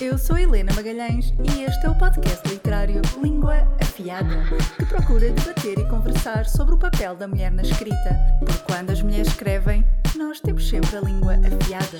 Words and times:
Eu 0.00 0.16
sou 0.16 0.36
Helena 0.38 0.72
Magalhães 0.74 1.32
e 1.44 1.62
este 1.62 1.86
é 1.86 1.90
o 1.90 1.94
podcast 1.94 2.46
literário 2.48 3.00
Língua 3.22 3.68
Afiada, 3.80 4.44
que 4.76 4.86
procura 4.86 5.30
debater 5.30 5.78
e 5.78 5.88
conversar 5.88 6.46
sobre 6.46 6.74
o 6.74 6.78
papel 6.78 7.14
da 7.14 7.28
mulher 7.28 7.50
na 7.52 7.62
escrita. 7.62 8.16
Porque 8.40 8.64
quando 8.64 8.90
as 8.90 9.02
mulheres 9.02 9.28
escrevem, 9.28 9.84
nós 10.16 10.40
temos 10.40 10.68
sempre 10.68 10.96
a 10.96 11.00
língua 11.00 11.34
afiada. 11.34 11.98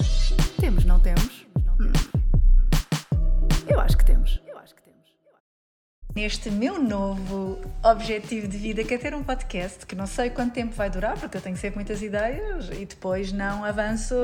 Temos, 0.58 0.84
não 0.84 0.98
temos? 0.98 1.46
Hum. 1.80 1.92
Eu 3.68 3.78
acho 3.78 3.96
que 3.96 4.04
temos. 4.04 4.40
Eu 4.46 4.58
acho 4.58 4.74
que 4.74 4.82
temos. 4.82 4.91
Neste 6.14 6.50
meu 6.50 6.78
novo 6.78 7.58
objetivo 7.82 8.46
de 8.46 8.58
vida, 8.58 8.84
que 8.84 8.92
é 8.92 8.98
ter 8.98 9.14
um 9.14 9.22
podcast, 9.22 9.86
que 9.86 9.94
não 9.94 10.06
sei 10.06 10.28
quanto 10.28 10.52
tempo 10.52 10.74
vai 10.74 10.90
durar, 10.90 11.18
porque 11.18 11.38
eu 11.38 11.40
tenho 11.40 11.56
sempre 11.56 11.76
muitas 11.76 12.02
ideias 12.02 12.68
e 12.68 12.84
depois 12.84 13.32
não 13.32 13.64
avanço 13.64 14.14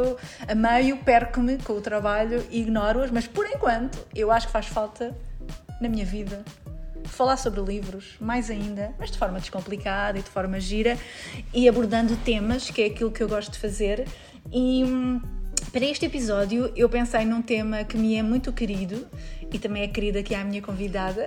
a 0.46 0.54
meio, 0.54 0.98
perco-me 0.98 1.56
com 1.56 1.72
o 1.72 1.80
trabalho 1.80 2.44
e 2.50 2.60
ignoro-as, 2.60 3.10
mas 3.10 3.26
por 3.26 3.46
enquanto 3.46 3.98
eu 4.14 4.30
acho 4.30 4.48
que 4.48 4.52
faz 4.52 4.66
falta 4.66 5.16
na 5.80 5.88
minha 5.88 6.04
vida 6.04 6.44
falar 7.06 7.38
sobre 7.38 7.62
livros, 7.62 8.16
mais 8.20 8.50
ainda, 8.50 8.92
mas 8.98 9.10
de 9.10 9.16
forma 9.16 9.40
descomplicada 9.40 10.18
e 10.18 10.22
de 10.22 10.28
forma 10.28 10.60
gira 10.60 10.98
e 11.54 11.66
abordando 11.70 12.14
temas, 12.18 12.68
que 12.68 12.82
é 12.82 12.86
aquilo 12.86 13.10
que 13.10 13.22
eu 13.22 13.28
gosto 13.28 13.52
de 13.52 13.58
fazer. 13.58 14.06
E 14.52 14.84
hum, 14.84 15.22
para 15.72 15.84
este 15.84 16.06
episódio 16.06 16.72
eu 16.76 16.88
pensei 16.88 17.24
num 17.24 17.42
tema 17.42 17.82
que 17.84 17.96
me 17.96 18.14
é 18.14 18.22
muito 18.22 18.52
querido 18.52 19.06
e 19.52 19.58
também 19.58 19.82
é 19.82 19.88
querida 19.88 20.20
aqui 20.20 20.34
a 20.34 20.44
minha 20.44 20.60
convidada, 20.60 21.26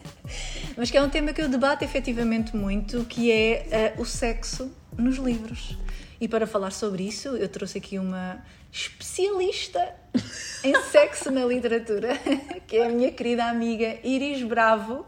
mas 0.76 0.90
que 0.90 0.96
é 0.96 1.02
um 1.02 1.08
tema 1.08 1.32
que 1.32 1.40
eu 1.40 1.48
debato 1.48 1.84
efetivamente 1.84 2.54
muito, 2.56 3.04
que 3.04 3.32
é 3.32 3.94
uh, 3.96 4.02
o 4.02 4.04
sexo 4.04 4.70
nos 4.96 5.16
livros. 5.16 5.76
E 6.20 6.28
para 6.28 6.46
falar 6.46 6.72
sobre 6.72 7.04
isso, 7.04 7.28
eu 7.28 7.48
trouxe 7.48 7.78
aqui 7.78 7.98
uma 7.98 8.44
especialista 8.72 9.94
em 10.62 10.74
sexo 10.82 11.30
na 11.30 11.44
literatura, 11.44 12.18
que 12.66 12.76
é 12.76 12.86
a 12.86 12.88
minha 12.88 13.10
querida 13.10 13.44
amiga 13.44 13.98
Iris 14.04 14.42
Bravo, 14.42 15.06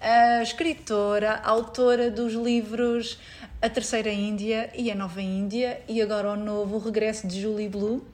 a 0.00 0.42
escritora, 0.42 1.40
autora 1.42 2.10
dos 2.10 2.34
livros 2.34 3.18
A 3.60 3.68
Terceira 3.68 4.12
Índia 4.12 4.70
e 4.74 4.90
A 4.90 4.94
Nova 4.94 5.22
Índia, 5.22 5.80
e 5.88 6.00
agora 6.00 6.30
o 6.30 6.36
novo 6.36 6.78
Regresso 6.78 7.26
de 7.26 7.40
Julie 7.40 7.68
Blue. 7.68 8.06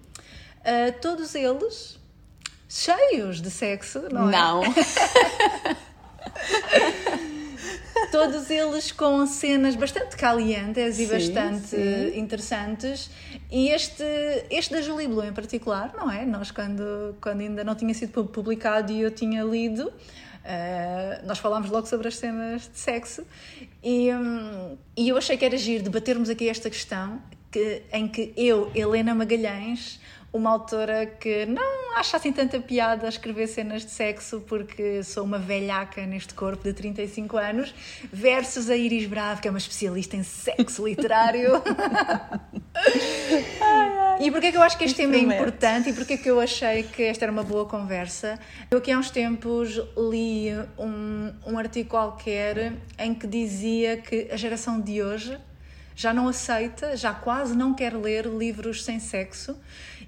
Uh, 0.61 1.01
todos 1.01 1.35
eles 1.35 2.00
cheios 2.71 3.43
de 3.43 3.51
sexo, 3.51 4.05
não 4.13 4.29
é? 4.29 4.33
Não. 4.33 4.63
Todos 8.13 8.49
eles 8.49 8.91
com 8.93 9.27
cenas 9.27 9.75
bastante 9.77 10.17
calientes 10.17 10.99
e 10.99 11.07
Sim, 11.07 11.13
bastante 11.13 11.69
sim. 11.69 12.19
interessantes. 12.19 13.11
E 13.51 13.69
este, 13.69 14.05
este 14.51 14.73
da 14.73 14.81
Julie 14.81 15.07
Blue 15.07 15.25
em 15.25 15.33
particular, 15.33 15.93
não 15.97 16.11
é? 16.11 16.25
Nós, 16.25 16.51
quando, 16.51 17.17
quando 17.21 17.41
ainda 17.41 17.63
não 17.63 17.75
tinha 17.75 17.93
sido 17.93 18.25
publicado 18.25 18.93
e 18.93 19.01
eu 19.01 19.11
tinha 19.11 19.43
lido, 19.43 19.93
Uh, 20.41 21.27
nós 21.27 21.39
falámos 21.39 21.69
logo 21.69 21.87
sobre 21.87 22.09
as 22.09 22.17
cenas 22.17 22.63
de 22.63 22.79
sexo 22.79 23.27
e, 23.85 24.11
hum, 24.11 24.75
e 24.97 25.11
eu 25.11 25.19
achei 25.19 25.37
que 25.37 25.45
era 25.45 25.55
giro 25.55 25.85
debatermos 25.85 26.31
aqui 26.31 26.49
esta 26.49 26.71
questão 26.71 27.21
que, 27.51 27.83
em 27.93 28.09
que 28.09 28.33
eu, 28.35 28.71
Helena 28.75 29.15
Magalhães, 29.15 30.01
uma 30.33 30.51
autora 30.51 31.07
que 31.07 31.45
não 31.47 31.97
acha 31.97 32.17
assim 32.17 32.33
tanta 32.33 32.61
piada 32.61 33.07
a 33.07 33.09
escrever 33.09 33.49
cenas 33.49 33.85
de 33.85 33.91
sexo 33.91 34.41
porque 34.47 35.03
sou 35.03 35.25
uma 35.25 35.39
velhaca 35.39 36.07
neste 36.07 36.35
corpo 36.35 36.63
de 36.63 36.73
35 36.73 37.37
anos, 37.37 37.75
versus 38.13 38.71
a 38.71 38.77
Iris 38.77 39.07
Bravo, 39.07 39.41
que 39.41 39.49
é 39.49 39.51
uma 39.51 39.59
especialista 39.59 40.17
em 40.17 40.23
sexo 40.23 40.87
literário. 40.87 41.63
E 44.21 44.31
porquê 44.31 44.53
que 44.53 44.59
eu 44.59 44.63
acho 44.63 44.77
que 44.77 44.85
este 44.85 44.99
tema 44.99 45.15
é 45.15 45.21
importante 45.21 45.89
e 45.89 45.93
porquê 45.95 46.19
que 46.19 46.31
eu 46.31 46.39
achei 46.39 46.83
que 46.83 47.05
esta 47.05 47.25
era 47.25 47.33
uma 47.33 47.43
boa 47.43 47.65
conversa? 47.65 48.39
Eu 48.71 48.77
aqui 48.77 48.93
há 48.93 48.99
uns 48.99 49.11
tempos 49.11 49.81
li 49.97 50.51
um, 50.79 51.33
um 51.47 51.59
artigo 51.59 51.89
qualquer 51.89 52.75
em 52.99 53.15
que 53.15 53.27
dizia 53.27 53.97
que 53.97 54.29
a 54.31 54.37
geração 54.37 54.79
de 54.79 55.03
hoje 55.03 55.39
já 55.97 56.13
não 56.13 56.29
aceita, 56.29 56.99
já 56.99 57.15
quase 57.15 57.57
não 57.57 57.73
quer 57.73 57.95
ler 57.95 58.27
livros 58.27 58.85
sem 58.85 59.01
sexo 59.01 59.57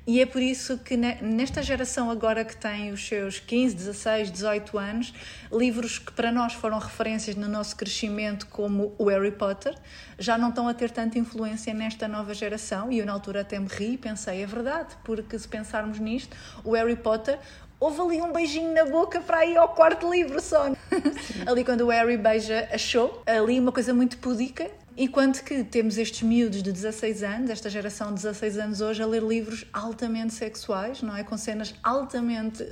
e 0.04 0.20
é 0.20 0.26
por 0.26 0.42
isso 0.42 0.78
que 0.78 0.96
ne- 0.96 1.18
nesta 1.22 1.62
geração 1.62 2.10
agora 2.10 2.44
que 2.44 2.56
tem 2.56 2.90
os 2.90 3.06
seus 3.06 3.38
15, 3.38 3.74
16, 3.76 4.30
18 4.32 4.78
anos, 4.78 5.14
livros 5.52 5.98
que 5.98 6.12
para 6.12 6.32
nós 6.32 6.54
foram 6.54 6.78
referências 6.78 7.36
no 7.36 7.48
nosso 7.48 7.76
crescimento 7.76 8.46
como 8.48 8.94
o 8.98 9.08
Harry 9.08 9.30
Potter, 9.30 9.76
já 10.18 10.36
não 10.36 10.48
estão 10.48 10.66
a 10.66 10.74
ter 10.74 10.90
tanta 10.90 11.18
influência 11.18 11.72
nesta 11.72 12.08
nova 12.08 12.34
geração 12.34 12.90
e 12.90 12.98
eu 12.98 13.06
na 13.06 13.12
altura 13.12 13.42
até 13.42 13.58
me 13.60 13.68
ri 13.68 13.92
e 13.94 13.98
pensei, 13.98 14.42
é 14.42 14.46
verdade, 14.46 14.96
porque 15.04 15.38
se 15.38 15.46
pensarmos 15.46 15.98
nisto, 15.98 16.36
o 16.64 16.72
Harry 16.72 16.96
Potter 16.96 17.38
houve 17.78 18.00
ali 18.00 18.22
um 18.22 18.32
beijinho 18.32 18.72
na 18.72 18.84
boca 18.84 19.20
para 19.20 19.44
ir 19.44 19.56
ao 19.56 19.69
quarto 19.70 20.10
livro 20.10 20.40
só. 20.40 20.66
ali 21.46 21.64
quando 21.64 21.82
o 21.82 21.90
Harry 21.90 22.16
beija 22.16 22.69
a 22.72 22.78
Show, 22.78 23.22
ali 23.26 23.58
uma 23.58 23.72
coisa 23.72 23.92
muito 23.92 24.19
pudica. 24.19 24.70
Enquanto 24.97 25.42
que 25.42 25.64
temos 25.64 25.97
estes 25.97 26.22
miúdos 26.22 26.62
de 26.62 26.70
16 26.70 27.22
anos, 27.22 27.50
esta 27.50 27.70
geração 27.70 28.08
de 28.08 28.14
16 28.14 28.58
anos 28.58 28.80
hoje, 28.80 29.03
a 29.03 29.06
ler 29.06 29.22
livros 29.22 29.64
altamente 29.72 30.34
sexuais, 30.34 31.03
não 31.03 31.16
é? 31.16 31.25
Com 31.25 31.36
cenas 31.36 31.75
altamente 31.82 32.64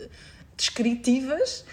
descritivas. 0.61 1.65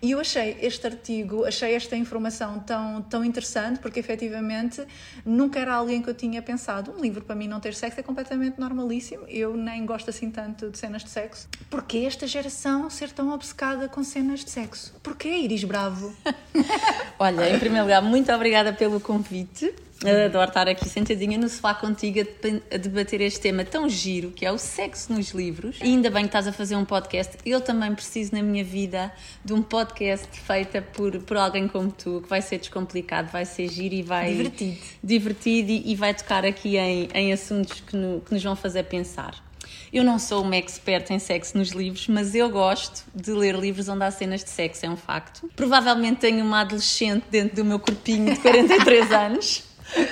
E 0.00 0.12
eu 0.12 0.20
achei 0.20 0.56
este 0.60 0.86
artigo, 0.86 1.44
achei 1.44 1.74
esta 1.74 1.96
informação 1.96 2.58
tão, 2.60 3.02
tão 3.02 3.24
interessante, 3.24 3.78
porque 3.78 4.00
efetivamente 4.00 4.84
nunca 5.24 5.60
era 5.60 5.74
alguém 5.74 6.02
que 6.02 6.10
eu 6.10 6.14
tinha 6.14 6.42
pensado. 6.42 6.92
Um 6.96 7.00
livro 7.00 7.22
para 7.22 7.34
mim 7.34 7.46
não 7.46 7.60
ter 7.60 7.74
sexo 7.74 8.00
é 8.00 8.02
completamente 8.02 8.60
normalíssimo. 8.60 9.24
Eu 9.28 9.56
nem 9.56 9.86
gosto 9.86 10.10
assim 10.10 10.30
tanto 10.30 10.70
de 10.70 10.78
cenas 10.78 11.04
de 11.04 11.10
sexo. 11.10 11.48
Porquê 11.70 11.98
esta 11.98 12.26
geração 12.26 12.90
ser 12.90 13.10
tão 13.10 13.32
obcecada 13.32 13.88
com 13.88 14.02
cenas 14.02 14.44
de 14.44 14.50
sexo? 14.50 14.92
Porquê 15.02 15.28
Iris 15.28 15.64
Bravo? 15.64 16.14
Olha, 17.18 17.54
em 17.54 17.58
primeiro 17.58 17.84
lugar, 17.84 18.02
muito 18.02 18.32
obrigada 18.32 18.72
pelo 18.72 19.00
convite. 19.00 19.72
Adoro 20.26 20.48
estar 20.48 20.68
aqui 20.68 20.88
sentadinha 20.88 21.38
no 21.38 21.48
sofá 21.48 21.74
contigo 21.74 22.20
a 22.20 22.22
deba- 22.24 22.62
a 22.72 22.76
debater 22.76 23.20
este 23.20 23.40
tema 23.40 23.64
tão 23.64 23.88
giro 23.88 24.30
que 24.30 24.44
é 24.44 24.50
o 24.50 24.58
sexo 24.58 25.12
nos 25.12 25.30
livros. 25.30 25.76
E 25.80 25.84
ainda 25.84 26.10
bem 26.10 26.22
que 26.22 26.28
estás 26.28 26.46
a 26.46 26.52
fazer 26.52 26.76
um 26.76 26.84
podcast. 26.84 27.36
Eu 27.46 27.60
também 27.60 27.94
preciso 27.94 28.34
na 28.34 28.42
minha 28.42 28.64
vida 28.64 29.12
de 29.44 29.52
um 29.52 29.62
podcast 29.62 30.28
feito 30.40 30.82
por, 30.92 31.18
por 31.20 31.36
alguém 31.36 31.68
como 31.68 31.90
tu, 31.92 32.20
que 32.22 32.28
vai 32.28 32.42
ser 32.42 32.58
descomplicado, 32.58 33.30
vai 33.30 33.44
ser 33.44 33.68
giro 33.68 33.94
e 33.94 34.02
vai. 34.02 34.32
Divertido. 34.34 34.78
Divertido 35.02 35.70
e, 35.70 35.92
e 35.92 35.94
vai 35.94 36.12
tocar 36.14 36.44
aqui 36.44 36.76
em, 36.76 37.08
em 37.14 37.32
assuntos 37.32 37.80
que, 37.80 37.96
no- 37.96 38.20
que 38.20 38.32
nos 38.34 38.42
vão 38.42 38.56
fazer 38.56 38.82
pensar. 38.84 39.34
Eu 39.92 40.02
não 40.04 40.18
sou 40.18 40.42
uma 40.42 40.56
expert 40.56 41.10
em 41.10 41.18
sexo 41.18 41.56
nos 41.56 41.68
livros, 41.70 42.08
mas 42.08 42.34
eu 42.34 42.48
gosto 42.50 43.04
de 43.14 43.30
ler 43.30 43.54
livros 43.54 43.88
onde 43.88 44.02
há 44.04 44.10
cenas 44.10 44.42
de 44.42 44.48
sexo, 44.50 44.84
é 44.86 44.90
um 44.90 44.96
facto. 44.96 45.48
Provavelmente 45.54 46.18
tenho 46.20 46.44
uma 46.44 46.60
adolescente 46.62 47.24
dentro 47.30 47.56
do 47.56 47.64
meu 47.64 47.78
corpinho 47.78 48.32
de 48.34 48.40
43 48.40 49.12
anos. 49.12 49.64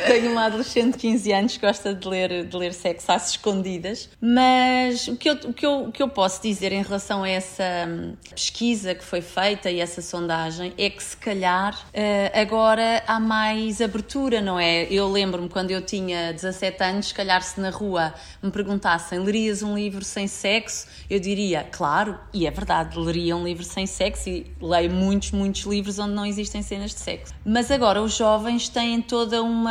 Tenho 0.07 0.33
uma 0.33 0.45
adolescente 0.47 0.93
de 0.95 0.99
15 0.99 1.33
anos 1.33 1.57
que 1.57 1.67
gosta 1.67 1.95
de 1.95 2.07
ler, 2.07 2.45
de 2.45 2.57
ler 2.57 2.73
sexo 2.75 3.11
às 3.13 3.31
escondidas, 3.31 4.09
mas 4.21 5.09
o 5.09 5.17
que, 5.17 5.31
eu, 5.31 5.35
o, 5.35 5.53
que 5.53 5.67
eu, 5.67 5.85
o 5.85 5.93
que 5.93 6.03
eu 6.03 6.09
posso 6.09 6.43
dizer 6.43 6.73
em 6.73 6.83
relação 6.83 7.23
a 7.23 7.29
essa 7.29 7.65
hum, 7.89 8.15
pesquisa 8.31 8.95
que 8.95 9.05
foi 9.05 9.21
feita 9.21 9.71
e 9.71 9.81
essa 9.81 10.03
sondagem 10.03 10.73
é 10.77 10.91
que 10.91 11.03
se 11.03 11.17
calhar 11.17 11.79
eh, 11.93 12.31
agora 12.35 13.03
há 13.07 13.19
mais 13.21 13.81
abertura, 13.81 14.41
não 14.41 14.59
é? 14.59 14.85
Eu 14.91 15.11
lembro-me 15.11 15.49
quando 15.49 15.71
eu 15.71 15.81
tinha 15.81 16.33
17 16.33 16.83
anos, 16.83 17.09
se 17.09 17.15
calhar 17.15 17.43
se 17.43 17.61
na 17.61 17.71
rua 17.71 18.15
me 18.43 18.51
perguntassem 18.51 19.19
lerias 19.19 19.63
um 19.63 19.75
livro 19.75 20.05
sem 20.05 20.27
sexo, 20.27 20.87
eu 21.09 21.19
diria, 21.19 21.67
claro, 21.71 22.19
e 22.33 22.47
é 22.47 22.51
verdade, 22.51 22.99
leria 22.99 23.37
um 23.37 23.45
livro 23.45 23.65
sem 23.65 23.87
sexo 23.87 24.29
e 24.29 24.47
leio 24.61 24.91
muitos, 24.91 25.31
muitos 25.33 25.63
livros 25.63 25.99
onde 25.99 26.15
não 26.15 26.27
existem 26.27 26.63
cenas 26.63 26.93
de 26.93 27.01
sexo. 27.01 27.35
Mas 27.45 27.71
agora 27.71 28.03
os 28.03 28.15
jovens 28.17 28.69
têm 28.69 29.01
toda 29.01 29.43
uma. 29.43 29.70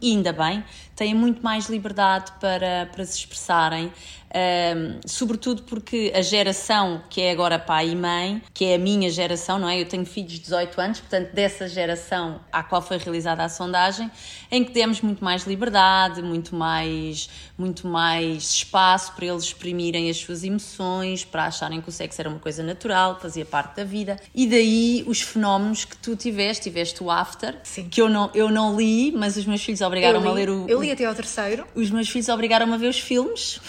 E 0.00 0.12
ainda 0.12 0.32
bem, 0.32 0.64
têm 0.96 1.14
muito 1.14 1.42
mais 1.42 1.68
liberdade 1.68 2.32
para, 2.40 2.88
para 2.92 3.04
se 3.04 3.18
expressarem, 3.18 3.92
ahm, 4.34 5.00
sobretudo 5.06 5.62
porque 5.62 6.12
a 6.14 6.22
geração 6.22 7.02
que 7.08 7.20
é 7.20 7.30
agora 7.30 7.58
pai 7.58 7.90
e 7.90 7.96
mãe, 7.96 8.42
que 8.52 8.64
é 8.64 8.74
a 8.74 8.78
minha 8.78 9.10
geração, 9.10 9.58
não 9.58 9.68
é? 9.68 9.80
Eu 9.80 9.86
tenho 9.86 10.04
filhos 10.04 10.32
de 10.32 10.40
18 10.40 10.80
anos, 10.80 11.00
portanto, 11.00 11.32
dessa 11.32 11.68
geração 11.68 12.40
à 12.52 12.62
qual 12.62 12.82
foi 12.82 12.98
realizada 12.98 13.44
a 13.44 13.48
sondagem, 13.48 14.10
em 14.50 14.64
que 14.64 14.72
demos 14.72 15.00
muito 15.00 15.24
mais 15.24 15.44
liberdade, 15.44 16.22
muito 16.22 16.54
mais, 16.54 17.28
muito 17.56 17.86
mais 17.86 18.52
espaço 18.52 19.12
para 19.14 19.26
eles 19.26 19.44
exprimirem 19.44 20.10
as 20.10 20.16
suas 20.16 20.44
emoções, 20.44 21.24
para 21.24 21.46
acharem 21.46 21.80
que 21.80 21.88
o 21.88 21.92
sexo 21.92 22.20
era 22.20 22.28
uma 22.28 22.38
coisa 22.38 22.62
natural, 22.62 23.18
fazia 23.20 23.44
parte 23.44 23.76
da 23.76 23.84
vida. 23.84 24.18
E 24.34 24.46
daí 24.46 25.04
os 25.06 25.20
fenómenos 25.20 25.84
que 25.84 25.96
tu 25.96 26.16
tiveste, 26.16 26.64
tiveste 26.64 27.02
o 27.02 27.10
After, 27.10 27.56
Sim. 27.62 27.88
que 27.88 28.00
eu 28.00 28.08
não, 28.08 28.30
eu 28.34 28.50
não 28.50 28.76
li, 28.76 29.12
mas 29.12 29.36
os 29.36 29.46
meus 29.46 29.62
filhos 29.62 29.80
obrigaram-me 29.80 30.26
a 30.26 30.32
ler 30.32 30.50
o, 30.50 30.68
eu 30.68 30.80
li 30.80 30.90
até 30.90 31.04
ao 31.04 31.14
terceiro. 31.14 31.66
Os 31.74 31.90
meus 31.90 32.08
filhos 32.08 32.28
obrigaram-me 32.28 32.74
a 32.74 32.76
ver 32.76 32.88
os 32.88 32.98
filmes. 32.98 33.60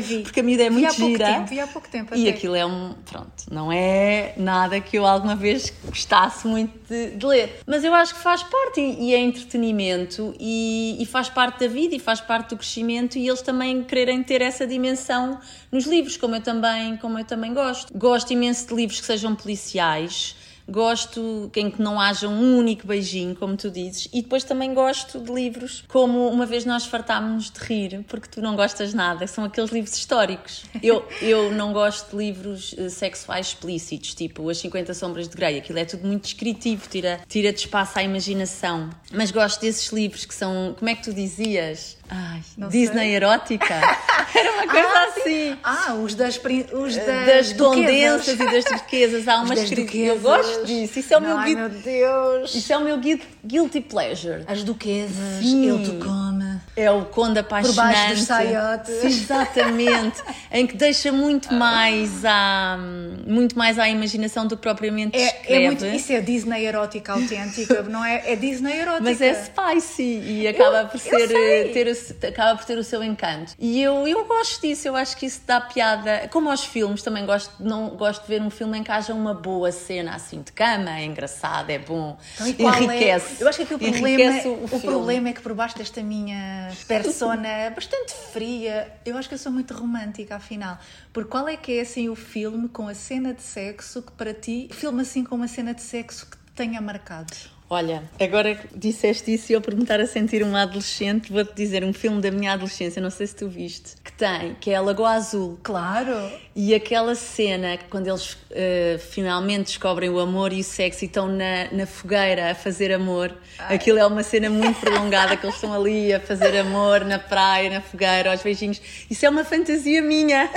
Vi. 0.00 0.22
Porque 0.22 0.40
a 0.40 0.42
miúda 0.42 0.64
é 0.64 0.68
vi 0.68 0.74
muito 0.74 0.90
há 0.90 0.94
pouco 0.94 1.10
gira. 1.12 1.26
tempo, 1.26 1.46
vi 1.46 1.60
há 1.60 1.66
pouco 1.66 1.88
tempo. 1.88 2.14
E 2.14 2.28
até. 2.28 2.36
aquilo 2.36 2.54
é 2.54 2.66
um. 2.66 2.94
Pronto, 3.04 3.44
não 3.50 3.72
é 3.72 4.34
nada 4.36 4.80
que 4.80 4.96
eu 4.96 5.06
alguma 5.06 5.36
vez 5.36 5.72
gostasse 5.84 6.46
muito 6.46 6.72
de, 6.88 7.10
de 7.10 7.26
ler. 7.26 7.60
Mas 7.66 7.84
eu 7.84 7.94
acho 7.94 8.14
que 8.14 8.20
faz 8.20 8.42
parte 8.42 8.80
e, 8.80 9.10
e 9.10 9.14
é 9.14 9.18
entretenimento 9.18 10.34
e, 10.38 10.96
e 11.00 11.06
faz 11.06 11.28
parte 11.28 11.60
da 11.60 11.68
vida 11.68 11.94
e 11.94 11.98
faz 11.98 12.20
parte 12.20 12.50
do 12.50 12.56
crescimento 12.56 13.16
e 13.18 13.26
eles 13.26 13.42
também 13.42 13.82
quererem 13.82 14.22
ter 14.22 14.42
essa 14.42 14.66
dimensão 14.66 15.38
nos 15.70 15.86
livros, 15.86 16.16
como 16.16 16.36
eu 16.36 16.40
também, 16.40 16.96
como 16.96 17.18
eu 17.18 17.24
também 17.24 17.52
gosto. 17.52 17.92
Gosto 17.96 18.32
imenso 18.32 18.68
de 18.68 18.74
livros 18.74 19.00
que 19.00 19.06
sejam 19.06 19.34
policiais. 19.34 20.36
Gosto 20.68 21.50
em 21.56 21.70
que 21.70 21.80
não 21.82 22.00
haja 22.00 22.28
um 22.28 22.58
único 22.58 22.86
beijinho, 22.86 23.34
como 23.34 23.56
tu 23.56 23.70
dizes, 23.70 24.08
e 24.12 24.22
depois 24.22 24.44
também 24.44 24.72
gosto 24.74 25.18
de 25.20 25.32
livros 25.32 25.84
como 25.88 26.28
uma 26.28 26.46
vez 26.46 26.64
nós 26.64 26.86
fartámos 26.86 27.50
de 27.50 27.60
rir, 27.60 28.04
porque 28.08 28.28
tu 28.28 28.40
não 28.40 28.56
gostas 28.56 28.94
nada, 28.94 29.26
são 29.26 29.44
aqueles 29.44 29.70
livros 29.70 29.96
históricos. 29.96 30.64
Eu, 30.82 31.06
eu 31.20 31.52
não 31.52 31.72
gosto 31.72 32.10
de 32.10 32.16
livros 32.16 32.74
eh, 32.76 32.88
sexuais 32.88 33.48
explícitos, 33.48 34.14
tipo 34.14 34.48
As 34.48 34.58
50 34.58 34.94
Sombras 34.94 35.28
de 35.28 35.36
Grey, 35.36 35.58
aquilo 35.58 35.78
é 35.78 35.84
tudo 35.84 36.06
muito 36.06 36.24
descritivo, 36.24 36.88
tira, 36.88 37.20
tira 37.28 37.52
de 37.52 37.60
espaço 37.60 37.98
à 37.98 38.02
imaginação. 38.02 38.90
Mas 39.12 39.30
gosto 39.30 39.60
desses 39.60 39.92
livros 39.92 40.24
que 40.24 40.34
são, 40.34 40.74
como 40.78 40.88
é 40.88 40.94
que 40.94 41.02
tu 41.02 41.12
dizias? 41.12 41.96
Ai, 42.14 42.40
Não 42.56 42.68
Disney 42.68 43.04
sei. 43.06 43.14
erótica. 43.16 43.74
Era 44.34 44.52
uma 44.52 44.66
coisa 44.66 44.88
Ah, 44.88 45.06
assim. 45.08 45.56
Ah, 45.62 45.94
os 45.94 46.14
das, 46.14 46.36
os 46.72 46.96
das, 46.96 47.26
Das 47.26 47.52
duquesas. 47.52 47.56
condensas 47.56 48.34
e 48.40 48.52
das 48.52 48.64
turquesas, 48.64 49.28
há 49.28 49.36
Os 49.38 49.44
uma 49.46 49.54
das 49.54 49.64
escrita. 49.64 49.96
Eu 49.96 50.18
gosto 50.20 50.64
disso, 50.66 50.98
isso 50.98 51.14
é 51.14 51.18
o 51.18 51.20
meu 51.20 51.36
Ai, 51.36 51.54
guilty 51.54 51.60
meu 51.60 51.82
Deus. 51.82 52.54
isso 52.54 52.72
é 52.72 52.76
o 52.78 52.80
meu 52.80 52.96
guil- 52.98 53.20
guilty 53.44 53.80
pleasure. 53.80 54.44
As 54.46 54.62
duquesas, 54.64 55.40
Sim. 55.40 55.68
ele 55.70 55.84
te 55.84 56.04
come. 56.04 56.60
É 56.76 56.90
o 56.90 57.04
conde 57.04 57.38
apaixonante. 57.38 57.76
Por 57.76 57.84
baixo 57.84 58.14
dos 58.14 58.24
saiotes. 58.24 58.94
Sim, 59.00 59.06
Exatamente. 59.08 60.22
em 60.50 60.66
que 60.66 60.76
deixa 60.76 61.12
muito 61.12 61.52
mais 61.52 62.24
à, 62.24 62.78
muito 63.26 63.56
mais 63.58 63.78
à 63.78 63.88
imaginação 63.88 64.46
do 64.46 64.56
que 64.56 64.62
propriamente 64.62 65.16
É, 65.16 65.26
escreve. 65.26 65.54
é 65.54 65.66
muito, 65.66 65.86
isso 65.86 66.12
é 66.12 66.20
Disney 66.20 66.64
erótica 66.64 67.12
autêntica, 67.12 67.82
não 67.82 68.04
é? 68.04 68.32
É 68.32 68.36
Disney 68.36 68.78
erótica. 68.80 69.02
Mas 69.04 69.20
é 69.20 69.34
spicy 69.34 70.20
e 70.24 70.48
acaba 70.48 70.78
Eu- 70.82 70.88
por 70.88 70.98
ser 70.98 71.28
sei. 71.28 71.68
ter 71.72 71.94
acaba 72.10 72.56
por 72.56 72.64
ter 72.64 72.78
o 72.78 72.84
seu 72.84 73.02
encanto. 73.02 73.54
E 73.58 73.82
eu, 73.82 74.06
eu 74.06 74.24
gosto 74.24 74.60
disso, 74.60 74.88
eu 74.88 74.96
acho 74.96 75.16
que 75.16 75.26
isso 75.26 75.42
dá 75.46 75.60
piada. 75.60 76.28
Como 76.30 76.50
aos 76.50 76.64
filmes, 76.64 77.02
também 77.02 77.24
gosto, 77.24 77.52
não, 77.60 77.90
gosto 77.90 78.22
de 78.22 78.28
ver 78.28 78.42
um 78.42 78.50
filme 78.50 78.78
em 78.78 78.82
que 78.82 78.90
haja 78.90 79.14
uma 79.14 79.34
boa 79.34 79.70
cena 79.72 80.14
assim 80.14 80.42
de 80.42 80.52
cama, 80.52 80.98
é 80.98 81.04
engraçado, 81.04 81.70
é 81.70 81.78
bom, 81.78 82.16
Então, 82.40 82.72
é- 82.72 82.78
enriquece. 82.78 83.42
Eu 83.42 83.48
acho 83.48 83.58
que 83.58 83.64
aqui 83.64 83.74
o 83.74 83.78
problema, 83.78 84.08
enriquece 84.08 84.48
o, 84.48 84.64
o, 84.64 84.80
problema 84.80 85.28
é 85.28 85.32
que 85.32 85.40
por 85.40 85.54
baixo 85.54 85.76
desta 85.76 86.02
minha 86.02 86.70
persona 86.86 87.70
bastante 87.74 88.12
fria, 88.32 88.92
eu 89.04 89.16
acho 89.16 89.28
que 89.28 89.34
eu 89.34 89.38
sou 89.38 89.52
muito 89.52 89.74
romântica 89.74 90.36
afinal. 90.36 90.78
Porque 91.12 91.30
qual 91.30 91.48
é 91.48 91.56
que 91.56 91.78
é 91.78 91.82
assim 91.82 92.08
o 92.08 92.14
filme 92.14 92.68
com 92.68 92.88
a 92.88 92.94
cena 92.94 93.34
de 93.34 93.42
sexo 93.42 94.02
que 94.02 94.12
para 94.12 94.32
ti, 94.32 94.68
filme 94.72 95.02
assim 95.02 95.24
com 95.24 95.36
uma 95.36 95.48
cena 95.48 95.74
de 95.74 95.82
sexo 95.82 96.26
que 96.26 96.36
te 96.36 96.52
tenha 96.54 96.80
marcado? 96.80 97.32
Olha, 97.72 98.02
agora 98.20 98.60
disseste 98.76 99.32
isso 99.32 99.50
e 99.50 99.54
eu 99.54 99.60
por 99.62 99.74
me 99.74 99.80
estar 99.80 99.98
a 99.98 100.06
sentir 100.06 100.42
uma 100.42 100.60
adolescente, 100.60 101.32
vou-te 101.32 101.54
dizer 101.54 101.82
um 101.82 101.94
filme 101.94 102.20
da 102.20 102.30
minha 102.30 102.52
adolescência, 102.52 103.00
não 103.00 103.08
sei 103.08 103.26
se 103.26 103.34
tu 103.34 103.48
viste, 103.48 103.94
que 104.04 104.12
tem, 104.12 104.54
que 104.60 104.70
é 104.72 104.76
a 104.76 104.82
Lagoa 104.82 105.12
Azul. 105.12 105.58
Claro! 105.62 106.12
E 106.54 106.74
aquela 106.74 107.14
cena, 107.14 107.78
quando 107.88 108.08
eles 108.08 108.36
eh, 108.50 109.00
finalmente 109.10 109.68
descobrem 109.68 110.10
o 110.10 110.20
amor 110.20 110.52
e 110.52 110.60
o 110.60 110.64
sexo 110.64 111.02
e 111.02 111.06
estão 111.06 111.26
na, 111.26 111.72
na 111.72 111.86
fogueira 111.86 112.50
a 112.50 112.54
fazer 112.54 112.92
amor, 112.92 113.34
aquilo 113.58 113.98
é 113.98 114.04
uma 114.04 114.22
cena 114.22 114.50
muito 114.50 114.78
prolongada, 114.78 115.34
que 115.34 115.46
eles 115.46 115.54
estão 115.54 115.72
ali 115.72 116.12
a 116.12 116.20
fazer 116.20 116.54
amor 116.58 117.06
na 117.06 117.18
praia, 117.18 117.70
na 117.70 117.80
fogueira, 117.80 118.32
aos 118.32 118.42
beijinhos. 118.42 118.82
Isso 119.08 119.24
é 119.24 119.30
uma 119.30 119.44
fantasia 119.44 120.02
minha, 120.02 120.50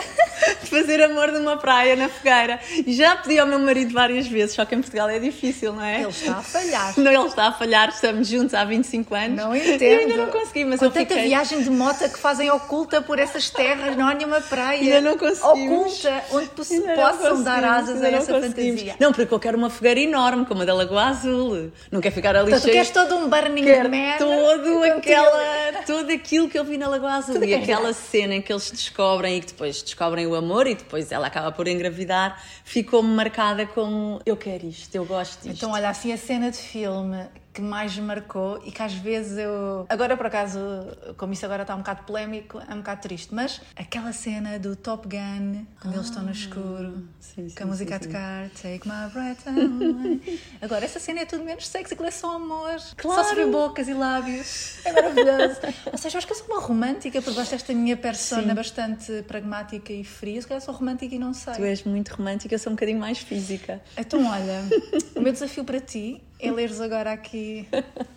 de 0.61 0.69
fazer 0.69 1.01
amor 1.01 1.31
numa 1.31 1.55
praia, 1.55 1.95
na 1.95 2.09
fogueira. 2.09 2.59
E 2.85 2.93
já 2.93 3.15
pedi 3.15 3.39
ao 3.39 3.47
meu 3.47 3.59
marido 3.59 3.93
várias 3.93 4.27
vezes, 4.27 4.53
só 4.53 4.65
que 4.65 4.75
em 4.75 4.81
Portugal 4.81 5.09
é 5.09 5.17
difícil, 5.17 5.71
não 5.71 5.81
é? 5.81 6.01
Ele 6.01 6.09
está 6.09 6.39
a 6.39 6.43
falhar. 6.43 6.93
Não, 7.11 7.21
ele 7.21 7.29
está 7.29 7.47
a 7.47 7.51
falhar, 7.51 7.89
estamos 7.89 8.27
juntos 8.27 8.53
há 8.53 8.65
25 8.65 9.15
anos. 9.15 9.37
Não 9.37 9.55
entendo. 9.55 9.99
ainda 9.99 10.17
não 10.17 10.27
consegui, 10.27 10.65
mas 10.65 10.79
Com 10.79 10.85
eu 10.85 10.91
tanta 10.91 11.07
fiquei... 11.07 11.27
viagem 11.27 11.61
de 11.61 11.69
moto 11.69 12.09
que 12.09 12.19
fazem 12.19 12.49
oculta 12.51 13.01
por 13.01 13.19
essas 13.19 13.49
terras, 13.49 13.95
não 13.95 14.07
há 14.07 14.13
nenhuma 14.13 14.41
praia. 14.41 14.79
Ainda 14.81 15.01
não 15.01 15.17
conseguimos. 15.17 16.05
Oculta, 16.05 16.23
onde 16.31 16.49
possam 16.95 17.43
dar 17.43 17.63
asas 17.63 18.01
a 18.03 18.09
essa 18.09 18.39
fantasia. 18.39 18.95
Não, 18.99 19.11
porque 19.13 19.33
eu 19.33 19.39
quero 19.39 19.57
uma 19.57 19.69
fogueira 19.69 19.99
enorme, 19.99 20.45
como 20.45 20.61
a 20.61 20.65
da 20.65 20.73
Lagoa 20.73 21.03
Azul. 21.05 21.71
Não 21.91 22.01
quero 22.01 22.15
ficar 22.15 22.35
ali 22.35 22.47
Então, 22.47 22.59
tu 22.59 22.63
cheio... 22.63 22.73
queres 22.73 22.89
todo 22.91 23.15
um 23.15 23.29
Burning 23.29 23.63
Quero 23.63 23.89
Man? 23.89 24.17
todo 24.17 24.85
Então, 24.85 24.97
aquela, 24.97 25.83
tudo 25.85 26.11
aquilo 26.11 26.49
que 26.49 26.57
eu 26.57 26.63
vi 26.63 26.77
na 26.77 26.87
Lagoa 26.87 27.13
Azul 27.13 27.33
Tudo 27.35 27.45
e 27.45 27.47
que 27.47 27.53
é 27.53 27.57
aquela 27.57 27.93
cena 27.93 28.35
em 28.35 28.41
que 28.41 28.51
eles 28.51 28.71
descobrem 28.71 29.37
e 29.37 29.41
que 29.41 29.47
depois 29.47 29.81
descobrem 29.81 30.25
o 30.27 30.35
amor 30.35 30.67
e 30.67 30.75
depois 30.75 31.11
ela 31.11 31.27
acaba 31.27 31.51
por 31.51 31.67
engravidar, 31.67 32.41
ficou-me 32.63 33.09
marcada 33.09 33.65
como 33.65 34.21
eu 34.25 34.35
quero 34.37 34.65
isto, 34.67 34.93
eu 34.95 35.05
gosto 35.05 35.41
disto. 35.41 35.57
Então, 35.57 35.71
olha, 35.71 35.89
assim, 35.89 36.11
a 36.11 36.17
cena 36.17 36.49
de 36.51 36.57
filme 36.57 36.84
que 37.55 37.61
mais 37.61 37.97
marcou 37.97 38.61
e 38.65 38.71
que 38.71 38.83
às 38.83 38.93
vezes 38.93 39.37
eu. 39.37 39.85
Agora, 39.87 40.17
por 40.17 40.25
acaso, 40.25 40.59
como 41.17 41.31
isso 41.31 41.45
agora 41.45 41.61
está 41.61 41.73
um 41.73 41.77
bocado 41.77 42.03
polémico, 42.03 42.59
é 42.59 42.73
um 42.73 42.79
bocado 42.79 43.01
triste, 43.01 43.33
mas 43.33 43.61
aquela 43.77 44.11
cena 44.11 44.59
do 44.59 44.75
Top 44.75 45.07
Gun, 45.07 45.65
quando 45.79 45.93
eles 45.93 46.07
estão 46.07 46.21
no 46.21 46.31
escuro, 46.31 46.95
Ah, 46.97 47.13
sim, 47.21 47.47
sim, 47.47 47.55
com 47.55 47.63
a 47.63 47.67
música 47.67 47.91
sim, 47.91 47.95
a 47.95 47.99
tocar, 47.99 48.49
Take 48.49 48.81
My 48.85 49.09
Breath 49.13 49.47
Away. 49.47 50.41
Agora, 50.61 50.83
essa 50.83 50.99
cena 50.99 51.21
é 51.21 51.25
tudo 51.25 51.45
menos 51.45 51.65
sexo, 51.65 51.93
aquilo 51.93 52.09
é 52.09 52.11
só 52.11 52.35
amor. 52.35 52.75
Claro. 52.97 53.23
Só 53.23 53.35
vê 53.35 53.45
bocas 53.45 53.87
e 53.87 53.93
lábios. 53.93 54.85
É 54.85 54.91
maravilhoso. 54.91 55.61
Ou 55.93 55.97
seja, 55.97 56.15
eu 56.15 56.17
acho 56.17 56.27
que 56.27 56.33
eu 56.33 56.37
sou 56.37 56.47
uma 56.47 56.59
romântica, 56.59 57.21
por 57.21 57.33
baixo 57.33 57.51
desta 57.51 57.73
minha 57.73 57.95
persona 57.95 58.53
bastante 58.53 59.23
pragmática 59.23 59.93
e 59.93 60.03
fria. 60.03 60.41
Se 60.41 60.47
calhar 60.47 60.61
sou 60.61 60.73
romântica 60.73 61.15
e 61.15 61.19
não 61.19 61.33
sei. 61.33 61.53
Tu 61.53 61.63
és 61.63 61.83
muito 61.85 62.09
romântica, 62.09 62.53
eu 62.53 62.59
sou 62.59 62.73
um 62.73 62.75
bocadinho 62.75 62.99
mais 62.99 63.19
física. 63.19 63.81
Então, 63.97 64.25
olha, 64.29 64.61
o 65.15 65.21
meu 65.21 65.31
desafio 65.31 65.63
para 65.63 65.79
ti 65.79 66.21
é 66.39 66.51
leres 66.51 66.79
agora 66.81 67.11
aqui 67.13 67.67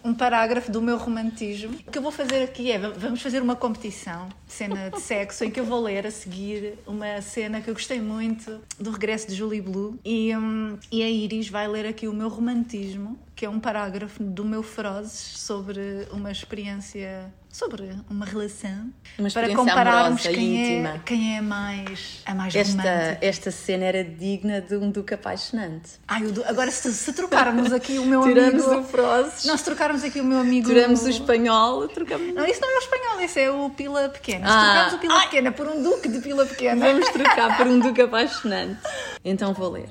um 0.04 0.12
parágrafo 0.14 0.70
do 0.70 0.80
meu 0.82 0.96
romantismo. 0.96 1.74
O 1.86 1.90
que 1.90 1.98
eu 1.98 2.02
vou 2.02 2.10
fazer 2.12 2.42
aqui 2.42 2.70
é, 2.70 2.78
va- 2.78 2.90
vamos 2.90 3.22
fazer 3.22 3.40
uma 3.42 3.56
competição, 3.56 4.28
cena 4.46 4.90
de 4.90 5.00
sexo, 5.00 5.44
em 5.44 5.50
que 5.50 5.60
eu 5.60 5.64
vou 5.64 5.80
ler 5.82 6.06
a 6.06 6.10
seguir 6.10 6.74
uma 6.86 7.20
cena 7.22 7.60
que 7.60 7.70
eu 7.70 7.74
gostei 7.74 8.00
muito 8.00 8.60
do 8.78 8.90
regresso 8.90 9.28
de 9.28 9.34
Julie 9.34 9.60
Blue 9.60 9.98
e, 10.04 10.36
hum, 10.36 10.76
e 10.90 11.02
a 11.02 11.08
Iris 11.08 11.48
vai 11.48 11.68
ler 11.68 11.86
aqui 11.86 12.06
o 12.08 12.12
meu 12.12 12.28
romantismo, 12.28 13.18
que 13.38 13.46
é 13.46 13.49
um 13.49 13.61
parágrafo 13.61 14.20
do 14.20 14.44
meu 14.44 14.64
Ferozes 14.64 15.12
sobre 15.38 16.08
uma 16.11 16.32
experiência, 16.32 17.32
sobre 17.49 17.88
uma 18.11 18.26
relação, 18.26 18.93
Uma 19.17 19.31
para 19.31 19.55
compararmos 19.55 20.26
amorosa, 20.26 20.31
quem 20.31 20.85
é, 20.85 21.00
quem 21.06 21.37
é 21.37 21.40
mais, 21.40 22.20
a 22.26 22.35
mais 22.35 22.52
Esta, 22.52 22.73
romântica. 22.82 23.19
esta 23.25 23.50
cena 23.52 23.85
era 23.85 24.02
digna 24.02 24.61
de 24.61 24.75
um 24.75 24.90
duque 24.90 25.14
apaixonante. 25.14 25.93
Ai, 26.08 26.25
o 26.25 26.32
do- 26.32 26.44
agora 26.46 26.69
se, 26.73 26.93
se 26.93 27.12
trocarmos 27.12 27.73
aqui 27.73 27.96
o 28.00 28.05
meu 28.06 28.23
Tiramos 28.26 28.64
amigo... 28.67 28.81
o 28.81 28.85
Frozes, 28.85 29.44
Nós 29.44 29.62
trocarmos 29.62 30.02
aqui 30.02 30.20
o 30.20 30.25
meu 30.25 30.40
amigo... 30.40 30.67
tiramos 30.69 31.05
o 31.05 31.08
espanhol, 31.08 31.87
trocamos... 31.87 32.35
Não, 32.35 32.44
isso 32.44 32.61
não 32.61 32.69
é 32.73 32.75
o 32.75 32.81
espanhol, 32.81 33.20
esse 33.20 33.38
é 33.40 33.49
o 33.52 33.70
pila 33.70 34.08
pequena. 34.08 34.49
Se 34.49 34.52
Ah. 34.52 34.64
trocarmos 34.64 34.94
o 34.94 34.99
pila 34.99 35.20
pequena 35.20 35.52
por 35.52 35.69
um 35.69 35.81
duque 35.81 36.08
de 36.08 36.19
pila 36.19 36.44
pequena... 36.44 36.87
Vamos 36.88 37.08
trocar 37.11 37.56
por 37.56 37.69
um 37.69 37.79
duque 37.79 38.02
apaixonante. 38.02 38.80
Então 39.25 39.54
vou 39.54 39.71
ler. 39.71 39.88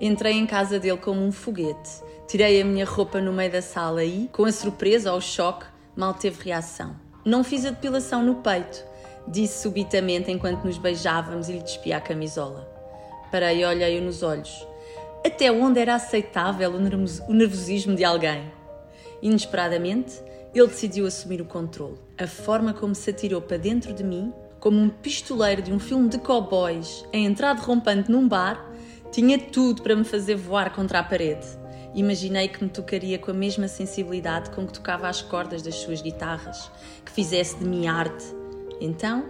Entrei 0.00 0.32
em 0.32 0.46
casa 0.46 0.80
dele 0.80 0.96
como 0.98 1.24
um 1.24 1.30
foguete. 1.30 2.10
Tirei 2.30 2.62
a 2.62 2.64
minha 2.64 2.84
roupa 2.84 3.20
no 3.20 3.32
meio 3.32 3.50
da 3.50 3.60
sala 3.60 4.04
e, 4.04 4.28
com 4.32 4.44
a 4.44 4.52
surpresa 4.52 5.10
ou 5.10 5.18
o 5.18 5.20
choque, 5.20 5.66
mal 5.96 6.14
teve 6.14 6.44
reação. 6.44 6.94
Não 7.24 7.42
fiz 7.42 7.66
a 7.66 7.70
depilação 7.70 8.22
no 8.22 8.36
peito, 8.36 8.84
disse 9.26 9.64
subitamente 9.64 10.30
enquanto 10.30 10.62
nos 10.62 10.78
beijávamos 10.78 11.48
e 11.48 11.54
lhe 11.54 11.60
despia 11.60 11.96
a 11.96 12.00
camisola. 12.00 12.72
Parei 13.32 13.62
e 13.62 13.64
olhei-o 13.64 14.00
nos 14.00 14.22
olhos. 14.22 14.64
Até 15.26 15.50
onde 15.50 15.80
era 15.80 15.96
aceitável 15.96 16.70
o 16.70 16.78
nervos- 16.78 17.18
o 17.28 17.32
nervosismo 17.32 17.96
de 17.96 18.04
alguém? 18.04 18.44
Inesperadamente, 19.20 20.22
ele 20.54 20.68
decidiu 20.68 21.08
assumir 21.08 21.42
o 21.42 21.46
controle. 21.46 21.98
A 22.16 22.28
forma 22.28 22.72
como 22.72 22.94
se 22.94 23.10
atirou 23.10 23.42
para 23.42 23.56
dentro 23.56 23.92
de 23.92 24.04
mim, 24.04 24.32
como 24.60 24.78
um 24.78 24.88
pistoleiro 24.88 25.62
de 25.62 25.72
um 25.72 25.80
filme 25.80 26.08
de 26.08 26.18
cowboys 26.18 27.04
a 27.12 27.16
entrar 27.16 27.54
derrompante 27.54 28.08
num 28.08 28.28
bar, 28.28 28.70
tinha 29.10 29.36
tudo 29.36 29.82
para 29.82 29.96
me 29.96 30.04
fazer 30.04 30.36
voar 30.36 30.72
contra 30.72 31.00
a 31.00 31.02
parede. 31.02 31.58
Imaginei 31.94 32.48
que 32.48 32.62
me 32.62 32.70
tocaria 32.70 33.18
com 33.18 33.30
a 33.30 33.34
mesma 33.34 33.66
sensibilidade 33.66 34.50
com 34.50 34.66
que 34.66 34.72
tocava 34.72 35.08
as 35.08 35.22
cordas 35.22 35.62
das 35.62 35.74
suas 35.76 36.00
guitarras, 36.00 36.70
que 37.04 37.10
fizesse 37.10 37.56
de 37.56 37.64
mim 37.64 37.86
arte. 37.88 38.24
Então, 38.80 39.24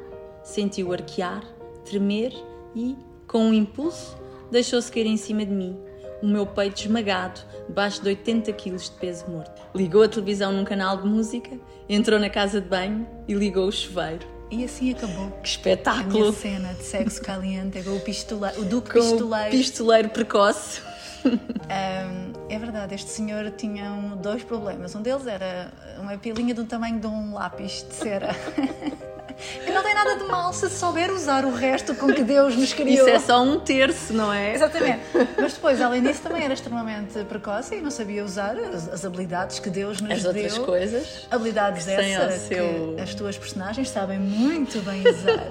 senti-o 0.44 0.92
arquear, 0.92 1.42
tremer 1.84 2.32
e, 2.74 2.96
com 3.26 3.44
um 3.46 3.54
impulso, 3.54 4.16
deixou-se 4.50 4.90
cair 4.92 5.06
em 5.06 5.16
cima 5.16 5.44
de 5.44 5.52
mim, 5.52 5.78
o 6.22 6.26
meu 6.26 6.44
peito 6.44 6.80
esmagado, 6.82 7.40
debaixo 7.66 8.02
de 8.02 8.08
80 8.08 8.52
quilos 8.52 8.84
de 8.90 8.96
peso 8.96 9.26
morto. 9.28 9.62
Ligou 9.74 10.02
a 10.02 10.08
televisão 10.08 10.52
num 10.52 10.64
canal 10.64 10.98
de 10.98 11.08
música, 11.08 11.50
entrou 11.88 12.18
na 12.20 12.28
casa 12.28 12.60
de 12.60 12.68
banho 12.68 13.06
e 13.26 13.32
ligou 13.32 13.66
o 13.68 13.72
chuveiro. 13.72 14.26
E 14.50 14.64
assim 14.64 14.90
acabou. 14.92 15.14
Que 15.14 15.20
A 15.20 15.26
minha 15.30 15.42
espetáculo! 15.44 16.32
cena 16.32 16.74
de 16.74 16.82
sexo 16.82 17.22
caliente 17.22 17.78
é 17.78 17.82
com 17.82 17.96
o, 17.96 18.00
pistoleiro, 18.00 18.60
o 18.60 18.64
duque 18.64 18.90
Com 18.90 18.98
o 18.98 19.02
pistoleiro. 19.02 19.50
pistoleiro 19.50 20.08
precoce. 20.10 20.82
Um, 21.70 22.32
é 22.48 22.58
verdade, 22.58 22.96
este 22.96 23.10
senhor 23.10 23.48
tinha 23.52 23.92
um, 23.92 24.16
dois 24.16 24.42
problemas. 24.42 24.92
Um 24.94 25.02
deles 25.02 25.24
era 25.26 25.70
uma 26.00 26.18
pilinha 26.18 26.52
do 26.52 26.64
tamanho 26.64 26.98
de 26.98 27.06
um 27.06 27.32
lápis 27.32 27.86
de 27.88 27.94
cera. 27.94 28.34
que 29.64 29.70
não 29.70 29.82
tem 29.82 29.94
nada 29.94 30.16
de 30.16 30.24
mal 30.24 30.52
se 30.52 30.68
souber 30.68 31.12
usar 31.12 31.44
o 31.44 31.54
resto 31.54 31.94
com 31.94 32.12
que 32.12 32.24
Deus 32.24 32.56
nos 32.56 32.72
criou. 32.72 33.06
Isso 33.06 33.08
é 33.08 33.20
só 33.20 33.40
um 33.42 33.60
terço, 33.60 34.12
não 34.12 34.32
é? 34.32 34.52
Exatamente. 34.54 35.00
Mas 35.40 35.52
depois, 35.54 35.80
além 35.80 36.02
disso, 36.02 36.22
também 36.22 36.42
era 36.42 36.52
extremamente 36.52 37.22
precoce 37.24 37.76
e 37.76 37.80
não 37.80 37.90
sabia 37.90 38.24
usar 38.24 38.56
as, 38.58 38.88
as 38.88 39.04
habilidades 39.04 39.60
que 39.60 39.70
Deus 39.70 40.00
nos 40.00 40.10
As 40.10 40.22
deu. 40.22 40.32
outras 40.32 40.58
coisas. 40.58 41.26
Habilidades 41.30 41.86
essas 41.86 42.40
seu- 42.42 42.94
que 42.96 43.00
as 43.00 43.14
tuas 43.14 43.38
personagens 43.38 43.88
sabem 43.88 44.18
muito 44.18 44.80
bem 44.84 45.06
usar. 45.08 45.50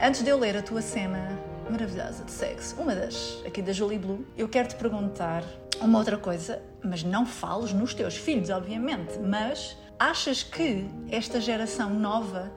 Antes 0.00 0.22
de 0.22 0.30
eu 0.30 0.38
ler 0.38 0.56
a 0.56 0.62
tua 0.62 0.80
cena 0.82 1.36
maravilhosa 1.70 2.24
de 2.24 2.30
sexo, 2.30 2.76
uma 2.80 2.94
das 2.94 3.42
aqui 3.46 3.62
da 3.62 3.72
Julie 3.72 3.98
Blue, 3.98 4.26
eu 4.36 4.48
quero 4.48 4.68
te 4.68 4.74
perguntar 4.74 5.44
uma 5.80 5.98
outra 5.98 6.18
coisa, 6.18 6.60
mas 6.82 7.02
não 7.02 7.24
fales 7.24 7.72
nos 7.72 7.94
teus 7.94 8.16
filhos, 8.16 8.50
obviamente, 8.50 9.18
mas 9.18 9.76
achas 9.98 10.42
que 10.42 10.86
esta 11.10 11.40
geração 11.40 11.90
nova 11.90 12.50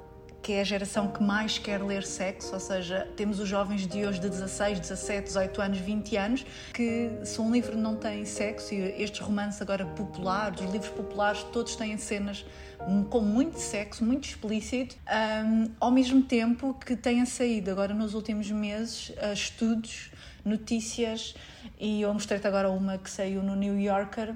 que 0.43 0.51
é 0.51 0.61
a 0.61 0.63
geração 0.65 1.07
que 1.07 1.23
mais 1.23 1.57
quer 1.57 1.81
ler 1.81 2.03
sexo, 2.03 2.53
ou 2.53 2.59
seja, 2.59 3.07
temos 3.15 3.39
os 3.39 3.47
jovens 3.47 3.87
de 3.87 4.05
hoje 4.05 4.19
de 4.19 4.29
16, 4.29 4.81
17, 4.81 5.27
18 5.27 5.61
anos, 5.61 5.77
20 5.77 6.17
anos, 6.17 6.45
que 6.73 7.09
se 7.23 7.39
um 7.39 7.49
livro 7.49 7.77
não 7.77 7.95
tem 7.95 8.25
sexo, 8.25 8.73
e 8.73 9.01
estes 9.01 9.21
romances 9.21 9.61
agora 9.61 9.85
populares, 9.85 10.59
os 10.59 10.69
livros 10.69 10.91
populares, 10.91 11.43
todos 11.53 11.77
têm 11.77 11.97
cenas 11.97 12.45
com 13.09 13.21
muito 13.21 13.57
sexo, 13.57 14.03
muito 14.03 14.27
explícito, 14.27 14.97
hum, 15.45 15.71
ao 15.79 15.89
mesmo 15.89 16.21
tempo 16.21 16.73
que 16.73 16.97
tenha 16.97 17.25
saído 17.25 17.71
agora 17.71 17.93
nos 17.93 18.13
últimos 18.13 18.51
meses 18.51 19.09
uh, 19.11 19.31
estudos, 19.31 20.11
notícias, 20.43 21.35
e 21.79 22.01
eu 22.01 22.13
mostrei-te 22.13 22.45
agora 22.45 22.69
uma 22.69 22.97
que 22.97 23.09
saiu 23.09 23.41
no 23.41 23.55
New 23.55 23.79
Yorker, 23.79 24.31
uh, 24.31 24.35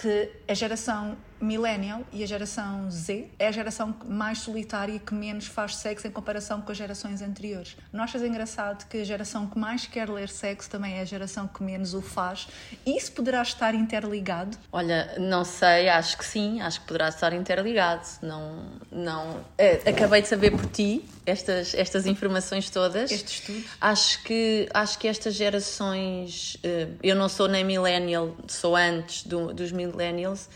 que 0.00 0.30
a 0.46 0.54
geração 0.54 1.16
millennial 1.40 2.02
e 2.12 2.22
a 2.22 2.26
geração 2.26 2.90
Z 2.90 3.28
é 3.38 3.48
a 3.48 3.52
geração 3.52 3.94
mais 4.06 4.38
solitária 4.38 4.92
e 4.92 4.98
que 4.98 5.14
menos 5.14 5.46
faz 5.46 5.76
sexo 5.76 6.06
em 6.06 6.10
comparação 6.10 6.60
com 6.60 6.70
as 6.70 6.78
gerações 6.78 7.22
anteriores. 7.22 7.76
Não 7.92 8.04
achas 8.04 8.22
engraçado 8.22 8.86
que 8.88 8.98
a 8.98 9.04
geração 9.04 9.46
que 9.46 9.58
mais 9.58 9.86
quer 9.86 10.08
ler 10.10 10.28
sexo 10.28 10.68
também 10.68 10.98
é 10.98 11.00
a 11.00 11.04
geração 11.04 11.48
que 11.48 11.62
menos 11.62 11.94
o 11.94 12.02
faz? 12.02 12.48
Isso 12.86 13.12
poderá 13.12 13.42
estar 13.42 13.74
interligado? 13.74 14.56
Olha, 14.72 15.14
não 15.18 15.44
sei, 15.44 15.88
acho 15.88 16.16
que 16.18 16.24
sim, 16.24 16.60
acho 16.60 16.80
que 16.80 16.86
poderá 16.86 17.08
estar 17.08 17.32
interligado. 17.32 18.06
Não, 18.22 18.64
não. 18.90 19.44
eh, 19.58 19.80
acabei 19.86 20.22
de 20.22 20.28
saber 20.28 20.50
por 20.50 20.66
ti 20.66 21.04
estas, 21.24 21.74
estas 21.74 22.06
informações 22.06 22.68
todas. 22.70 23.10
Este 23.10 23.40
estudo? 23.40 23.64
Acho 23.80 24.22
que, 24.24 24.68
acho 24.74 24.98
que 24.98 25.08
estas 25.08 25.34
gerações. 25.34 26.56
eh, 26.62 26.88
eu 27.02 27.14
não 27.16 27.28
sou 27.28 27.48
nem 27.48 27.64
millennial, 27.64 28.36
sou 28.48 28.76
antes 28.76 29.24
do- 29.24 29.52
dos 29.54 29.72
millennials. 29.72 30.48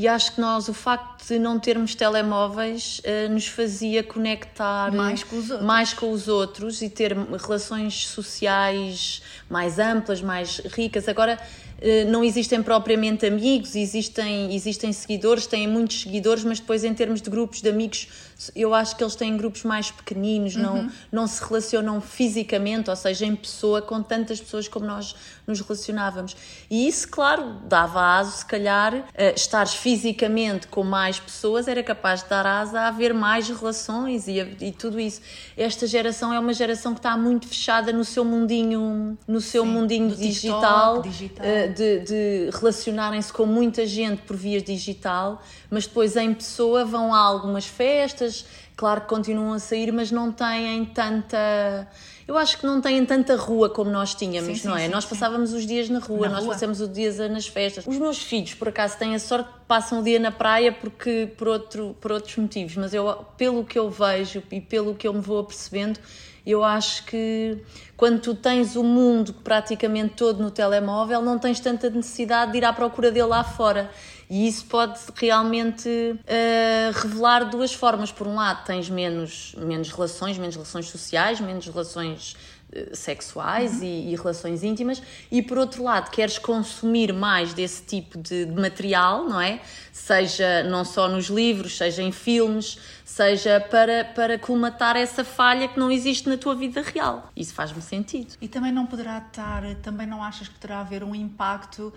E 0.00 0.08
acho 0.08 0.34
que 0.34 0.40
nós, 0.40 0.66
o 0.66 0.72
facto 0.72 1.26
de 1.28 1.38
não 1.38 1.60
termos 1.60 1.94
telemóveis, 1.94 3.02
eh, 3.04 3.28
nos 3.28 3.46
fazia 3.46 4.02
conectar 4.02 4.90
Mais 4.94 5.22
com 5.22 5.36
os 5.36 5.50
outros. 5.50 5.66
mais 5.66 5.92
com 5.92 6.10
os 6.10 6.26
outros 6.26 6.80
e 6.80 6.88
ter 6.88 7.14
relações 7.14 8.06
sociais 8.06 9.20
mais 9.46 9.78
amplas, 9.78 10.22
mais 10.22 10.58
ricas. 10.72 11.06
Agora, 11.06 11.38
eh, 11.82 12.04
não 12.04 12.24
existem 12.24 12.62
propriamente 12.62 13.26
amigos, 13.26 13.76
existem, 13.76 14.54
existem 14.54 14.90
seguidores, 14.90 15.46
têm 15.46 15.68
muitos 15.68 16.00
seguidores, 16.00 16.44
mas 16.44 16.60
depois, 16.60 16.82
em 16.82 16.94
termos 16.94 17.20
de 17.20 17.28
grupos 17.28 17.60
de 17.60 17.68
amigos, 17.68 18.08
eu 18.56 18.72
acho 18.74 18.96
que 18.96 19.02
eles 19.04 19.14
têm 19.14 19.36
grupos 19.36 19.64
mais 19.64 19.90
pequeninos, 19.90 20.56
não, 20.56 20.88
não 21.12 21.26
se 21.26 21.42
relacionam 21.44 22.00
fisicamente, 22.00 22.88
ou 22.90 22.96
seja, 22.96 23.26
em 23.26 23.34
pessoa, 23.36 23.82
com 23.82 24.02
tantas 24.02 24.40
pessoas 24.40 24.66
como 24.68 24.86
nós 24.86 25.14
nos 25.46 25.60
relacionávamos. 25.60 26.36
E 26.70 26.86
isso, 26.88 27.08
claro, 27.08 27.56
dava 27.66 28.00
aso, 28.18 28.38
se 28.38 28.46
calhar, 28.46 29.04
eh, 29.14 29.34
estares 29.34 29.74
fisicamente 29.74 30.66
com 30.68 30.82
mais 30.84 31.18
pessoas 31.18 31.66
era 31.68 31.82
capaz 31.82 32.22
de 32.22 32.28
dar 32.30 32.46
asa 32.46 32.80
a 32.82 32.88
haver 32.88 33.12
mais 33.12 33.48
relações 33.48 34.26
e, 34.28 34.40
a- 34.40 34.46
e 34.60 34.72
tudo 34.72 34.98
isso. 35.00 35.20
Esta 35.56 35.86
geração 35.86 36.32
é 36.32 36.38
uma 36.38 36.52
geração 36.52 36.92
que 36.94 37.00
está 37.00 37.16
muito 37.16 37.46
fechada 37.48 37.92
no 37.92 38.04
seu 38.04 38.24
mundinho, 38.24 39.18
no 39.26 39.40
seu 39.40 39.64
Sim, 39.64 39.70
mundinho 39.70 40.08
do 40.08 40.14
TikTok, 40.16 40.30
digital, 40.32 41.02
digital. 41.02 41.46
eh, 41.46 41.68
de, 41.68 41.98
de 42.00 42.50
relacionarem-se 42.58 43.32
com 43.32 43.44
muita 43.46 43.84
gente 43.86 44.22
por 44.22 44.36
via 44.36 44.60
digital, 44.60 45.42
mas 45.68 45.86
depois 45.86 46.16
em 46.16 46.32
pessoa 46.32 46.84
vão 46.84 47.12
a 47.14 47.18
algumas 47.18 47.66
festas, 47.66 48.29
claro 48.76 49.02
que 49.02 49.06
continuam 49.08 49.52
a 49.52 49.58
sair, 49.58 49.92
mas 49.92 50.10
não 50.10 50.30
têm 50.32 50.84
tanta. 50.86 51.88
Eu 52.26 52.38
acho 52.38 52.58
que 52.58 52.64
não 52.66 52.80
têm 52.80 53.04
tanta 53.04 53.34
rua 53.34 53.68
como 53.68 53.90
nós 53.90 54.14
tínhamos, 54.14 54.60
Sim, 54.60 54.68
não 54.68 54.76
sim, 54.76 54.82
é? 54.82 54.86
sim, 54.86 54.92
nós 54.92 55.04
passávamos 55.04 55.52
os 55.52 55.66
dias 55.66 55.88
na 55.88 55.98
rua, 55.98 56.28
Na 56.28 56.34
nós 56.36 56.44
rua. 56.44 56.52
passamos 56.54 56.80
os 56.80 56.92
dias 56.92 57.18
nas 57.18 57.46
festas. 57.48 57.84
Os 57.86 57.98
meus 57.98 58.22
filhos, 58.22 58.54
por 58.54 58.68
acaso, 58.68 58.96
têm 58.96 59.14
a 59.14 59.18
sorte 59.18 59.48
de 59.52 59.58
passam 59.66 60.00
o 60.00 60.02
dia 60.02 60.18
na 60.20 60.30
praia 60.30 60.70
porque 60.72 61.28
por, 61.36 61.48
outro, 61.48 61.96
por 62.00 62.12
outros 62.12 62.36
motivos, 62.36 62.76
mas 62.76 62.94
eu, 62.94 63.12
pelo 63.36 63.64
que 63.64 63.76
eu 63.78 63.90
vejo 63.90 64.42
e 64.50 64.60
pelo 64.60 64.94
que 64.94 65.08
eu 65.08 65.12
me 65.12 65.20
vou 65.20 65.40
apercebendo, 65.40 65.98
eu 66.46 66.62
acho 66.64 67.04
que 67.04 67.58
quando 67.96 68.20
tu 68.20 68.34
tens 68.34 68.76
o 68.76 68.82
mundo 68.84 69.34
praticamente 69.44 70.14
todo 70.14 70.40
no 70.42 70.50
telemóvel, 70.50 71.20
não 71.22 71.38
tens 71.38 71.60
tanta 71.60 71.90
necessidade 71.90 72.52
de 72.52 72.58
ir 72.58 72.64
à 72.64 72.72
procura 72.72 73.10
dele 73.10 73.26
lá 73.26 73.44
fora. 73.44 73.90
E 74.30 74.46
isso 74.46 74.64
pode 74.66 75.00
realmente 75.16 75.88
eh, 76.24 76.92
revelar 76.94 77.50
duas 77.50 77.74
formas. 77.74 78.12
Por 78.12 78.28
um 78.28 78.36
lado, 78.36 78.64
tens 78.64 78.88
menos, 78.88 79.56
menos 79.58 79.90
relações, 79.90 80.38
menos 80.38 80.54
relações 80.54 80.86
sociais, 80.86 81.40
menos 81.40 81.66
relações 81.66 82.36
eh, 82.72 82.90
sexuais 82.94 83.82
e, 83.82 84.12
e 84.12 84.14
relações 84.14 84.62
íntimas, 84.62 85.02
e 85.32 85.42
por 85.42 85.58
outro 85.58 85.82
lado, 85.82 86.08
queres 86.12 86.38
consumir 86.38 87.12
mais 87.12 87.52
desse 87.52 87.82
tipo 87.82 88.16
de, 88.16 88.44
de 88.44 88.52
material, 88.52 89.28
não 89.28 89.40
é? 89.40 89.60
Seja 89.92 90.62
não 90.62 90.84
só 90.84 91.08
nos 91.08 91.26
livros, 91.26 91.76
seja 91.76 92.00
em 92.00 92.12
filmes, 92.12 92.78
seja 93.04 93.58
para, 93.58 94.04
para 94.04 94.38
colmatar 94.38 94.94
essa 94.96 95.24
falha 95.24 95.66
que 95.66 95.80
não 95.80 95.90
existe 95.90 96.28
na 96.28 96.36
tua 96.36 96.54
vida 96.54 96.80
real. 96.80 97.32
Isso 97.36 97.52
faz-me 97.52 97.82
sentido. 97.82 98.36
E 98.40 98.46
também 98.46 98.70
não 98.70 98.86
poderá 98.86 99.18
estar, 99.18 99.64
também 99.82 100.06
não 100.06 100.22
achas 100.22 100.46
que 100.46 100.54
poderá 100.54 100.78
haver 100.78 101.02
um 101.02 101.16
impacto 101.16 101.92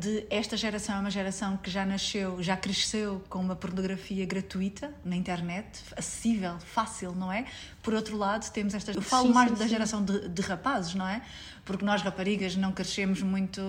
de 0.00 0.26
esta 0.30 0.56
geração 0.56 0.96
é 0.96 1.00
uma 1.00 1.10
geração 1.10 1.56
que 1.58 1.70
já 1.70 1.84
nasceu, 1.84 2.42
já 2.42 2.56
cresceu 2.56 3.22
com 3.28 3.38
uma 3.38 3.54
pornografia 3.54 4.24
gratuita 4.24 4.90
na 5.04 5.14
internet, 5.14 5.82
acessível, 5.94 6.58
fácil, 6.58 7.14
não 7.14 7.30
é? 7.30 7.44
Por 7.82 7.92
outro 7.92 8.16
lado, 8.16 8.50
temos 8.50 8.72
esta. 8.72 8.92
Eu 8.92 9.02
falo 9.02 9.28
Sim, 9.28 9.34
mais 9.34 9.50
sim, 9.50 9.56
da 9.56 9.64
sim. 9.64 9.70
geração 9.70 10.04
de, 10.04 10.28
de 10.28 10.42
rapazes, 10.42 10.94
não 10.94 11.06
é? 11.06 11.20
Porque 11.68 11.84
nós 11.84 12.00
raparigas 12.00 12.56
não 12.56 12.72
crescemos 12.72 13.20
muito 13.20 13.60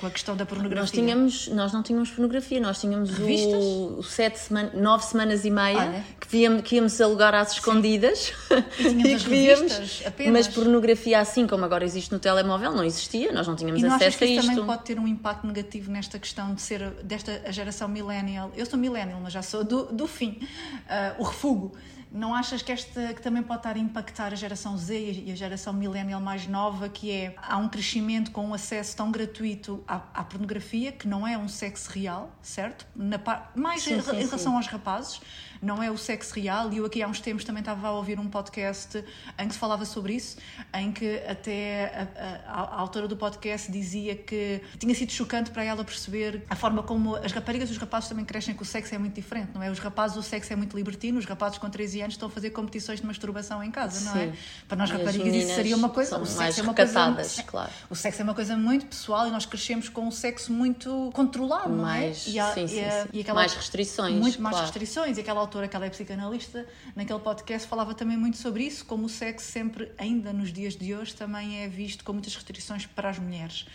com 0.00 0.06
a 0.06 0.10
questão 0.10 0.34
da 0.34 0.46
pornografia. 0.46 0.80
Nós, 0.80 0.90
tínhamos, 0.90 1.48
nós 1.48 1.70
não 1.70 1.82
tínhamos 1.82 2.08
pornografia, 2.10 2.58
nós 2.58 2.80
tínhamos 2.80 3.10
Revistas? 3.10 3.62
o, 3.62 3.98
o 3.98 4.02
sete 4.02 4.38
semana, 4.38 4.70
nove 4.74 5.04
semanas 5.04 5.44
e 5.44 5.50
meia 5.50 5.78
Olha. 5.78 6.04
que, 6.18 6.28
víamos, 6.28 6.62
que 6.62 6.76
íamos 6.76 6.98
alugar 6.98 7.34
às 7.34 7.52
escondidas 7.52 8.32
E 8.80 9.12
as 9.12 9.22
que 9.22 9.28
víamos, 9.28 10.02
apenas. 10.06 10.32
mas 10.32 10.48
pornografia 10.48 11.20
assim 11.20 11.46
como 11.46 11.62
agora 11.62 11.84
existe 11.84 12.10
no 12.10 12.18
telemóvel 12.18 12.72
não 12.72 12.84
existia, 12.84 13.30
nós 13.32 13.46
não 13.46 13.54
tínhamos 13.54 13.82
E 13.82 13.84
não 13.84 13.96
acesso 13.96 14.24
a 14.24 14.26
isso 14.26 14.40
isto. 14.40 14.48
também 14.48 14.64
pode 14.64 14.84
ter 14.84 14.98
um 14.98 15.06
impacto 15.06 15.46
negativo 15.46 15.92
nesta 15.92 16.18
questão 16.18 16.54
de 16.54 16.62
ser 16.62 16.88
desta 17.04 17.42
a 17.44 17.50
geração 17.52 17.86
millennial? 17.86 18.50
Eu 18.56 18.64
sou 18.64 18.78
millennial, 18.78 19.20
mas 19.22 19.30
já 19.34 19.42
sou 19.42 19.62
do, 19.62 19.84
do 19.92 20.06
fim, 20.06 20.40
ah, 20.88 21.14
o 21.18 21.22
refugo. 21.22 21.76
Não 22.12 22.34
achas 22.34 22.60
que 22.60 22.70
esta 22.70 23.14
que 23.14 23.22
também 23.22 23.42
pode 23.42 23.60
estar 23.60 23.74
a 23.74 23.78
impactar 23.78 24.32
a 24.32 24.36
geração 24.36 24.76
Z 24.76 25.22
e 25.24 25.32
a 25.32 25.34
geração 25.34 25.72
millennial 25.72 26.20
mais 26.20 26.46
nova, 26.46 26.88
que 26.88 27.10
é 27.10 27.34
há 27.38 27.56
um 27.56 27.68
crescimento 27.68 28.30
com 28.30 28.46
um 28.46 28.52
acesso 28.52 28.94
tão 28.94 29.10
gratuito 29.10 29.82
à, 29.88 29.96
à 30.12 30.22
pornografia, 30.22 30.92
que 30.92 31.08
não 31.08 31.26
é 31.26 31.38
um 31.38 31.48
sexo 31.48 31.90
real, 31.90 32.30
certo? 32.42 32.86
Na 32.94 33.18
mais 33.54 33.82
Sim, 33.82 33.94
em, 33.94 34.02
sim, 34.02 34.10
em 34.10 34.20
sim. 34.20 34.26
relação 34.26 34.56
aos 34.56 34.66
rapazes, 34.66 35.20
não 35.62 35.80
é 35.82 35.90
o 35.90 35.96
sexo 35.96 36.34
real. 36.34 36.72
E 36.72 36.78
eu 36.78 36.84
aqui 36.86 37.00
há 37.02 37.06
uns 37.08 37.20
tempos 37.20 37.44
também 37.44 37.60
estava 37.60 37.86
a 37.86 37.92
ouvir 37.92 38.18
um 38.18 38.26
podcast 38.28 39.02
em 39.38 39.46
que 39.48 39.54
se 39.54 39.58
falava 39.60 39.84
sobre 39.84 40.14
isso, 40.14 40.36
em 40.74 40.90
que 40.92 41.18
até 41.28 42.08
a, 42.16 42.52
a- 42.52 42.60
a 42.76 42.80
autora 42.80 43.06
do 43.06 43.16
podcast 43.16 43.70
dizia 43.70 44.16
que 44.16 44.60
tinha 44.78 44.94
sido 44.94 45.12
chocante 45.12 45.50
para 45.50 45.62
ela 45.64 45.84
perceber 45.84 46.42
a 46.50 46.56
forma 46.56 46.82
como 46.82 47.14
as 47.16 47.30
raparigas 47.32 47.68
e 47.68 47.72
os 47.72 47.78
rapazes 47.78 48.08
também 48.08 48.24
crescem, 48.24 48.54
que 48.54 48.62
o 48.62 48.64
sexo 48.66 48.94
é 48.94 48.98
muito 48.98 49.14
diferente, 49.14 49.50
não 49.54 49.62
é? 49.62 49.70
Os 49.70 49.78
rapazes, 49.78 50.16
o 50.16 50.22
sexo 50.22 50.52
é 50.52 50.56
muito 50.56 50.76
libertino, 50.76 51.18
os 51.18 51.24
rapazes 51.24 51.58
com 51.58 51.70
13 51.70 52.00
anos 52.02 52.14
estão 52.14 52.28
a 52.28 52.30
fazer 52.30 52.50
competições 52.50 53.00
de 53.00 53.06
masturbação 53.06 53.62
em 53.62 53.70
casa, 53.70 54.00
não 54.10 54.20
é? 54.20 54.26
Sim. 54.26 54.32
Para 54.66 54.76
nós 54.78 54.90
E 54.90 54.92
as 54.94 54.98
raparigas 54.98 55.34
isso 55.34 55.54
seria 55.54 55.76
uma 55.76 55.88
coisa. 55.90 56.18
O 56.18 56.26
sexo 56.26 56.38
mais 56.38 56.58
é 56.58 56.62
uma 56.62 56.74
coisa. 56.74 57.42
claro. 57.46 57.70
O 57.88 57.94
sexo 57.94 58.20
é 58.20 58.24
uma 58.24 58.34
coisa 58.34 58.56
muito 58.56 58.86
pessoal 58.86 59.28
e 59.28 59.30
nós 59.30 59.46
crescemos 59.46 59.88
com 59.88 60.02
um 60.06 60.10
sexo 60.10 60.52
muito 60.52 61.10
controlado, 61.14 61.68
não 61.70 61.88
é? 61.88 62.00
Mais- 62.00 62.26
E 62.26 62.38
há- 62.38 62.52
sim, 62.54 62.66
sim, 62.66 62.80
e 62.80 62.84
a- 62.84 63.02
sim. 63.04 63.08
e 63.12 63.20
aquela- 63.20 63.38
Mais 63.40 63.54
restrições, 63.54 64.14
Muito 64.14 64.40
mais 64.42 64.54
claro. 64.54 64.66
restrições. 64.66 65.18
E 65.18 65.20
aquela 65.20 65.40
autora, 65.52 65.68
que 65.68 65.76
ela 65.76 65.84
é 65.84 65.90
psicanalista, 65.90 66.66
naquele 66.96 67.18
podcast 67.18 67.68
falava 67.68 67.94
também 67.94 68.16
muito 68.16 68.38
sobre 68.38 68.64
isso, 68.64 68.86
como 68.86 69.04
o 69.04 69.08
sexo 69.08 69.50
sempre, 69.52 69.92
ainda 69.98 70.32
nos 70.32 70.50
dias 70.50 70.74
de 70.74 70.94
hoje, 70.94 71.14
também 71.14 71.62
é 71.62 71.68
visto 71.68 72.02
com 72.04 72.14
muitas 72.14 72.34
restrições 72.34 72.86
para 72.86 73.10
as 73.10 73.18
mulheres. 73.18 73.66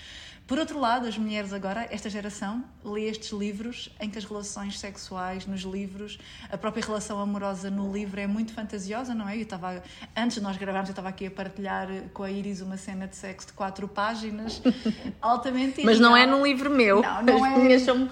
Por 0.47 0.57
outro 0.57 0.79
lado, 0.79 1.05
as 1.05 1.17
mulheres 1.17 1.51
agora, 1.51 1.85
esta 1.91 2.09
geração, 2.09 2.63
lê 2.81 3.09
estes 3.09 3.31
livros 3.31 3.89
em 3.99 4.09
que 4.09 4.17
as 4.17 4.23
relações 4.23 4.79
sexuais 4.79 5.45
nos 5.45 5.63
livros, 5.63 6.17
a 6.49 6.57
própria 6.57 6.85
relação 6.85 7.19
amorosa 7.19 7.69
no 7.69 7.91
livro 7.91 8.17
é 8.17 8.25
muito 8.25 8.53
fantasiosa, 8.53 9.13
não 9.13 9.27
é? 9.27 9.35
Eu 9.35 9.41
estava, 9.41 9.83
antes 10.15 10.35
de 10.37 10.41
nós 10.41 10.55
gravarmos, 10.55 10.87
eu 10.87 10.93
estava 10.93 11.09
aqui 11.09 11.25
a 11.25 11.31
partilhar 11.31 11.89
com 12.13 12.23
a 12.23 12.31
Iris 12.31 12.61
uma 12.61 12.77
cena 12.77 13.07
de 13.07 13.17
sexo 13.17 13.47
de 13.47 13.53
quatro 13.53 13.89
páginas, 13.89 14.61
altamente 15.21 15.83
Mas 15.83 15.99
não 15.99 16.15
é 16.15 16.25
num 16.25 16.45
livro 16.45 16.69
meu. 16.69 17.01
Não, 17.01 17.23
não 17.23 17.43
As 17.43 17.51
é. 17.51 17.57
minhas 17.57 17.81
são, 17.81 18.09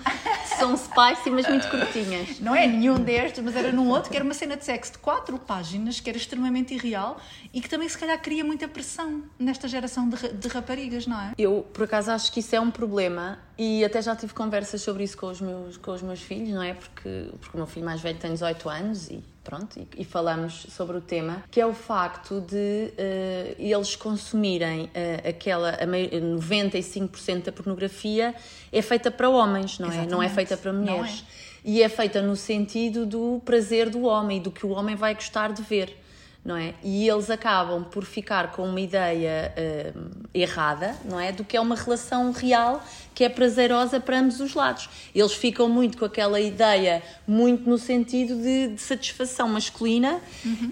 são 0.59 0.75
spicy, 0.75 1.29
mas 1.29 1.47
muito 1.47 1.69
curtinhas. 1.69 2.41
Não 2.41 2.53
é 2.53 2.67
nenhum 2.67 2.95
destes, 2.95 3.41
mas 3.41 3.55
era 3.55 3.71
num 3.71 3.87
outro 3.87 4.11
que 4.11 4.17
era 4.17 4.25
uma 4.25 4.33
cena 4.33 4.57
de 4.57 4.65
sexo 4.65 4.91
de 4.91 4.97
quatro 4.97 5.39
páginas, 5.39 6.01
que 6.01 6.09
era 6.09 6.17
extremamente 6.17 6.73
irreal 6.73 7.17
e 7.53 7.61
que 7.61 7.69
também 7.69 7.87
se 7.87 7.97
calhar 7.97 8.21
cria 8.21 8.43
muita 8.43 8.67
pressão 8.67 9.23
nesta 9.39 9.69
geração 9.69 10.09
de, 10.09 10.33
de 10.33 10.47
raparigas, 10.49 11.07
não 11.07 11.17
é? 11.17 11.31
Eu, 11.37 11.65
por 11.73 11.85
acaso, 11.85 12.11
acho 12.11 12.24
que 12.31 12.39
isso 12.39 12.55
é 12.55 12.59
um 12.59 12.69
problema 12.71 13.39
e 13.57 13.83
até 13.85 14.01
já 14.01 14.15
tive 14.15 14.33
conversas 14.33 14.81
sobre 14.81 15.03
isso 15.03 15.17
com 15.17 15.27
os 15.27 15.39
meus, 15.41 15.77
com 15.77 15.91
os 15.91 16.01
meus 16.01 16.21
filhos, 16.21 16.49
não 16.49 16.61
é? 16.61 16.73
Porque, 16.73 17.29
porque 17.39 17.55
o 17.55 17.57
meu 17.57 17.67
filho 17.67 17.85
mais 17.85 18.01
velho 18.01 18.17
tem 18.17 18.31
18 18.33 18.69
anos 18.69 19.09
e 19.09 19.23
pronto, 19.43 19.77
e, 19.79 19.87
e 20.01 20.03
falamos 20.05 20.65
sobre 20.69 20.97
o 20.97 21.01
tema, 21.01 21.43
que 21.51 21.61
é 21.61 21.65
o 21.65 21.73
facto 21.73 22.41
de 22.41 22.91
eh, 22.97 23.55
eles 23.59 23.95
consumirem 23.95 24.89
eh, 24.93 25.21
aquela, 25.29 25.77
a 25.81 25.85
mei- 25.85 26.09
95% 26.09 27.43
da 27.43 27.51
pornografia 27.51 28.33
é 28.71 28.81
feita 28.81 29.11
para 29.11 29.29
homens, 29.29 29.79
não 29.79 29.87
é? 29.89 29.91
Não 29.91 29.97
é 30.21 30.25
Exatamente. 30.25 30.33
feita 30.33 30.57
para 30.57 30.73
mulheres. 30.73 31.23
E 31.63 31.81
é 31.81 31.89
feita 31.89 32.21
no 32.21 32.35
sentido 32.35 33.05
do 33.05 33.41
prazer 33.43 33.89
do 33.89 34.03
homem, 34.03 34.39
do 34.41 34.51
que 34.51 34.65
o 34.65 34.69
homem 34.69 34.95
vai 34.95 35.15
gostar 35.15 35.51
de 35.51 35.63
ver. 35.63 35.95
Não 36.45 36.55
é? 36.55 36.75
E 36.83 37.09
eles 37.09 37.31
acabam 37.31 37.83
por 37.83 38.05
ficar 38.05 38.51
com 38.51 38.69
uma 38.69 38.79
ideia 38.79 39.51
hum, 39.95 40.11
errada, 40.31 40.95
não 41.03 41.19
é? 41.19 41.31
Do 41.31 41.43
que 41.43 41.57
é 41.57 41.59
uma 41.59 41.75
relação 41.75 42.31
real 42.31 42.83
que 43.15 43.23
é 43.23 43.29
prazerosa 43.29 43.99
para 43.99 44.19
ambos 44.19 44.39
os 44.41 44.53
lados. 44.53 44.89
Eles 45.15 45.33
ficam 45.33 45.69
muito 45.69 45.97
com 45.97 46.03
aquela 46.05 46.39
ideia, 46.41 47.01
muito 47.25 47.67
no 47.69 47.77
sentido 47.77 48.35
de, 48.35 48.67
de 48.75 48.81
satisfação 48.81 49.47
masculina 49.47 50.19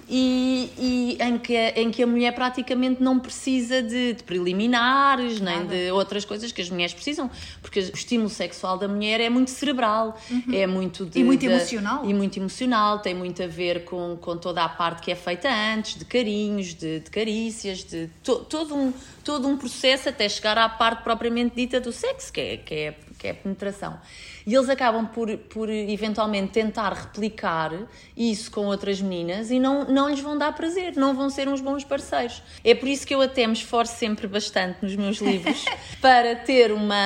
e, 0.09 0.69
e 0.77 1.17
em, 1.21 1.38
que, 1.38 1.55
a- 1.55 1.69
em 1.79 1.89
que 1.89 2.03
a 2.03 2.07
mulher 2.07 2.33
praticamente 2.35 3.01
não 3.01 3.17
precisa 3.17 3.81
de, 3.81 4.13
de 4.13 4.23
preliminares, 4.23 5.39
nem 5.39 5.59
Nada. 5.59 5.73
de 5.75 5.91
outras 5.91 6.25
coisas 6.25 6.51
que 6.51 6.62
as 6.62 6.69
mulheres 6.69 6.93
precisam, 6.93 7.31
porque 7.62 7.79
o 7.79 7.83
estímulo 7.93 8.29
sexual 8.29 8.77
da 8.77 8.88
mulher 8.88 9.21
é 9.21 9.29
muito 9.29 9.50
cerebral, 9.51 10.19
é 10.51 10.67
muito 10.67 11.05
de, 11.05 11.19
E 11.19 11.23
muito 11.23 11.45
emocional. 11.45 12.01
e 12.05 12.13
muito 12.13 12.38
emocional, 12.38 13.00
tem 13.00 13.15
muito 13.15 13.41
a 13.41 13.47
ver 13.47 13.85
com, 13.85 14.17
com 14.19 14.35
toda 14.38 14.63
a 14.63 14.69
parte 14.69 15.01
que 15.01 15.12
é 15.12 15.15
feita 15.15 15.50
antes, 15.50 15.95
de 15.97 16.05
carinhos, 16.05 16.73
de, 16.73 17.00
de 17.00 17.09
carícias, 17.09 17.83
de 17.85 18.09
to- 18.21 18.39
todo, 18.50 18.75
um, 18.75 18.93
todo 19.23 19.47
um 19.47 19.57
processo 19.57 20.09
até 20.09 20.27
chegar 20.27 20.57
à 20.57 20.67
parte 20.67 21.03
propriamente 21.03 21.55
dita 21.55 21.79
do 21.79 21.91
sexo, 21.91 22.31
que 22.31 22.41
é, 22.41 22.57
que 22.57 22.73
é, 22.73 22.95
que 23.17 23.27
é 23.27 23.31
a 23.31 23.33
penetração. 23.33 23.99
E 24.45 24.53
eles 24.53 24.67
acabam 24.69 25.05
por, 25.07 25.35
por 25.38 25.69
eventualmente 25.69 26.51
tentar 26.51 26.91
replicar 26.93 27.71
isso 28.15 28.51
com 28.51 28.65
outras 28.65 29.01
meninas 29.01 29.50
e 29.51 29.59
não, 29.59 29.85
não 29.85 30.09
lhes 30.09 30.19
vão 30.19 30.38
dar 30.38 30.51
prazer, 30.53 30.95
não 30.95 31.13
vão 31.15 31.29
ser 31.29 31.47
uns 31.47 31.62
bons 31.62 31.83
parceiros. 31.83 32.41
É 32.63 32.75
por 32.75 32.88
isso 32.89 33.07
que 33.07 33.15
eu 33.15 33.21
até 33.21 33.47
me 33.47 33.53
esforço 33.53 33.95
sempre 33.97 34.27
bastante 34.27 34.79
nos 34.81 34.95
meus 34.95 35.17
livros 35.19 35.63
para 36.01 36.35
ter, 36.35 36.71
uma, 36.71 36.97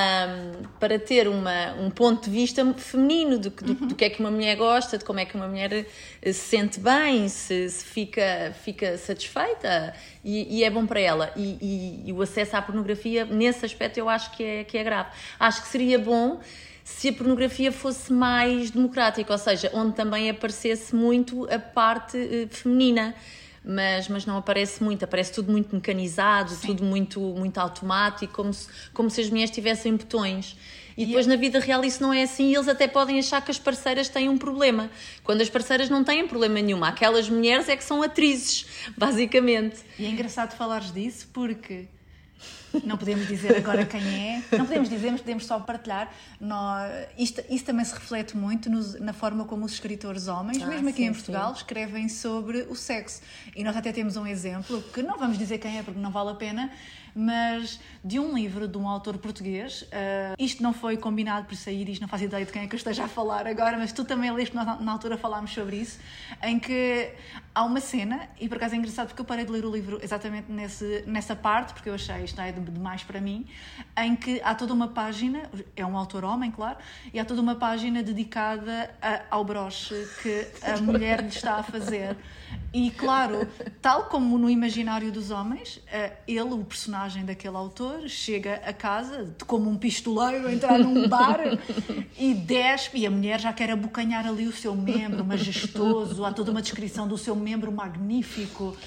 para 0.80 0.98
ter 0.98 1.28
uma, 1.28 1.74
um 1.80 1.90
ponto 1.90 2.26
de 2.30 2.32
vista 2.32 2.66
feminino 2.74 3.38
do, 3.38 3.52
que- 3.52 3.64
do, 3.64 3.74
do 3.74 3.96
que 3.96 4.06
é 4.06 4.10
que 4.10 4.20
uma 4.20 4.32
mulher 4.32 4.56
gosta, 4.58 4.98
de 4.98 5.06
como 5.06 5.20
é 5.20 5.26
que 5.26 5.36
uma 5.36 5.48
mulher 5.48 5.86
eh, 6.22 6.34
se 6.34 6.40
sente 6.58 6.80
bem, 6.80 7.28
se, 7.30 7.70
se 7.70 7.86
fica, 7.86 8.56
fica 8.64 8.98
satisfeita 8.98 9.94
e, 10.24 10.58
e 10.60 10.64
é 10.64 10.70
bom 10.70 10.86
para 10.86 11.00
ela. 11.00 11.32
E, 11.36 11.58
e- 11.62 12.10
e 12.10 12.14
o 12.14 12.22
acesso 12.22 12.56
à 12.58 12.62
pornografia, 12.62 13.26
nesse 13.26 13.66
aspecto, 13.66 13.98
eu 13.98 14.10
acho 14.10 14.32
que 14.32 14.44
é, 14.44 14.64
que 14.64 14.78
é 14.78 14.84
grave. 14.84 15.10
Acho 15.40 15.62
que 15.62 15.68
seria 15.68 16.00
bom 16.00 16.40
se 16.88 17.10
a 17.10 17.14
pornografia 17.14 17.70
fosse 17.70 18.14
mais 18.14 18.72
democrática, 18.72 19.34
ou 19.34 19.38
seja, 19.38 19.70
onde 19.74 19.94
também 19.94 20.30
aparecesse 20.30 20.96
muito 20.96 21.46
a 21.54 21.60
parte 21.60 22.18
eh, 22.18 22.48
feminina. 22.50 23.14
Mas, 23.62 24.08
mas 24.08 24.26
não 24.26 24.38
aparece 24.38 24.82
muito, 24.82 25.04
aparece 25.04 25.34
tudo 25.34 25.52
muito 25.52 25.76
mecanizado, 25.76 26.56
tudo 26.66 26.86
muito, 26.86 27.20
muito 27.20 27.58
automático, 27.58 28.34
como 28.34 28.54
se, 28.54 28.70
como 28.94 29.10
se 29.10 29.20
as 29.20 29.30
mulheres 29.30 29.52
tivessem 29.52 29.98
botões. 29.98 30.58
E 30.96 31.06
depois 31.06 31.28
na 31.28 31.36
vida 31.36 31.60
real 31.60 31.84
isso 31.84 32.02
não 32.02 32.14
é 32.14 32.24
assim 32.24 32.52
e 32.52 32.56
eles 32.56 32.70
até 32.70 32.88
podem 32.88 33.20
achar 33.20 33.44
que 33.44 33.52
as 33.52 33.60
parceiras 33.60 34.08
têm 34.08 34.30
um 34.30 34.38
problema. 34.38 34.90
Quando 35.22 35.42
as 35.42 35.50
parceiras 35.50 35.90
não 35.90 36.06
têm 36.06 36.26
problema 36.26 36.62
nenhum. 36.62 36.82
Aquelas 36.86 37.30
mulheres 37.30 37.68
é 37.68 37.76
que 37.76 37.84
são 37.84 38.02
atrizes, 38.02 38.66
basicamente. 38.98 39.82
E 40.00 40.06
é 40.06 40.10
engraçado 40.10 40.56
falares 40.56 40.94
disso 40.94 41.28
porque 41.34 41.90
não 42.84 42.98
podemos 42.98 43.28
dizer 43.28 43.58
agora 43.58 43.86
quem 43.86 44.02
é, 44.02 44.44
não 44.58 44.66
podemos 44.66 44.90
dizer, 44.90 45.12
mas 45.12 45.22
podemos 45.22 45.46
só 45.46 45.60
partilhar. 45.60 46.12
Nós, 46.40 46.92
isto, 47.18 47.42
isso 47.50 47.66
também 47.66 47.84
se 47.86 47.94
reflete 47.94 48.36
muito 48.38 48.70
nos- 48.70 49.00
na 49.00 49.14
forma 49.14 49.46
como 49.46 49.66
os 49.66 49.74
escritores 49.74 50.28
homens, 50.28 50.62
Ah, 50.62 50.68
mesmo 50.68 50.90
aqui 50.90 50.98
sim, 51.04 51.06
em 51.08 51.14
Portugal, 51.14 51.54
escrevem 51.54 52.08
sobre 52.10 52.62
o 52.70 52.76
sexo. 52.76 53.22
E 53.56 53.64
nós 53.64 53.76
até 53.76 53.92
temos 53.92 54.16
um 54.18 54.26
exemplo, 54.28 54.82
que 54.94 55.02
não 55.02 55.18
vamos 55.18 55.38
dizer 55.38 55.58
quem 55.58 55.78
é 55.80 55.84
porque 55.84 56.00
não 56.00 56.12
vale 56.12 56.32
a 56.32 56.36
pena, 56.36 56.72
mas 57.18 57.80
de 58.04 58.20
um 58.20 58.34
livro 58.36 58.68
de 58.68 58.78
um 58.78 58.88
autor 58.88 59.18
português. 59.18 59.84
ah, 59.92 60.36
isto 60.38 60.62
não 60.62 60.72
foi 60.72 60.96
combinado 60.98 61.48
por 61.48 61.56
sair, 61.56 61.90
isto 61.90 62.02
não 62.02 62.08
faz 62.08 62.22
ideia 62.22 62.46
de 62.46 62.52
quem 62.52 62.62
é 62.64 62.68
que 62.68 62.76
eu 62.76 62.78
esteja 62.78 63.06
a 63.06 63.08
falar 63.08 63.48
agora, 63.48 63.78
mas 63.78 63.92
tu 63.92 64.06
também 64.06 64.32
leste, 64.32 64.56
na, 64.56 64.76
na 64.80 64.92
altura 64.92 65.18
falámos 65.18 65.52
sobre 65.52 65.78
isso, 65.78 66.00
em 66.44 66.60
que 66.60 67.10
há 67.56 67.64
uma 67.64 67.80
cena, 67.80 68.30
e 68.40 68.48
por 68.48 68.58
acaso 68.58 68.76
é 68.76 68.78
engraçado 68.78 69.08
porque 69.08 69.22
eu 69.22 69.26
parei 69.26 69.46
de 69.46 69.52
ler 69.52 69.66
o 69.66 69.72
livro 69.72 70.00
exatamente 70.02 70.52
nesse, 70.52 71.04
nessa 71.08 71.36
parte, 71.36 71.74
porque 71.74 71.90
eu 71.90 71.96
achei 71.96 72.24
isto 72.24 72.40
é 72.40 72.52
de- 72.52 72.62
demais 72.72 73.04
para 73.04 73.20
mim, 73.20 73.48
em 73.98 74.16
que 74.16 74.40
há 74.44 74.54
toda 74.54 74.74
uma 74.74 74.90
página, 74.90 75.50
é 75.76 75.86
um 75.86 75.98
autor 75.98 76.24
homem, 76.24 76.52
claro, 76.52 76.78
e 77.14 77.20
há 77.20 77.26
toda 77.26 77.42
uma 77.42 77.56
página 77.56 78.04
dedicada 78.04 78.92
a- 79.02 79.22
ao 79.32 79.44
broche 79.44 79.96
que 80.22 80.48
a 80.62 80.78
mulher 80.80 81.22
lhe 81.22 81.28
está 81.30 81.56
a 81.56 81.64
fazer. 81.64 82.16
E 82.78 82.92
claro, 82.92 83.48
tal 83.82 84.04
como 84.04 84.38
no 84.38 84.48
imaginário 84.48 85.12
dos 85.12 85.32
homens, 85.32 85.82
eh, 85.92 86.14
ele, 86.28 86.54
o 86.54 86.64
personagem 86.64 87.26
daquele 87.26 87.58
autor, 87.58 88.08
chega 88.08 88.62
a 88.64 88.72
casa 88.72 89.36
como 89.48 89.68
um 89.68 89.76
pistoleiro 89.76 90.48
entrar 90.48 90.78
num 90.78 91.10
bar 91.10 91.40
e 92.16 92.36
despe, 92.36 93.00
e 93.00 93.08
a 93.08 93.10
mulher 93.10 93.40
já 93.40 93.52
quer 93.52 93.72
abocanhar 93.72 94.28
ali 94.28 94.46
o 94.46 94.52
seu 94.52 94.76
membro 94.76 95.26
majestoso, 95.26 96.24
há 96.24 96.32
toda 96.32 96.52
uma 96.52 96.62
descrição 96.62 97.08
do 97.08 97.18
seu 97.18 97.36
membro 97.36 97.72
magnífico. 97.72 98.78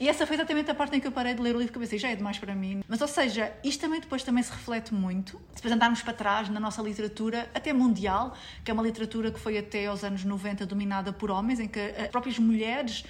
E 0.00 0.08
essa 0.08 0.26
foi 0.26 0.36
exatamente 0.36 0.70
a 0.70 0.74
parte 0.74 0.96
em 0.96 1.00
que 1.00 1.06
eu 1.06 1.12
parei 1.12 1.34
de 1.34 1.42
ler 1.42 1.54
o 1.54 1.58
livro, 1.58 1.72
que 1.72 1.78
pensei, 1.78 1.98
já 1.98 2.08
é 2.08 2.16
demais 2.16 2.38
para 2.38 2.54
mim. 2.54 2.82
Mas, 2.88 3.02
ou 3.02 3.08
seja, 3.08 3.52
isto 3.62 3.80
também 3.80 4.00
depois 4.00 4.22
também 4.22 4.42
se 4.42 4.50
reflete 4.50 4.94
muito. 4.94 5.32
Se 5.50 5.56
depois 5.56 5.72
andarmos 5.72 6.02
para 6.02 6.14
trás 6.14 6.48
na 6.48 6.58
nossa 6.58 6.80
literatura, 6.80 7.48
até 7.54 7.72
mundial, 7.72 8.34
que 8.64 8.70
é 8.70 8.74
uma 8.74 8.82
literatura 8.82 9.30
que 9.30 9.38
foi 9.38 9.58
até 9.58 9.86
aos 9.86 10.02
anos 10.02 10.24
90 10.24 10.64
dominada 10.64 11.12
por 11.12 11.30
homens, 11.30 11.60
em 11.60 11.68
que 11.68 11.78
as 11.78 12.08
próprias 12.08 12.38
mulheres 12.38 13.04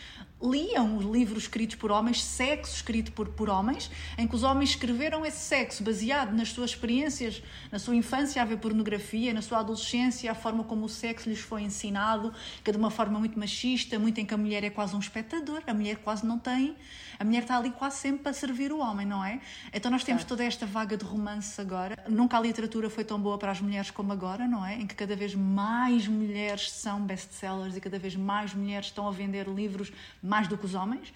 liam 0.45 0.97
os 0.97 1.05
livros 1.05 1.45
escritos 1.45 1.77
por 1.77 1.91
homens, 1.91 2.23
sexo 2.23 2.77
escrito 2.77 3.13
por, 3.13 3.29
por 3.29 3.49
homens, 3.49 3.91
em 4.19 4.29
que 4.29 4.35
os 4.35 4.43
homens 4.43 4.71
escreveram 4.71 5.25
esse 5.25 5.39
sexo 5.39 5.83
baseado 5.83 6.33
nas 6.35 6.51
suas 6.51 6.71
experiências, 6.71 7.43
na 7.73 7.79
sua 7.79 7.97
infância 7.97 8.43
a 8.43 8.45
ver 8.45 8.59
pornografia, 8.59 9.33
na 9.33 9.41
sua 9.41 9.61
adolescência, 9.61 10.31
a 10.31 10.35
forma 10.35 10.63
como 10.65 10.85
o 10.85 10.89
sexo 10.89 11.29
lhes 11.29 11.41
foi 11.41 11.63
ensinado, 11.63 12.33
que 12.63 12.71
é 12.71 12.73
de 12.73 12.79
uma 12.79 12.91
forma 12.91 13.19
muito 13.19 13.39
machista, 13.39 13.99
muito 13.99 14.21
em 14.21 14.27
que 14.27 14.35
a 14.35 14.37
mulher 14.37 14.63
é 14.63 14.71
quase 14.71 14.95
um 14.95 14.99
espectador, 14.99 15.63
a 15.67 15.73
mulher 15.73 15.97
quase 15.97 16.27
não 16.27 16.39
tem, 16.39 16.77
a 17.19 17.25
mulher 17.25 17.43
está 17.43 17.57
ali 17.57 17.71
quase 17.71 17.97
sempre 17.97 18.23
para 18.23 18.33
servir 18.33 18.73
o 18.73 18.79
homem, 18.79 19.07
não 19.07 19.25
é? 19.25 19.41
Então 19.73 19.91
nós 19.91 20.05
temos 20.05 20.25
toda 20.25 20.45
esta 20.45 20.67
vaga 20.67 20.97
de 20.97 21.05
romance 21.05 21.61
agora. 21.61 21.97
Nunca 22.09 22.37
a 22.37 22.41
literatura 22.41 22.91
foi 22.91 23.05
tão 23.05 23.19
boa 23.19 23.39
para 23.39 23.51
as 23.51 23.61
mulheres 23.61 23.91
como 23.91 24.13
agora, 24.13 24.47
não 24.47 24.65
é? 24.65 24.75
Em 24.75 24.87
que 24.87 24.95
cada 24.95 25.17
vez 25.17 25.35
mais 25.35 26.07
mulheres 26.07 26.71
são 26.71 27.01
best-sellers 27.01 27.77
e 27.77 27.81
cada 27.81 27.99
vez 27.99 28.17
mais 28.17 28.55
mulheres 28.55 28.87
estão 28.87 29.09
a 29.09 29.11
vender 29.11 29.47
livros 29.49 29.93
mais 30.23 30.49
do 30.49 30.57
que 30.57 30.67
os 30.67 30.75
homens 30.75 31.13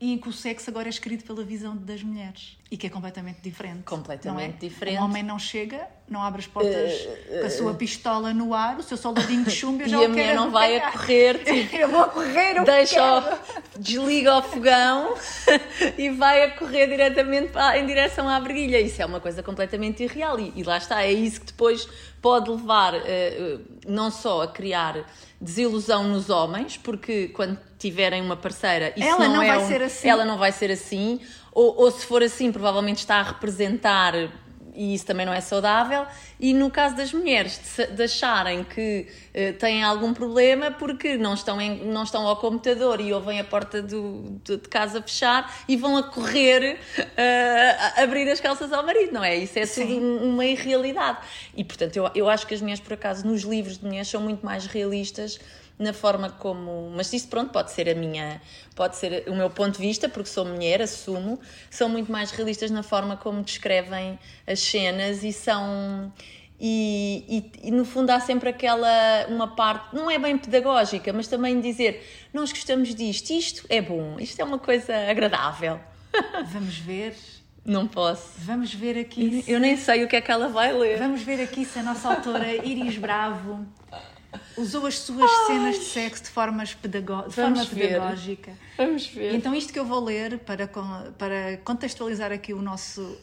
e 0.00 0.12
em 0.12 0.18
que 0.18 0.28
o 0.28 0.32
sexo 0.32 0.70
agora 0.70 0.88
é 0.88 0.90
escrito 0.90 1.24
pela 1.24 1.42
visão 1.42 1.76
das 1.76 2.02
mulheres 2.02 2.56
e 2.70 2.76
que 2.76 2.86
é 2.86 2.90
completamente 2.90 3.40
diferente. 3.40 3.82
Completamente 3.84 4.48
não 4.48 4.54
é? 4.54 4.58
diferente. 4.58 4.98
Um 4.98 5.04
homem 5.04 5.22
não 5.22 5.38
chega, 5.38 5.88
não 6.08 6.22
abre 6.22 6.40
as 6.40 6.46
portas 6.46 7.08
com 7.40 7.46
a 7.46 7.50
sua 7.50 7.74
pistola 7.74 8.34
no 8.34 8.52
ar, 8.52 8.78
o 8.78 8.82
seu 8.82 8.96
soldadinho 8.96 9.44
de 9.44 9.50
chumbo, 9.50 9.82
eu 9.82 9.88
já 9.88 9.98
e 9.98 10.04
a 10.04 10.06
o 10.06 10.10
mulher 10.10 10.34
não 10.34 10.50
vai 10.50 10.76
a 10.76 10.92
correr, 10.92 11.44
tipo, 11.44 11.76
Eu 11.76 11.88
vou 11.88 12.04
correr, 12.08 12.56
eu 12.56 12.64
deixa 12.64 13.18
o, 13.18 13.38
desliga 13.78 14.36
o 14.36 14.42
fogão 14.42 15.14
e 15.98 16.10
vai 16.10 16.42
a 16.44 16.50
correr 16.52 16.86
diretamente 16.86 17.52
em 17.76 17.86
direção 17.86 18.28
à 18.28 18.38
brilha. 18.40 18.80
Isso 18.80 19.00
é 19.00 19.06
uma 19.06 19.20
coisa 19.20 19.42
completamente 19.42 20.02
irreal 20.02 20.38
e, 20.38 20.52
e 20.56 20.62
lá 20.62 20.76
está, 20.78 21.02
é 21.02 21.12
isso 21.12 21.40
que 21.40 21.46
depois 21.46 21.88
pode 22.20 22.50
levar 22.50 22.94
eh, 22.94 23.58
não 23.86 24.10
só 24.10 24.42
a 24.42 24.48
criar 24.48 25.04
desilusão 25.40 26.04
nos 26.04 26.30
homens, 26.30 26.76
porque 26.76 27.28
quando 27.28 27.58
tiverem 27.78 28.20
uma 28.20 28.36
parceira, 28.36 28.92
isso 28.96 29.06
Ela 29.06 29.28
não 29.28 29.42
é 29.42 29.46
vai 29.48 29.58
um- 29.64 29.68
ser 29.68 29.82
assim. 29.82 30.08
ela 30.08 30.24
não 30.24 30.36
vai 30.36 30.50
ser 30.50 30.70
assim, 30.70 31.20
ou, 31.52 31.76
ou 31.80 31.90
se 31.92 32.04
for 32.06 32.22
assim, 32.22 32.50
provavelmente 32.50 32.98
está 32.98 33.16
a 33.16 33.22
representar 33.22 34.14
e 34.78 34.94
isso 34.94 35.04
também 35.04 35.26
não 35.26 35.32
é 35.32 35.40
saudável. 35.40 36.06
E 36.38 36.54
no 36.54 36.70
caso 36.70 36.94
das 36.96 37.12
mulheres, 37.12 37.60
de, 37.76 37.86
de 37.88 38.02
acharem 38.04 38.62
que 38.62 39.08
uh, 39.34 39.58
têm 39.58 39.82
algum 39.82 40.14
problema 40.14 40.70
porque 40.70 41.18
não 41.18 41.34
estão, 41.34 41.60
em, 41.60 41.84
não 41.84 42.04
estão 42.04 42.24
ao 42.24 42.36
computador 42.36 43.00
e 43.00 43.12
ouvem 43.12 43.40
a 43.40 43.44
porta 43.44 43.82
do, 43.82 44.38
do 44.44 44.56
de 44.56 44.68
casa 44.68 45.02
fechar 45.02 45.52
e 45.66 45.76
vão 45.76 45.96
a 45.96 46.04
correr 46.04 46.78
uh, 46.96 47.02
a 47.96 48.02
abrir 48.02 48.28
as 48.30 48.40
calças 48.40 48.72
ao 48.72 48.86
marido, 48.86 49.12
não 49.12 49.24
é? 49.24 49.34
Isso 49.36 49.58
é 49.58 49.66
Sim. 49.66 49.86
tudo 49.86 50.24
uma 50.24 50.44
irrealidade. 50.44 51.18
E 51.56 51.64
portanto, 51.64 51.96
eu, 51.96 52.08
eu 52.14 52.28
acho 52.28 52.46
que 52.46 52.54
as 52.54 52.60
mulheres, 52.60 52.80
por 52.80 52.92
acaso, 52.92 53.26
nos 53.26 53.42
livros 53.42 53.78
de 53.78 53.84
mulheres 53.84 54.06
são 54.06 54.20
muito 54.20 54.46
mais 54.46 54.66
realistas 54.66 55.40
na 55.78 55.92
forma 55.92 56.30
como. 56.30 56.90
Mas 56.94 57.12
isso, 57.12 57.28
pronto, 57.28 57.52
pode 57.52 57.70
ser 57.70 57.88
a 57.88 57.94
minha. 57.94 58.40
Pode 58.74 58.96
ser 58.96 59.24
o 59.28 59.34
meu 59.34 59.48
ponto 59.48 59.76
de 59.76 59.86
vista, 59.86 60.08
porque 60.08 60.28
sou 60.28 60.44
mulher, 60.44 60.82
assumo. 60.82 61.38
São 61.70 61.88
muito 61.88 62.10
mais 62.10 62.30
realistas 62.30 62.70
na 62.70 62.82
forma 62.82 63.16
como 63.16 63.42
descrevem 63.42 64.18
as 64.46 64.60
cenas 64.60 65.22
e 65.22 65.32
são. 65.32 66.12
E, 66.60 67.52
e, 67.62 67.68
e, 67.68 67.70
no 67.70 67.84
fundo 67.84 68.10
há 68.10 68.18
sempre 68.18 68.48
aquela 68.48 69.26
uma 69.28 69.54
parte, 69.54 69.94
não 69.94 70.10
é 70.10 70.18
bem 70.18 70.36
pedagógica, 70.36 71.12
mas 71.12 71.28
também 71.28 71.60
dizer 71.60 72.04
nós 72.34 72.50
gostamos 72.50 72.96
disto, 72.96 73.30
isto 73.30 73.64
é 73.68 73.80
bom, 73.80 74.16
isto 74.18 74.40
é 74.40 74.44
uma 74.44 74.58
coisa 74.58 74.92
agradável. 75.08 75.78
Vamos 76.52 76.76
ver. 76.78 77.14
Não 77.64 77.86
posso. 77.86 78.32
Vamos 78.38 78.74
ver 78.74 78.98
aqui. 78.98 79.44
Eu, 79.46 79.56
se... 79.56 79.58
nem 79.60 79.76
sei 79.76 80.02
o 80.02 80.08
que 80.08 80.16
é 80.16 80.20
que 80.20 80.32
ela 80.32 80.48
vai 80.48 80.72
ler. 80.72 80.98
Vamos 80.98 81.22
ver 81.22 81.40
aqui 81.40 81.64
se 81.64 81.78
a 81.78 81.82
nossa 81.82 82.08
autora 82.08 82.50
Iris 82.64 82.96
Bravo 82.96 83.64
usou 84.56 84.86
as 84.86 84.98
suas 84.98 85.30
Ai. 85.30 85.46
cenas 85.46 85.78
de 85.78 85.84
sexo 85.84 86.24
de, 86.24 86.30
formas 86.30 86.74
pedagó 86.74 87.22
de 87.22 87.34
forma 87.34 87.64
ver. 87.64 87.88
pedagógica. 87.88 88.52
Vamos 88.76 89.06
ver. 89.06 89.34
Então, 89.34 89.54
isto 89.54 89.72
que 89.72 89.78
eu 89.78 89.84
vou 89.84 90.02
ler 90.02 90.38
para, 90.40 90.66
para 90.66 91.56
contextualizar 91.64 92.32
aqui 92.32 92.52
o 92.52 92.62
nosso. 92.62 93.16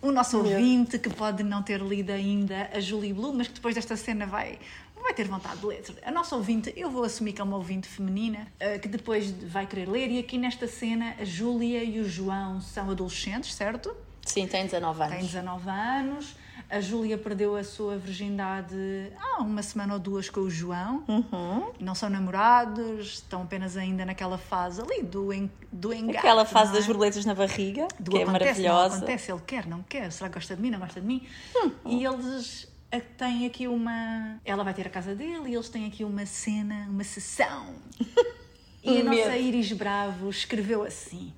O 0.00 0.12
nosso 0.12 0.38
ouvinte 0.38 0.96
que 0.96 1.10
pode 1.10 1.42
não 1.42 1.60
ter 1.60 1.80
lido 1.80 2.10
ainda 2.12 2.70
a 2.72 2.78
Julie 2.78 3.12
Blue, 3.12 3.34
mas 3.34 3.48
que 3.48 3.54
depois 3.54 3.74
desta 3.74 3.96
cena 3.96 4.26
vai, 4.26 4.56
vai 5.02 5.12
ter 5.12 5.26
vontade 5.26 5.58
de 5.58 5.66
ler. 5.66 5.82
A 6.04 6.12
nossa 6.12 6.36
ouvinte, 6.36 6.72
eu 6.76 6.88
vou 6.88 7.02
assumir 7.02 7.32
que 7.32 7.40
é 7.40 7.44
uma 7.44 7.56
ouvinte 7.56 7.88
feminina, 7.88 8.46
uh, 8.62 8.78
que 8.78 8.86
depois 8.86 9.28
vai 9.30 9.66
querer 9.66 9.88
ler. 9.88 10.08
E 10.08 10.20
aqui 10.20 10.38
nesta 10.38 10.68
cena, 10.68 11.16
a 11.18 11.24
Júlia 11.24 11.82
e 11.82 11.98
o 11.98 12.08
João 12.08 12.60
são 12.60 12.88
adolescentes, 12.90 13.52
certo? 13.52 13.92
Sim, 14.24 14.46
têm 14.46 14.66
19 14.66 15.02
anos. 15.02 15.16
Têm 15.16 15.26
19 15.26 15.68
anos. 15.68 16.36
A 16.70 16.80
Júlia 16.80 17.16
perdeu 17.16 17.56
a 17.56 17.64
sua 17.64 17.96
virgindade 17.96 18.76
há 19.18 19.40
uma 19.40 19.62
semana 19.62 19.94
ou 19.94 19.98
duas 19.98 20.28
com 20.28 20.40
o 20.40 20.50
João. 20.50 21.02
Uhum. 21.08 21.72
Não 21.80 21.94
são 21.94 22.10
namorados, 22.10 23.14
estão 23.14 23.42
apenas 23.42 23.74
ainda 23.74 24.04
naquela 24.04 24.36
fase 24.36 24.82
ali 24.82 25.02
do, 25.02 25.32
en, 25.32 25.50
do 25.72 25.94
engate. 25.94 26.18
Aquela 26.18 26.44
fase 26.44 26.72
é? 26.72 26.74
das 26.74 26.86
borboletas 26.86 27.24
na 27.24 27.34
barriga, 27.34 27.88
do 27.98 28.10
que 28.10 28.18
é 28.18 28.22
acontece, 28.22 28.44
é 28.44 28.68
maravilhosa. 28.68 28.88
Não 28.88 28.96
acontece, 28.98 29.32
ele 29.32 29.40
quer, 29.46 29.66
não 29.66 29.82
quer, 29.82 30.12
será 30.12 30.28
que 30.28 30.34
gosta 30.34 30.54
de 30.54 30.60
mim, 30.60 30.70
não 30.70 30.78
gosta 30.78 31.00
de 31.00 31.06
mim? 31.06 31.26
Uhum. 31.56 31.72
E 31.86 32.04
eles 32.04 32.68
têm 33.16 33.46
aqui 33.46 33.66
uma. 33.66 34.38
Ela 34.44 34.62
vai 34.62 34.74
ter 34.74 34.86
a 34.86 34.90
casa 34.90 35.14
dele 35.14 35.48
e 35.48 35.54
eles 35.54 35.70
têm 35.70 35.86
aqui 35.86 36.04
uma 36.04 36.26
cena, 36.26 36.86
uma 36.90 37.04
sessão. 37.04 37.74
E 38.80 39.00
a 39.00 39.04
nossa 39.04 39.36
Iris 39.36 39.72
Bravo 39.72 40.30
escreveu 40.30 40.84
assim. 40.84 41.34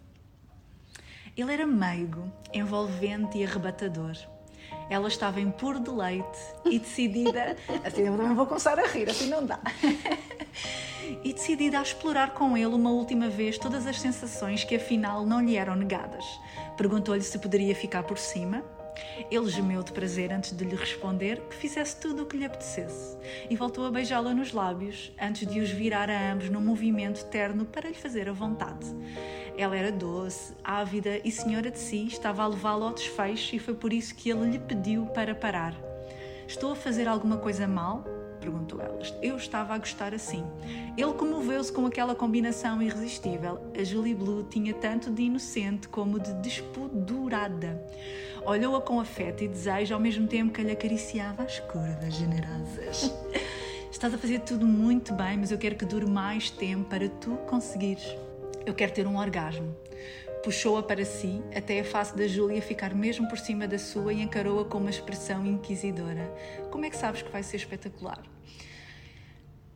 Ele 1.34 1.52
era 1.52 1.66
meigo, 1.66 2.30
envolvente 2.52 3.38
e 3.38 3.44
arrebatador 3.44 4.14
ela 4.88 5.08
estava 5.08 5.40
em 5.40 5.50
puro 5.50 5.78
deleite 5.78 6.38
e 6.64 6.78
decidida. 6.78 7.56
Assim 7.84 8.02
eu 8.02 8.16
também 8.16 8.34
vou 8.34 8.46
começar 8.46 8.78
a 8.78 8.86
rir, 8.86 9.08
assim 9.08 9.28
não 9.28 9.44
dá. 9.46 9.60
e 11.24 11.32
decidida 11.32 11.78
a 11.78 11.82
explorar 11.82 12.34
com 12.34 12.56
ele 12.56 12.74
uma 12.74 12.90
última 12.90 13.28
vez 13.28 13.58
todas 13.58 13.86
as 13.86 14.00
sensações 14.00 14.64
que 14.64 14.76
afinal 14.76 15.24
não 15.24 15.40
lhe 15.40 15.56
eram 15.56 15.76
negadas. 15.76 16.24
Perguntou-lhe 16.76 17.22
se 17.22 17.38
poderia 17.38 17.74
ficar 17.74 18.02
por 18.02 18.18
cima. 18.18 18.64
Ele 19.30 19.48
gemeu 19.48 19.82
de 19.82 19.92
prazer 19.92 20.32
antes 20.32 20.56
de 20.56 20.64
lhe 20.64 20.74
responder 20.74 21.40
que 21.48 21.56
fizesse 21.56 21.96
tudo 21.96 22.22
o 22.22 22.26
que 22.26 22.36
lhe 22.36 22.44
apetecesse 22.44 23.16
e 23.48 23.56
voltou 23.56 23.86
a 23.86 23.90
beijá-la 23.90 24.34
nos 24.34 24.52
lábios 24.52 25.12
antes 25.20 25.46
de 25.46 25.60
os 25.60 25.70
virar 25.70 26.10
a 26.10 26.32
ambos 26.32 26.48
num 26.48 26.60
movimento 26.60 27.24
terno 27.26 27.64
para 27.64 27.88
lhe 27.88 27.94
fazer 27.94 28.28
a 28.28 28.32
vontade. 28.32 28.86
Ela 29.56 29.76
era 29.76 29.92
doce, 29.92 30.54
ávida 30.64 31.20
e 31.24 31.30
senhora 31.30 31.70
de 31.70 31.78
si, 31.78 32.06
estava 32.06 32.42
a 32.42 32.46
levá-lo 32.46 32.84
ao 32.84 32.94
desfecho 32.94 33.56
e 33.56 33.58
foi 33.58 33.74
por 33.74 33.92
isso 33.92 34.14
que 34.14 34.30
ele 34.30 34.50
lhe 34.50 34.58
pediu 34.58 35.06
para 35.06 35.34
parar. 35.34 35.74
Estou 36.46 36.72
a 36.72 36.76
fazer 36.76 37.06
alguma 37.06 37.36
coisa 37.36 37.68
mal? 37.68 38.04
perguntou 38.40 38.80
ela. 38.80 38.98
Eu 39.22 39.36
estava 39.36 39.74
a 39.74 39.78
gostar 39.78 40.14
assim. 40.14 40.44
Ele 40.96 41.12
comoveu-se 41.12 41.70
com 41.72 41.86
aquela 41.86 42.14
combinação 42.14 42.82
irresistível. 42.82 43.60
A 43.78 43.84
Julie 43.84 44.14
Blue 44.14 44.42
tinha 44.44 44.72
tanto 44.74 45.10
de 45.10 45.22
inocente 45.22 45.86
como 45.88 46.18
de 46.18 46.32
despodurada. 46.34 47.80
Olhou-a 48.44 48.80
com 48.80 48.98
afeto 48.98 49.44
e 49.44 49.48
desejo 49.48 49.94
ao 49.94 50.00
mesmo 50.00 50.26
tempo 50.26 50.52
que 50.52 50.62
lhe 50.62 50.72
acariciava 50.72 51.42
as 51.42 51.60
curvas 51.60 52.14
generosas. 52.14 53.12
Estás 53.92 54.14
a 54.14 54.18
fazer 54.18 54.40
tudo 54.40 54.66
muito 54.66 55.12
bem, 55.12 55.36
mas 55.36 55.50
eu 55.50 55.58
quero 55.58 55.74
que 55.74 55.84
dure 55.84 56.06
mais 56.06 56.48
tempo 56.48 56.88
para 56.88 57.08
tu 57.08 57.36
conseguires. 57.46 58.16
Eu 58.64 58.74
quero 58.74 58.92
ter 58.92 59.06
um 59.06 59.18
orgasmo. 59.18 59.76
Puxou-a 60.42 60.82
para 60.82 61.04
si, 61.04 61.42
até 61.54 61.80
a 61.80 61.84
face 61.84 62.16
da 62.16 62.26
Júlia 62.26 62.62
ficar 62.62 62.94
mesmo 62.94 63.28
por 63.28 63.38
cima 63.38 63.68
da 63.68 63.78
sua 63.78 64.12
e 64.12 64.22
encarou-a 64.22 64.64
com 64.64 64.78
uma 64.78 64.88
expressão 64.88 65.44
inquisidora. 65.44 66.32
Como 66.70 66.86
é 66.86 66.90
que 66.90 66.96
sabes 66.96 67.20
que 67.20 67.30
vai 67.30 67.42
ser 67.42 67.56
espetacular? 67.56 68.22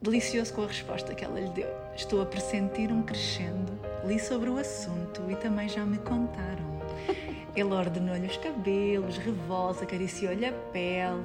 Delicioso 0.00 0.55
com 0.55 0.62
a 0.62 0.66
resposta 0.66 1.14
que 1.14 1.24
ela 1.24 1.38
lhe 1.38 1.50
deu. 1.50 1.68
Estou 1.94 2.22
a 2.22 2.27
pressentir 2.27 2.90
um 2.90 3.03
crescendo. 3.03 3.79
Li 4.07 4.18
sobre 4.18 4.48
o 4.48 4.57
assunto 4.57 5.22
e 5.31 5.37
também 5.37 5.68
já 5.68 5.85
me 5.85 5.98
contaram. 5.98 6.81
Ele 7.57 7.73
ordenou-lhe 7.73 8.27
os 8.27 8.37
cabelos, 8.37 9.17
revolves, 9.17 9.83
acariciou-lhe 9.83 10.47
a 10.47 10.53
pele. 10.73 11.23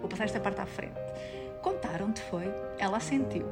Vou 0.00 0.08
passar 0.08 0.24
esta 0.24 0.40
parte 0.40 0.60
à 0.60 0.66
frente. 0.66 0.98
Contaram-te, 1.62 2.20
foi? 2.22 2.44
Ela 2.78 2.96
assentiu. 2.96 3.46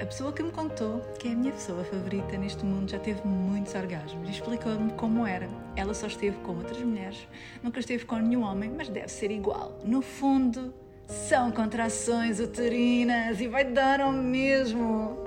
A 0.00 0.06
pessoa 0.06 0.32
que 0.32 0.42
me 0.42 0.50
contou 0.50 1.00
que 1.18 1.28
é 1.28 1.32
a 1.32 1.34
minha 1.34 1.52
pessoa 1.52 1.84
favorita 1.84 2.36
neste 2.36 2.64
mundo 2.64 2.90
já 2.90 2.98
teve 2.98 3.20
muitos 3.26 3.74
orgasmos 3.74 4.28
e 4.28 4.32
explicou-me 4.32 4.92
como 4.92 5.26
era. 5.26 5.48
Ela 5.76 5.94
só 5.94 6.06
esteve 6.06 6.36
com 6.38 6.52
outras 6.56 6.78
mulheres, 6.78 7.28
nunca 7.62 7.78
esteve 7.78 8.04
com 8.04 8.16
nenhum 8.16 8.42
homem, 8.42 8.72
mas 8.76 8.88
deve 8.88 9.08
ser 9.08 9.30
igual. 9.30 9.78
No 9.84 10.02
fundo, 10.02 10.74
são 11.06 11.50
contrações 11.50 12.40
uterinas 12.40 13.40
e 13.40 13.46
vai 13.46 13.64
dar 13.64 14.00
ao 14.00 14.12
mesmo. 14.12 15.18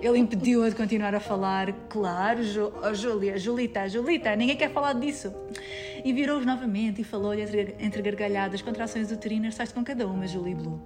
Ele 0.00 0.18
impediu-a 0.18 0.70
de 0.70 0.74
continuar 0.74 1.14
a 1.14 1.20
falar. 1.20 1.72
Claro, 1.88 2.42
jo 2.42 2.72
oh, 2.82 2.94
Júlia, 2.94 3.38
Julita, 3.38 3.88
Julita, 3.88 4.34
ninguém 4.34 4.56
quer 4.56 4.70
falar 4.72 4.94
disso. 4.94 5.32
E 6.06 6.12
virou-os 6.12 6.46
novamente 6.46 7.00
e 7.00 7.04
falou-lhe 7.04 7.42
entre 7.80 8.00
gargalhadas: 8.00 8.62
contrações 8.62 9.10
uterinas, 9.10 9.56
sais 9.56 9.72
com 9.72 9.82
cada 9.82 10.06
uma, 10.06 10.24
Julie 10.24 10.54
Blue. 10.54 10.80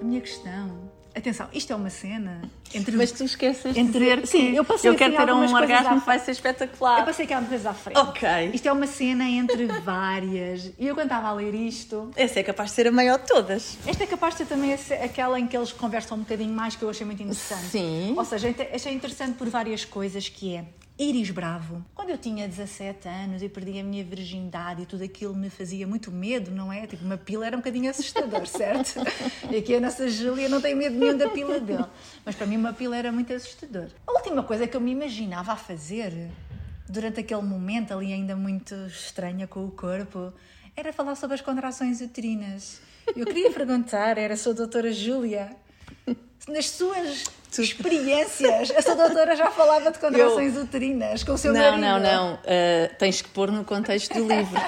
A 0.00 0.04
minha 0.04 0.20
questão 0.20 0.92
Atenção, 1.14 1.48
isto 1.52 1.72
é 1.72 1.76
uma 1.76 1.90
cena 1.90 2.42
entre. 2.74 2.96
Mas 2.96 3.12
tu 3.12 3.22
esqueces 3.22 3.76
entre... 3.76 3.84
de 3.84 3.98
dizer 4.00 4.20
que 4.22 4.26
sim, 4.26 4.56
eu, 4.56 4.64
passei, 4.64 4.90
eu 4.90 4.96
quero 4.96 5.14
ter 5.14 5.32
um 5.32 5.54
orgasmo 5.54 6.00
que 6.00 6.06
vai 6.06 6.18
ser 6.18 6.32
espetacular. 6.32 6.98
Eu 6.98 7.04
passei 7.04 7.24
aqui 7.24 7.32
alguma 7.32 7.50
coisa 7.50 7.70
à 7.70 7.72
frente. 7.72 7.98
Ok. 7.98 8.50
Isto 8.52 8.66
é 8.66 8.72
uma 8.72 8.86
cena 8.88 9.28
entre 9.28 9.66
várias. 9.80 10.72
E 10.76 10.88
eu, 10.88 10.94
quando 10.96 11.06
estava 11.06 11.28
a 11.28 11.32
ler 11.32 11.54
isto. 11.54 12.10
Essa 12.16 12.40
é 12.40 12.42
capaz 12.42 12.70
de 12.70 12.74
ser 12.74 12.88
a 12.88 12.90
maior 12.90 13.20
de 13.20 13.28
todas. 13.28 13.78
Esta 13.86 14.02
é 14.02 14.06
capaz 14.08 14.34
de 14.34 14.38
ser 14.38 14.46
também 14.46 14.74
aquela 14.74 15.38
em 15.38 15.46
que 15.46 15.56
eles 15.56 15.70
conversam 15.70 16.16
um 16.18 16.20
bocadinho 16.22 16.52
mais, 16.52 16.74
que 16.74 16.82
eu 16.82 16.90
achei 16.90 17.06
muito 17.06 17.22
interessante. 17.22 17.62
Sim. 17.66 18.14
Ou 18.16 18.24
seja, 18.24 18.52
achei 18.74 18.92
interessante 18.92 19.34
por 19.34 19.48
várias 19.48 19.84
coisas 19.84 20.28
que 20.28 20.56
é. 20.56 20.64
Iris 20.96 21.30
Bravo. 21.30 21.84
Quando 21.92 22.10
eu 22.10 22.18
tinha 22.18 22.46
17 22.46 23.08
anos 23.08 23.42
e 23.42 23.48
perdi 23.48 23.80
a 23.80 23.82
minha 23.82 24.04
virgindade 24.04 24.82
e 24.82 24.86
tudo 24.86 25.02
aquilo 25.02 25.34
me 25.34 25.50
fazia 25.50 25.86
muito 25.88 26.12
medo, 26.12 26.52
não 26.52 26.72
é? 26.72 26.86
Tipo, 26.86 27.04
uma 27.04 27.16
pila 27.16 27.46
era 27.46 27.56
um 27.56 27.58
bocadinho 27.58 27.90
assustador, 27.90 28.46
certo? 28.46 29.00
E 29.50 29.56
aqui 29.56 29.74
a 29.74 29.80
nossa 29.80 30.08
Júlia 30.08 30.48
não 30.48 30.60
tem 30.60 30.74
medo 30.74 30.96
nenhum 30.96 31.16
da 31.16 31.28
pila 31.28 31.58
dele. 31.58 31.84
Mas 32.24 32.36
para 32.36 32.46
mim 32.46 32.56
uma 32.56 32.72
pila 32.72 32.96
era 32.96 33.10
muito 33.10 33.32
assustador. 33.32 33.88
A 34.06 34.12
última 34.12 34.44
coisa 34.44 34.68
que 34.68 34.76
eu 34.76 34.80
me 34.80 34.92
imaginava 34.92 35.52
a 35.52 35.56
fazer, 35.56 36.30
durante 36.88 37.18
aquele 37.18 37.42
momento 37.42 37.92
ali 37.92 38.12
ainda 38.12 38.36
muito 38.36 38.74
estranha 38.86 39.48
com 39.48 39.64
o 39.64 39.72
corpo, 39.72 40.32
era 40.76 40.92
falar 40.92 41.16
sobre 41.16 41.34
as 41.34 41.40
contrações 41.40 42.00
uterinas. 42.00 42.80
Eu 43.16 43.26
queria 43.26 43.50
perguntar, 43.50 44.16
era 44.16 44.34
a 44.34 44.36
sua 44.36 44.54
doutora 44.54 44.92
Júlia, 44.92 45.56
nas 46.48 46.70
suas. 46.70 47.24
Experiências, 47.62 48.70
essa 48.70 48.94
doutora 48.94 49.36
já 49.36 49.50
falava 49.50 49.90
de 49.90 49.98
contrações 49.98 50.56
eu... 50.56 50.62
uterinas 50.62 51.22
com 51.24 51.32
o 51.32 51.38
seu 51.38 51.52
não, 51.52 51.60
marido. 51.60 51.80
Não, 51.80 52.00
não, 52.00 52.30
não. 52.30 52.34
Uh, 52.34 52.94
tens 52.98 53.22
que 53.22 53.28
pôr 53.28 53.50
no 53.50 53.64
contexto 53.64 54.14
do 54.14 54.26
livro. 54.26 54.60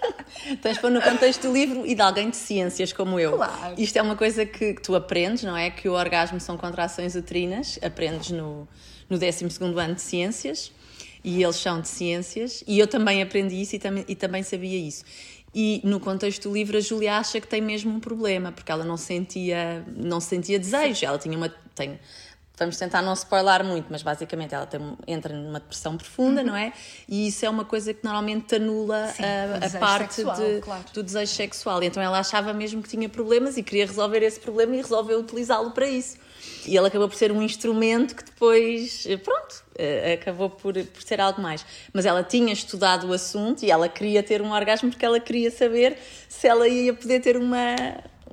tens 0.62 0.76
que 0.76 0.80
pôr 0.80 0.90
no 0.90 1.02
contexto 1.02 1.48
do 1.48 1.52
livro 1.52 1.86
e 1.86 1.94
de 1.94 2.02
alguém 2.02 2.30
de 2.30 2.36
ciências 2.36 2.92
como 2.92 3.18
eu. 3.18 3.36
Claro. 3.36 3.74
Isto 3.76 3.96
é 3.98 4.02
uma 4.02 4.16
coisa 4.16 4.46
que, 4.46 4.74
tu 4.74 4.94
aprendes, 4.94 5.44
não 5.44 5.56
é? 5.56 5.70
Que 5.70 5.88
o 5.88 5.92
orgasmo 5.92 6.40
são 6.40 6.56
contrações 6.56 7.14
uterinas, 7.14 7.78
aprendes 7.82 8.30
no, 8.30 8.68
no 9.08 9.18
12 9.18 9.46
ano 9.76 9.94
de 9.94 10.02
ciências 10.02 10.72
e 11.22 11.42
eles 11.42 11.56
são 11.56 11.80
de 11.80 11.88
ciências 11.88 12.64
e 12.66 12.78
eu 12.78 12.86
também 12.86 13.22
aprendi 13.22 13.60
isso 13.60 13.76
e 13.76 13.78
também, 13.78 14.04
e 14.08 14.14
também 14.14 14.42
sabia 14.42 14.78
isso. 14.78 15.04
E 15.54 15.80
no 15.82 15.98
contexto 15.98 16.48
do 16.48 16.54
livro, 16.54 16.76
a 16.76 16.80
Júlia 16.80 17.16
acha 17.16 17.40
que 17.40 17.46
tem 17.46 17.60
mesmo 17.60 17.92
um 17.92 17.98
problema, 17.98 18.52
porque 18.52 18.70
ela 18.70 18.84
não 18.84 18.96
sentia, 18.96 19.84
não 19.96 20.20
sentia 20.20 20.58
desejo. 20.58 21.04
Ela 21.04 21.18
tinha 21.18 21.36
uma. 21.36 21.48
Tem, 21.74 21.98
vamos 22.60 22.76
tentar 22.76 23.02
não 23.02 23.14
spoiler 23.14 23.64
muito, 23.64 23.86
mas 23.90 24.02
basicamente 24.02 24.54
ela 24.54 24.66
tem, 24.66 24.80
entra 25.06 25.34
numa 25.34 25.58
depressão 25.58 25.96
profunda, 25.96 26.42
uhum. 26.42 26.48
não 26.48 26.56
é? 26.56 26.72
E 27.08 27.26
isso 27.26 27.44
é 27.44 27.50
uma 27.50 27.64
coisa 27.64 27.92
que 27.92 28.04
normalmente 28.04 28.54
anula 28.54 29.08
Sim, 29.08 29.22
a, 29.24 29.66
a 29.66 29.80
parte 29.80 30.14
sexual, 30.14 30.36
de, 30.36 30.60
claro. 30.60 30.84
do 30.92 31.02
desejo 31.02 31.32
sexual. 31.32 31.82
Então 31.82 32.02
ela 32.02 32.18
achava 32.18 32.52
mesmo 32.52 32.82
que 32.82 32.88
tinha 32.88 33.08
problemas 33.08 33.56
e 33.56 33.62
queria 33.62 33.86
resolver 33.86 34.22
esse 34.22 34.38
problema 34.38 34.76
e 34.76 34.82
resolveu 34.82 35.18
utilizá-lo 35.18 35.70
para 35.70 35.88
isso. 35.88 36.18
E 36.66 36.76
ele 36.76 36.86
acabou 36.86 37.08
por 37.08 37.16
ser 37.16 37.32
um 37.32 37.42
instrumento 37.42 38.14
que 38.14 38.24
depois, 38.24 39.06
pronto, 39.24 39.64
eh, 39.76 40.18
acabou 40.20 40.50
por, 40.50 40.74
por 40.74 41.02
ser 41.02 41.20
algo 41.20 41.40
mais. 41.40 41.64
Mas 41.92 42.04
ela 42.04 42.22
tinha 42.22 42.52
estudado 42.52 43.08
o 43.08 43.12
assunto 43.12 43.62
e 43.62 43.70
ela 43.70 43.88
queria 43.88 44.22
ter 44.22 44.42
um 44.42 44.52
orgasmo 44.52 44.90
porque 44.90 45.04
ela 45.04 45.18
queria 45.18 45.50
saber 45.50 45.98
se 46.28 46.46
ela 46.46 46.68
ia 46.68 46.92
poder 46.92 47.20
ter 47.20 47.36
uma, 47.36 47.76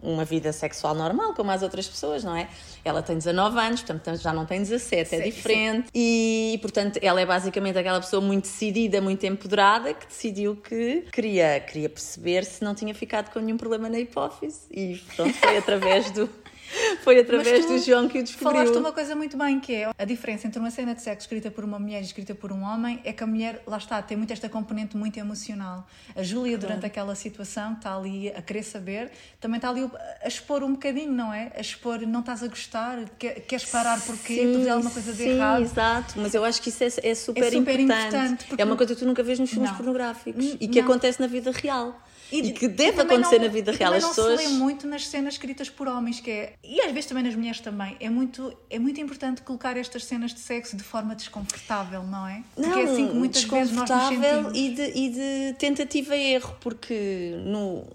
uma 0.01 0.23
vida 0.23 0.51
sexual 0.51 0.93
normal, 0.93 1.33
como 1.33 1.51
as 1.51 1.61
outras 1.61 1.87
pessoas, 1.87 2.23
não 2.23 2.35
é? 2.35 2.47
Ela 2.83 3.01
tem 3.01 3.17
19 3.17 3.59
anos, 3.59 3.81
portanto 3.81 4.21
já 4.21 4.31
não 4.31 4.45
tem 4.45 4.59
17, 4.59 5.15
é 5.15 5.17
sim, 5.17 5.23
diferente. 5.29 5.85
Sim. 5.85 5.91
E, 5.93 6.59
portanto, 6.61 6.99
ela 7.01 7.19
é 7.19 7.25
basicamente 7.25 7.77
aquela 7.77 7.99
pessoa 7.99 8.21
muito 8.21 8.43
decidida, 8.43 9.01
muito 9.01 9.25
empoderada, 9.25 9.93
que 9.93 10.07
decidiu 10.07 10.55
que 10.55 11.05
queria, 11.11 11.59
queria 11.59 11.89
perceber 11.89 12.45
se 12.45 12.63
não 12.63 12.73
tinha 12.73 12.93
ficado 12.93 13.31
com 13.31 13.39
nenhum 13.39 13.57
problema 13.57 13.89
na 13.89 13.99
hipófise. 13.99 14.61
E 14.71 15.01
pronto, 15.15 15.33
foi 15.33 15.57
através 15.57 16.11
do. 16.11 16.29
Foi 17.03 17.19
através 17.19 17.65
do 17.65 17.77
João 17.79 18.07
que 18.07 18.19
o 18.19 18.23
descobriu. 18.23 18.51
Falaste 18.51 18.77
uma 18.77 18.91
coisa 18.91 19.15
muito 19.15 19.37
bem, 19.37 19.59
que 19.59 19.73
é 19.73 19.91
a 19.97 20.05
diferença 20.05 20.47
entre 20.47 20.59
uma 20.59 20.71
cena 20.71 20.93
de 20.93 21.01
sexo 21.01 21.25
escrita 21.25 21.49
por 21.49 21.63
uma 21.63 21.79
mulher 21.79 22.01
e 22.01 22.05
escrita 22.05 22.35
por 22.35 22.51
um 22.51 22.63
homem, 22.63 22.99
é 23.03 23.13
que 23.13 23.23
a 23.23 23.27
mulher, 23.27 23.61
lá 23.65 23.77
está, 23.77 24.01
tem 24.01 24.17
muito 24.17 24.31
esta 24.33 24.49
componente 24.49 24.95
muito 24.95 25.17
emocional. 25.17 25.87
A 26.15 26.23
Júlia, 26.23 26.57
durante 26.57 26.85
aquela 26.85 27.15
situação, 27.15 27.73
está 27.73 27.95
ali 27.95 28.29
a 28.29 28.41
querer 28.41 28.63
saber, 28.63 29.11
também 29.39 29.57
está 29.57 29.69
ali 29.69 29.89
a 30.23 30.27
expor 30.27 30.63
um 30.63 30.73
bocadinho, 30.73 31.11
não 31.11 31.33
é? 31.33 31.51
A 31.55 31.61
expor, 31.61 32.01
não 32.01 32.19
estás 32.19 32.43
a 32.43 32.47
gostar, 32.47 32.97
queres 33.17 33.65
parar 33.65 33.99
porque 34.01 34.35
sim, 34.35 34.53
tu 34.53 34.59
fiz 34.59 34.67
alguma 34.67 34.91
coisa 34.91 35.11
de 35.11 35.17
sim, 35.17 35.29
errado. 35.29 35.61
exato, 35.61 36.13
mas 36.17 36.33
eu 36.33 36.43
acho 36.43 36.61
que 36.61 36.69
isso 36.69 36.83
é, 36.83 36.87
é, 36.87 37.15
super, 37.15 37.43
é 37.43 37.51
super 37.51 37.79
importante. 37.79 38.15
importante 38.15 38.45
é 38.57 38.63
uma 38.63 38.75
coisa 38.75 38.93
que 38.93 38.99
tu 38.99 39.05
nunca 39.05 39.23
vês 39.23 39.39
nos 39.39 39.49
filmes 39.49 39.69
não. 39.69 39.77
pornográficos 39.77 40.55
e 40.59 40.67
que 40.67 40.81
não. 40.81 40.87
acontece 40.87 41.19
na 41.19 41.27
vida 41.27 41.51
real. 41.51 41.99
E, 42.31 42.39
e 42.39 42.51
que 42.51 42.67
deve 42.67 43.01
acontecer 43.01 43.37
não, 43.37 43.45
na 43.45 43.51
vida 43.51 43.71
real. 43.71 43.93
As 43.93 44.03
não 44.03 44.09
pessoas... 44.09 44.41
se 44.41 44.47
lê 44.47 44.53
muito 44.53 44.85
nas 44.87 45.07
cenas 45.07 45.35
escritas 45.35 45.69
por 45.69 45.87
homens, 45.87 46.19
que 46.19 46.29
é, 46.29 46.53
e 46.63 46.81
às 46.81 46.91
vezes 46.91 47.05
também 47.05 47.23
nas 47.23 47.35
mulheres 47.35 47.59
também, 47.59 47.95
é 47.99 48.09
muito, 48.09 48.55
é 48.69 48.77
muito 48.79 48.99
importante 48.99 49.41
colocar 49.41 49.77
estas 49.77 50.05
cenas 50.05 50.33
de 50.33 50.39
sexo 50.39 50.75
de 50.75 50.83
forma 50.83 51.15
desconfortável, 51.15 52.03
não 52.03 52.27
é? 52.27 52.43
Porque 52.53 52.69
não, 52.69 52.77
é 52.77 52.83
assim 52.83 53.07
que 53.07 53.15
muitas 53.15 53.43
vezes 53.43 53.73
nós 53.73 53.89
nos 53.89 54.07
sentimos. 54.07 54.51
E 54.55 54.69
de, 54.69 54.91
e 54.95 55.09
de 55.09 55.55
tentativa 55.57 56.15
e 56.15 56.33
erro, 56.33 56.55
porque 56.59 57.35
no 57.45 57.85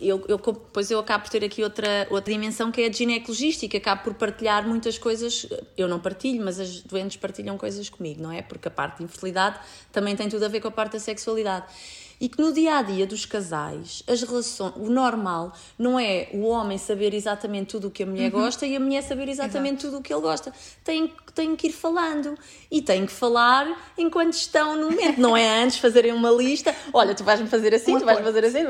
eu, 0.00 0.24
eu, 0.28 0.36
depois 0.36 0.90
eu 0.90 0.98
acabo 0.98 1.24
por 1.24 1.30
ter 1.30 1.44
aqui 1.44 1.62
outra, 1.62 2.06
outra 2.10 2.32
dimensão 2.32 2.70
que 2.70 2.82
é 2.82 2.86
a 2.86 2.92
ginecologística, 2.92 3.76
acabo 3.76 4.04
por 4.04 4.14
partilhar 4.14 4.66
muitas 4.66 4.98
coisas, 4.98 5.46
eu 5.76 5.88
não 5.88 5.98
partilho, 5.98 6.44
mas 6.44 6.60
as 6.60 6.80
doentes 6.82 7.16
partilham 7.16 7.56
coisas 7.56 7.88
comigo, 7.88 8.22
não 8.22 8.30
é? 8.30 8.42
Porque 8.42 8.68
a 8.68 8.70
parte 8.70 8.98
de 8.98 9.04
infertilidade 9.04 9.58
também 9.92 10.14
tem 10.14 10.28
tudo 10.28 10.44
a 10.44 10.48
ver 10.48 10.60
com 10.60 10.68
a 10.68 10.70
parte 10.70 10.92
da 10.92 11.00
sexualidade 11.00 11.66
e 12.24 12.28
que 12.30 12.40
no 12.40 12.54
dia 12.54 12.78
a 12.78 12.82
dia 12.82 13.06
dos 13.06 13.26
casais, 13.26 14.02
as 14.08 14.22
relações, 14.22 14.72
o 14.76 14.88
normal 14.88 15.52
não 15.78 16.00
é 16.00 16.30
o 16.32 16.46
homem 16.46 16.78
saber 16.78 17.12
exatamente 17.12 17.66
tudo 17.66 17.88
o 17.88 17.90
que 17.90 18.02
a 18.02 18.06
mulher 18.06 18.32
uhum. 18.32 18.40
gosta 18.40 18.66
e 18.66 18.74
a 18.74 18.80
mulher 18.80 19.02
saber 19.02 19.28
exatamente 19.28 19.80
Exato. 19.80 19.88
tudo 19.88 19.98
o 19.98 20.02
que 20.02 20.10
ele 20.10 20.22
gosta. 20.22 20.50
Tem, 20.82 21.12
tem 21.34 21.54
que 21.54 21.66
ir 21.66 21.72
falando 21.72 22.34
e 22.70 22.80
tem 22.80 23.04
que 23.04 23.12
falar 23.12 23.92
enquanto 23.98 24.32
estão 24.32 24.74
no 24.74 24.90
momento, 24.90 25.20
não 25.20 25.36
é 25.36 25.62
antes 25.62 25.76
fazerem 25.76 26.12
uma 26.12 26.30
lista, 26.30 26.74
olha, 26.94 27.14
tu 27.14 27.22
vais-me 27.22 27.46
fazer 27.46 27.74
assim, 27.74 27.98
tu 27.98 28.06
vais 28.06 28.18
fazer 28.20 28.42
assim. 28.46 28.64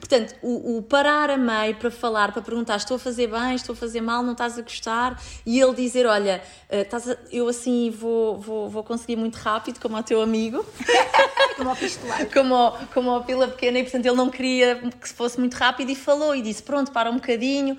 Portanto, 0.00 0.34
o, 0.42 0.78
o, 0.78 0.82
parar 0.82 1.30
a 1.30 1.36
meio 1.36 1.76
para 1.76 1.90
falar, 1.90 2.32
para 2.32 2.40
perguntar, 2.40 2.76
estou 2.76 2.96
a 2.96 2.98
fazer 2.98 3.26
bem, 3.28 3.54
estou 3.54 3.74
a 3.74 3.76
fazer 3.76 4.00
mal, 4.00 4.22
não 4.22 4.32
estás 4.32 4.58
a 4.58 4.62
gostar, 4.62 5.22
e 5.44 5.60
ele 5.60 5.74
dizer, 5.74 6.06
olha, 6.06 6.42
eh, 6.70 6.80
estás 6.80 7.08
a, 7.08 7.16
eu 7.30 7.46
assim 7.46 7.90
vou, 7.90 8.38
vou, 8.38 8.68
vou 8.68 8.82
conseguir 8.82 9.16
muito 9.16 9.36
rápido, 9.36 9.78
como 9.78 9.96
o 9.96 10.02
teu 10.02 10.22
amigo. 10.22 10.64
como 11.56 11.70
o 11.70 11.76
pistoleiro. 11.76 12.30
Como, 12.32 12.72
como 12.94 13.14
a 13.14 13.22
pila 13.22 13.48
pequena 13.48 13.78
e 13.78 13.82
portanto 13.82 14.06
ele 14.06 14.16
não 14.16 14.30
queria 14.30 14.76
que 14.76 15.08
se 15.08 15.14
fosse 15.14 15.38
muito 15.38 15.54
rápido 15.54 15.90
e 15.90 15.94
falou 15.94 16.34
e 16.34 16.40
disse 16.40 16.62
pronto, 16.62 16.90
para 16.90 17.10
um 17.10 17.14
bocadinho 17.14 17.76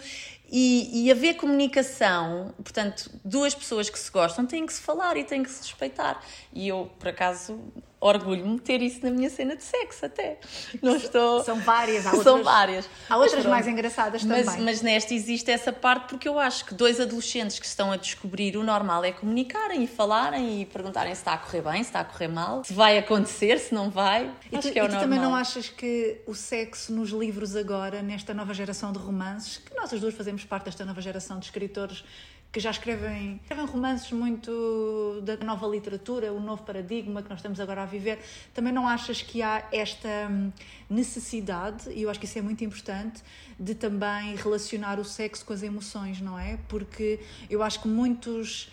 e, 0.52 1.06
e 1.06 1.12
haver 1.12 1.36
comunicação, 1.36 2.54
portanto, 2.62 3.10
duas 3.24 3.56
pessoas 3.56 3.90
que 3.90 3.98
se 3.98 4.12
gostam 4.12 4.46
têm 4.46 4.66
que 4.66 4.74
se 4.74 4.82
falar 4.82 5.16
e 5.16 5.24
têm 5.24 5.42
que 5.42 5.50
se 5.50 5.62
respeitar. 5.64 6.22
E 6.54 6.68
eu, 6.68 6.92
por 7.00 7.08
acaso, 7.08 7.58
orgulho-me 8.02 8.56
de 8.56 8.62
ter 8.62 8.82
isso 8.82 9.00
na 9.04 9.12
minha 9.12 9.30
cena 9.30 9.56
de 9.56 9.64
sexo 9.64 10.08
até. 10.08 10.40
Não 10.82 10.96
estou... 10.96 11.44
São 11.44 11.60
várias, 11.60 12.06
há 12.08 12.10
outras, 12.10 12.24
São 12.24 12.44
várias. 12.44 12.90
Há 13.08 13.18
outras 13.18 13.46
mais 13.46 13.68
engraçadas 13.68 14.24
mas, 14.24 14.46
também. 14.46 14.62
Mas 14.66 14.82
nesta 14.82 15.14
existe 15.14 15.52
essa 15.52 15.72
parte 15.72 16.10
porque 16.10 16.28
eu 16.28 16.40
acho 16.40 16.66
que 16.66 16.74
dois 16.74 17.00
adolescentes 17.00 17.60
que 17.60 17.66
estão 17.66 17.92
a 17.92 17.96
descobrir 17.96 18.58
o 18.58 18.64
normal 18.64 19.06
é 19.06 19.12
comunicarem 19.12 19.84
e 19.84 19.88
falarem 19.88 20.62
e 20.62 20.66
perguntarem 20.66 21.14
se 21.14 21.22
está 21.22 21.34
a 21.34 21.38
correr 21.38 21.62
bem, 21.62 21.84
se 21.84 21.90
está 21.90 22.00
a 22.00 22.06
correr 22.06 22.28
mal, 22.28 22.64
se 22.64 22.74
vai 22.74 22.98
acontecer, 22.98 23.60
se 23.60 23.74
não 23.74 23.92
vai. 23.92 24.32
E 24.52 24.58
acho 24.58 24.68
tu, 24.68 24.74
que 24.74 24.80
é 24.80 24.84
o 24.84 24.86
e 24.86 24.88
tu 24.88 24.92
normal. 24.94 25.02
também 25.02 25.20
não 25.20 25.36
achas 25.36 25.70
que 25.70 26.22
o 26.26 26.34
sexo 26.34 26.92
nos 26.92 27.12
livros 27.12 27.56
agora, 27.56 28.02
nesta 28.02 28.34
nova 28.34 28.54
geração 28.54 28.92
de 28.92 28.98
romances, 28.98 29.58
que 29.58 29.76
nós 29.76 29.94
as 29.94 30.02
duas 30.02 30.16
fazemos 30.16 30.44
parte 30.44 30.66
desta 30.66 30.84
nova 30.84 31.02
geração 31.02 31.38
de 31.38 31.46
escritores 31.46 32.04
que 32.52 32.60
já 32.60 32.70
escrevem, 32.70 33.40
escrevem 33.42 33.66
romances 33.66 34.12
muito 34.12 35.22
da 35.24 35.38
nova 35.38 35.66
literatura, 35.68 36.34
o 36.34 36.40
novo 36.40 36.64
paradigma 36.64 37.24
que 37.24 37.30
nós 37.30 37.40
estamos 37.40 37.60
agora 37.62 37.84
a 37.84 37.86
viver. 37.86 38.20
Também 38.54 38.74
não 38.74 38.88
achas 38.88 39.22
que 39.22 39.42
há 39.42 39.66
esta 39.72 40.28
hum, 40.30 40.52
necessidade, 40.90 41.90
e 41.92 42.02
eu 42.02 42.10
acho 42.10 42.20
que 42.20 42.26
isso 42.26 42.38
é 42.38 42.42
muito 42.42 42.62
importante, 42.64 43.24
de 43.58 43.74
também 43.74 44.36
relacionar 44.36 45.00
o 45.00 45.06
sexo 45.06 45.46
com 45.46 45.54
as 45.54 45.64
emoções, 45.64 46.20
não 46.20 46.38
é? 46.38 46.58
Porque 46.68 47.22
eu 47.50 47.64
acho 47.64 47.82
que 47.82 47.88
muitos 47.88 48.70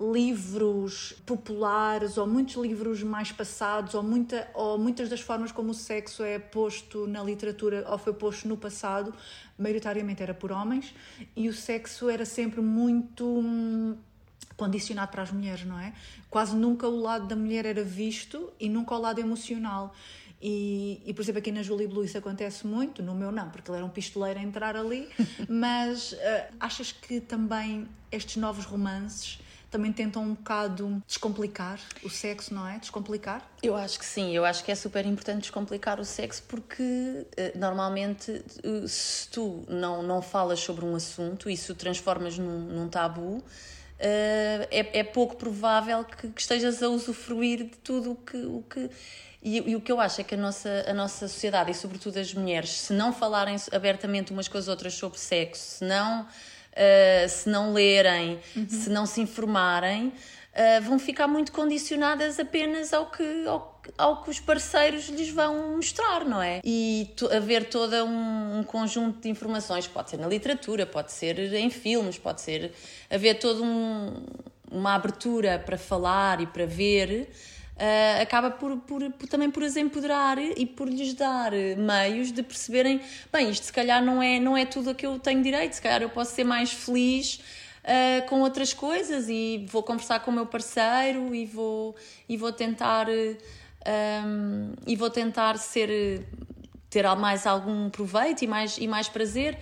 livros 0.00 1.12
populares 1.26 2.16
ou 2.16 2.26
muitos 2.26 2.56
livros 2.56 3.02
mais 3.02 3.30
passados 3.30 3.94
ou, 3.94 4.02
muita, 4.02 4.48
ou 4.54 4.78
muitas 4.78 5.10
das 5.10 5.20
formas 5.20 5.52
como 5.52 5.72
o 5.72 5.74
sexo 5.74 6.22
é 6.22 6.38
posto 6.38 7.06
na 7.06 7.22
literatura 7.22 7.84
ou 7.86 7.98
foi 7.98 8.14
posto 8.14 8.48
no 8.48 8.56
passado, 8.56 9.12
maioritariamente 9.58 10.22
era 10.22 10.32
por 10.32 10.50
homens 10.50 10.94
e 11.36 11.48
o 11.50 11.52
sexo 11.52 12.08
era 12.08 12.24
sempre 12.24 12.62
muito 12.62 13.26
hum, 13.26 13.94
condicionado 14.56 15.10
para 15.10 15.22
as 15.22 15.30
mulheres, 15.30 15.66
não 15.66 15.78
é? 15.78 15.92
Quase 16.30 16.56
nunca 16.56 16.88
o 16.88 16.98
lado 16.98 17.26
da 17.26 17.36
mulher 17.36 17.66
era 17.66 17.84
visto 17.84 18.50
e 18.58 18.70
nunca 18.70 18.94
o 18.94 18.98
lado 18.98 19.20
emocional. 19.20 19.94
E, 20.42 21.02
e, 21.04 21.12
por 21.12 21.20
exemplo, 21.20 21.40
aqui 21.40 21.52
na 21.52 21.62
Julie 21.62 21.86
Blue 21.86 22.02
isso 22.02 22.16
acontece 22.16 22.66
muito, 22.66 23.02
no 23.02 23.14
meu 23.14 23.30
não, 23.30 23.50
porque 23.50 23.70
ele 23.70 23.76
era 23.76 23.86
um 23.86 23.90
pistoleiro 23.90 24.40
a 24.40 24.42
entrar 24.42 24.74
ali. 24.74 25.06
Mas 25.46 26.12
uh, 26.12 26.16
achas 26.58 26.90
que 26.90 27.20
também 27.20 27.86
estes 28.10 28.36
novos 28.38 28.64
romances 28.64 29.38
também 29.70 29.92
tentam 29.92 30.22
um 30.22 30.34
bocado 30.34 31.02
descomplicar 31.06 31.78
o 32.02 32.10
sexo, 32.10 32.52
não 32.52 32.66
é? 32.66 32.78
Descomplicar? 32.78 33.48
Eu 33.62 33.76
acho 33.76 33.98
que 33.98 34.04
sim, 34.04 34.34
eu 34.34 34.44
acho 34.44 34.64
que 34.64 34.72
é 34.72 34.74
super 34.74 35.06
importante 35.06 35.42
descomplicar 35.42 36.00
o 36.00 36.04
sexo 36.04 36.42
porque 36.48 37.26
eh, 37.36 37.52
normalmente 37.54 38.42
eh, 38.64 38.86
se 38.86 39.28
tu 39.28 39.64
não, 39.68 40.02
não 40.02 40.20
falas 40.20 40.58
sobre 40.58 40.84
um 40.84 40.96
assunto 40.96 41.48
e 41.48 41.56
se 41.56 41.70
o 41.70 41.74
transformas 41.74 42.36
num, 42.36 42.60
num 42.60 42.88
tabu, 42.88 43.42
Uh, 44.00 44.64
é, 44.70 45.00
é, 45.00 45.04
pouco 45.04 45.36
provável 45.36 46.02
que, 46.04 46.28
que, 46.28 46.40
estejas 46.40 46.82
a 46.82 46.88
usufruir 46.88 47.64
de 47.64 47.76
tudo 47.84 48.12
o 48.12 48.16
que. 48.16 48.36
O 48.38 48.62
que 48.62 48.88
e, 49.42 49.58
e, 49.58 49.76
o 49.76 49.80
que 49.82 49.92
eu 49.92 50.00
acho 50.00 50.22
é 50.22 50.24
que 50.24 50.34
a 50.34 50.38
nossa, 50.38 50.86
a 50.88 50.94
nossa 50.94 51.28
sociedade, 51.28 51.70
e 51.70 51.74
sobretudo 51.74 52.18
as 52.18 52.32
mulheres, 52.32 52.70
se 52.70 52.94
não 52.94 53.12
falarem 53.12 53.56
abertamente 53.70 54.32
umas 54.32 54.48
com 54.48 54.56
as 54.56 54.68
outras 54.68 54.94
sobre 54.94 55.18
sexo, 55.18 55.78
se 55.78 55.84
não 55.84 56.26
uh, 56.72 57.28
se 57.28 57.48
não 57.48 57.72
lerem, 57.72 58.38
uhum. 58.56 58.68
se 58.68 58.90
não 58.90 59.06
se 59.06 59.20
informarem, 59.20 60.08
uh, 60.08 60.82
vão 60.82 60.98
ficar 60.98 61.26
muito 61.26 61.52
condicionadas 61.52 62.38
apenas 62.38 62.92
ao 62.92 63.10
que, 63.10 63.46
ao, 63.46 63.80
ao, 63.96 64.22
que 64.22 64.30
os 64.30 64.40
parceiros 64.40 65.08
lhes 65.08 65.30
vão 65.30 65.76
mostrar, 65.76 66.24
não 66.24 66.42
é? 66.42 66.60
E 66.64 67.08
haver 67.34 67.68
todo 67.68 67.94
um, 68.04 68.58
um, 68.58 68.64
conjunto 68.64 69.20
de 69.20 69.28
informações, 69.28 69.86
pode 69.86 70.10
ser 70.10 70.16
na 70.18 70.26
literatura, 70.26 70.86
pode 70.86 71.12
ser 71.12 71.38
em 71.54 71.70
filmes, 71.70 72.18
pode 72.18 72.40
ser 72.40 72.72
haver 73.10 73.38
toda 73.38 73.62
um, 73.62 74.26
uma 74.70 74.94
abertura 74.94 75.58
para 75.58 75.76
falar 75.76 76.40
e 76.40 76.46
para 76.46 76.66
ver 76.66 77.30
uh, 77.80 78.22
acaba 78.22 78.50
por, 78.50 78.76
por, 78.78 79.10
por, 79.12 79.28
também 79.28 79.50
por 79.50 79.64
as 79.64 79.76
empoderar 79.76 80.38
e 80.38 80.66
por 80.66 80.88
lhes 80.88 81.14
dar 81.14 81.52
meios 81.52 82.30
de 82.30 82.42
perceberem, 82.42 83.00
bem, 83.32 83.50
isto 83.50 83.66
se 83.66 83.72
calhar 83.72 84.04
não 84.04 84.22
é, 84.22 84.38
não 84.38 84.56
é 84.56 84.66
tudo 84.66 84.90
a 84.90 84.94
que 84.94 85.06
eu 85.06 85.18
tenho 85.18 85.42
direito, 85.42 85.72
se 85.72 85.82
calhar 85.82 86.02
eu 86.02 86.10
posso 86.10 86.34
ser 86.34 86.44
mais 86.44 86.70
feliz 86.70 87.40
uh, 87.84 88.28
com 88.28 88.40
outras 88.42 88.74
coisas 88.74 89.28
e 89.28 89.66
vou 89.68 89.82
conversar 89.82 90.20
com 90.20 90.30
o 90.30 90.34
meu 90.34 90.46
parceiro 90.46 91.34
e 91.34 91.46
vou, 91.46 91.96
e 92.28 92.36
vou 92.36 92.52
tentar 92.52 93.08
um, 93.08 93.36
ah, 93.86 94.82
e 94.86 94.94
vou 94.94 95.08
tentar 95.08 95.56
ser 95.56 96.22
ter 96.90 97.06
mais 97.16 97.46
algum 97.46 97.88
proveito 97.88 98.42
e 98.42 98.46
mais, 98.46 98.76
e 98.76 98.86
mais 98.86 99.08
prazer 99.08 99.56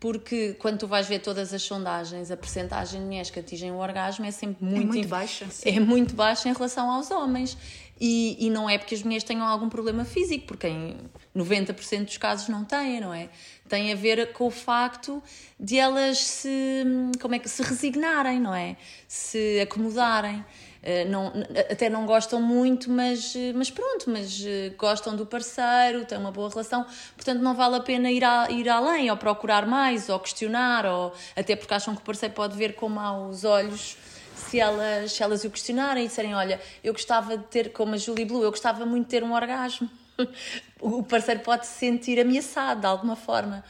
porque 0.00 0.54
quando 0.54 0.78
tu 0.78 0.86
vais 0.86 1.08
ver 1.08 1.18
todas 1.18 1.52
as 1.52 1.62
sondagens, 1.62 2.30
a 2.30 2.36
percentagem 2.36 3.00
de 3.00 3.06
mulheres 3.06 3.30
que 3.30 3.40
atingem 3.40 3.72
o 3.72 3.78
orgasmo 3.78 4.24
é 4.24 4.30
sempre 4.30 4.64
muito, 4.64 4.82
é 4.82 4.86
muito 4.86 5.08
baixa. 5.08 5.46
É 5.64 5.80
muito 5.80 6.14
baixa 6.14 6.48
em 6.48 6.52
relação 6.52 6.90
aos 6.90 7.10
homens. 7.10 7.56
E, 8.00 8.36
e 8.46 8.48
não 8.48 8.70
é 8.70 8.78
porque 8.78 8.94
as 8.94 9.02
mulheres 9.02 9.24
tenham 9.24 9.44
algum 9.44 9.68
problema 9.68 10.04
físico, 10.04 10.46
porque 10.46 10.68
em 10.68 10.96
90% 11.36 12.04
dos 12.04 12.16
casos 12.16 12.48
não 12.48 12.64
têm, 12.64 13.00
não 13.00 13.12
é? 13.12 13.28
Tem 13.68 13.92
a 13.92 13.96
ver 13.96 14.32
com 14.32 14.46
o 14.46 14.50
facto 14.50 15.22
de 15.58 15.78
elas 15.78 16.18
se, 16.18 16.84
como 17.20 17.34
é 17.34 17.38
que, 17.38 17.48
se 17.48 17.62
resignarem, 17.62 18.40
não 18.40 18.54
é? 18.54 18.76
Se 19.06 19.60
acomodarem. 19.60 20.44
Eh, 20.82 21.04
Não, 21.04 21.32
até 21.70 21.90
não 21.90 22.06
gostam 22.06 22.40
muito, 22.40 22.90
mas, 22.90 23.34
eh, 23.34 23.52
mas 23.52 23.70
pronto, 23.70 24.08
mas 24.08 24.42
eh, 24.46 24.72
gostam 24.78 25.16
do 25.16 25.26
parceiro, 25.26 26.04
têm 26.04 26.16
uma 26.18 26.30
boa 26.30 26.48
relação, 26.48 26.86
portanto 27.16 27.40
não 27.40 27.54
vale 27.54 27.76
a 27.76 27.80
pena 27.80 28.10
ir, 28.10 28.24
a, 28.24 28.48
ir 28.50 28.68
além, 28.68 29.10
ou 29.10 29.16
procurar 29.16 29.66
mais, 29.66 30.08
ou 30.08 30.18
questionar, 30.20 30.86
ou 30.86 31.12
até 31.36 31.56
porque 31.56 31.74
acham 31.74 31.94
que 31.96 32.00
o 32.00 32.04
parceiro 32.04 32.34
pode 32.34 32.56
ver 32.56 32.74
com 32.74 32.88
maus 32.88 33.44
olhos 33.44 33.96
se 34.36 34.60
elas, 34.60 35.12
se 35.12 35.22
elas 35.22 35.44
o 35.44 35.50
questionarem 35.50 36.04
e 36.04 36.08
disserem: 36.08 36.34
Olha, 36.34 36.60
eu 36.82 36.92
gostava 36.92 37.36
de 37.36 37.44
ter, 37.44 37.72
como 37.72 37.94
a 37.94 37.98
Julie 37.98 38.24
Blue, 38.24 38.42
eu 38.42 38.50
gostava 38.50 38.86
muito 38.86 39.04
de 39.06 39.10
ter 39.10 39.24
um 39.24 39.32
orgasmo. 39.34 39.90
o 40.80 41.02
parceiro 41.02 41.40
pode 41.40 41.66
se 41.66 41.78
sentir 41.78 42.18
ameaçado 42.20 42.80
de 42.80 42.86
alguma 42.86 43.16
forma. 43.16 43.64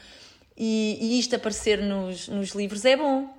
E, 0.57 0.97
e 0.99 1.19
isto 1.19 1.35
aparecer 1.35 1.81
nos, 1.81 2.27
nos 2.27 2.49
livros 2.49 2.83
é 2.83 2.97
bom, 2.97 3.33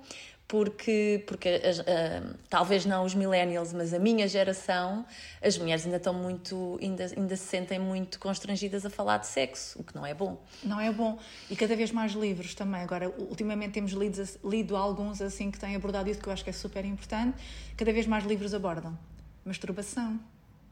porque, 0.47 1.23
porque 1.27 1.61
ah, 1.87 2.35
talvez 2.49 2.85
não 2.85 3.05
os 3.05 3.13
millennials, 3.13 3.71
mas 3.71 3.93
a 3.93 3.99
minha 3.99 4.27
geração, 4.27 5.05
as 5.41 5.57
mulheres 5.57 5.85
ainda 5.85 5.97
estão 5.97 6.13
muito, 6.13 6.79
ainda, 6.81 7.05
ainda 7.15 7.35
se 7.35 7.45
sentem 7.45 7.79
muito 7.79 8.19
constrangidas 8.19 8.85
a 8.85 8.89
falar 8.89 9.19
de 9.19 9.27
sexo, 9.27 9.79
o 9.79 9.83
que 9.83 9.95
não 9.95 10.05
é 10.05 10.13
bom. 10.13 10.41
Não 10.63 10.81
é 10.81 10.91
bom. 10.91 11.17
E 11.49 11.55
cada 11.55 11.75
vez 11.75 11.91
mais 11.91 12.13
livros 12.13 12.55
também. 12.55 12.81
Agora, 12.81 13.09
ultimamente 13.17 13.73
temos 13.73 13.91
lido, 13.91 14.21
lido 14.43 14.75
alguns 14.75 15.21
assim 15.21 15.51
que 15.51 15.59
têm 15.59 15.75
abordado 15.75 16.09
isso, 16.09 16.19
que 16.19 16.27
eu 16.27 16.33
acho 16.33 16.43
que 16.43 16.49
é 16.49 16.53
super 16.53 16.83
importante. 16.83 17.37
Cada 17.77 17.93
vez 17.93 18.07
mais 18.07 18.25
livros 18.25 18.53
abordam 18.53 18.97
masturbação, 19.45 20.19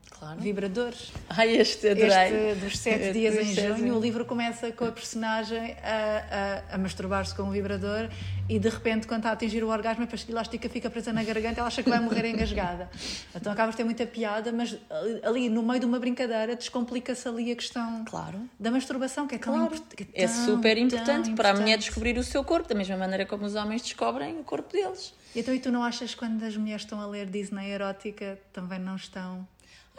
Claro. 0.09 0.39
vibradores. 0.41 1.11
Ai, 1.29 1.55
este 1.57 1.87
adorei. 1.89 2.49
Este 2.51 2.59
dos 2.65 2.77
sete 2.77 3.13
dias 3.13 3.35
dos 3.35 3.47
em 3.57 3.77
junho, 3.77 3.97
o 3.97 4.01
livro 4.01 4.25
começa 4.25 4.71
com 4.71 4.85
a 4.85 4.91
personagem 4.91 5.77
a, 5.81 6.63
a, 6.71 6.75
a 6.75 6.77
masturbar-se 6.77 7.33
com 7.35 7.43
um 7.43 7.51
vibrador 7.51 8.09
e 8.49 8.59
de 8.59 8.67
repente, 8.67 9.07
quando 9.07 9.19
está 9.19 9.29
a 9.29 9.33
atingir 9.33 9.63
o 9.63 9.69
orgasmo, 9.69 10.03
a 10.03 10.07
pastilha 10.07 10.33
elástica 10.33 10.67
fica 10.67 10.89
presa 10.89 11.13
na 11.13 11.23
garganta 11.23 11.59
ela 11.61 11.67
acha 11.67 11.81
que 11.83 11.89
vai 11.89 11.99
morrer 11.99 12.25
engasgada. 12.29 12.89
Então 13.33 13.53
acabas 13.53 13.73
de 13.75 13.77
ter 13.77 13.83
muita 13.85 14.05
piada, 14.05 14.51
mas 14.51 14.75
ali- 15.23 15.47
no 15.49 15.63
meio 15.63 15.79
de 15.79 15.85
uma 15.85 15.99
brincadeira 15.99 16.55
descomplica-se 16.55 17.25
ali 17.27 17.51
a 17.51 17.55
questão 17.55 18.03
Claro. 18.05 18.41
da 18.59 18.69
masturbação, 18.71 19.25
que 19.27 19.35
é 19.35 19.37
tão 19.37 19.53
Claro, 19.67 19.81
que 19.95 20.07
é 20.13 20.25
tão, 20.27 20.45
super 20.45 20.77
importante 20.77 21.31
para 21.33 21.51
a 21.51 21.53
mulher 21.53 21.77
descobrir 21.77 22.17
o 22.17 22.23
seu 22.23 22.43
corpo, 22.43 22.67
da 22.67 22.75
mesma 22.75 22.97
maneira 22.97 23.25
como 23.25 23.45
os 23.45 23.55
homens 23.55 23.81
descobrem 23.83 24.37
o 24.39 24.43
corpo 24.43 24.73
deles. 24.73 25.13
Então, 25.35 25.53
e 25.53 25.59
tu 25.59 25.71
não 25.71 25.83
achas 25.83 26.11
que 26.13 26.17
quando 26.19 26.43
as 26.43 26.57
mulheres 26.57 26.81
estão 26.81 26.99
a 26.99 27.05
ler 27.05 27.27
Disney 27.27 27.69
erótica 27.69 28.37
também 28.51 28.79
não 28.79 28.95
estão 28.95 29.47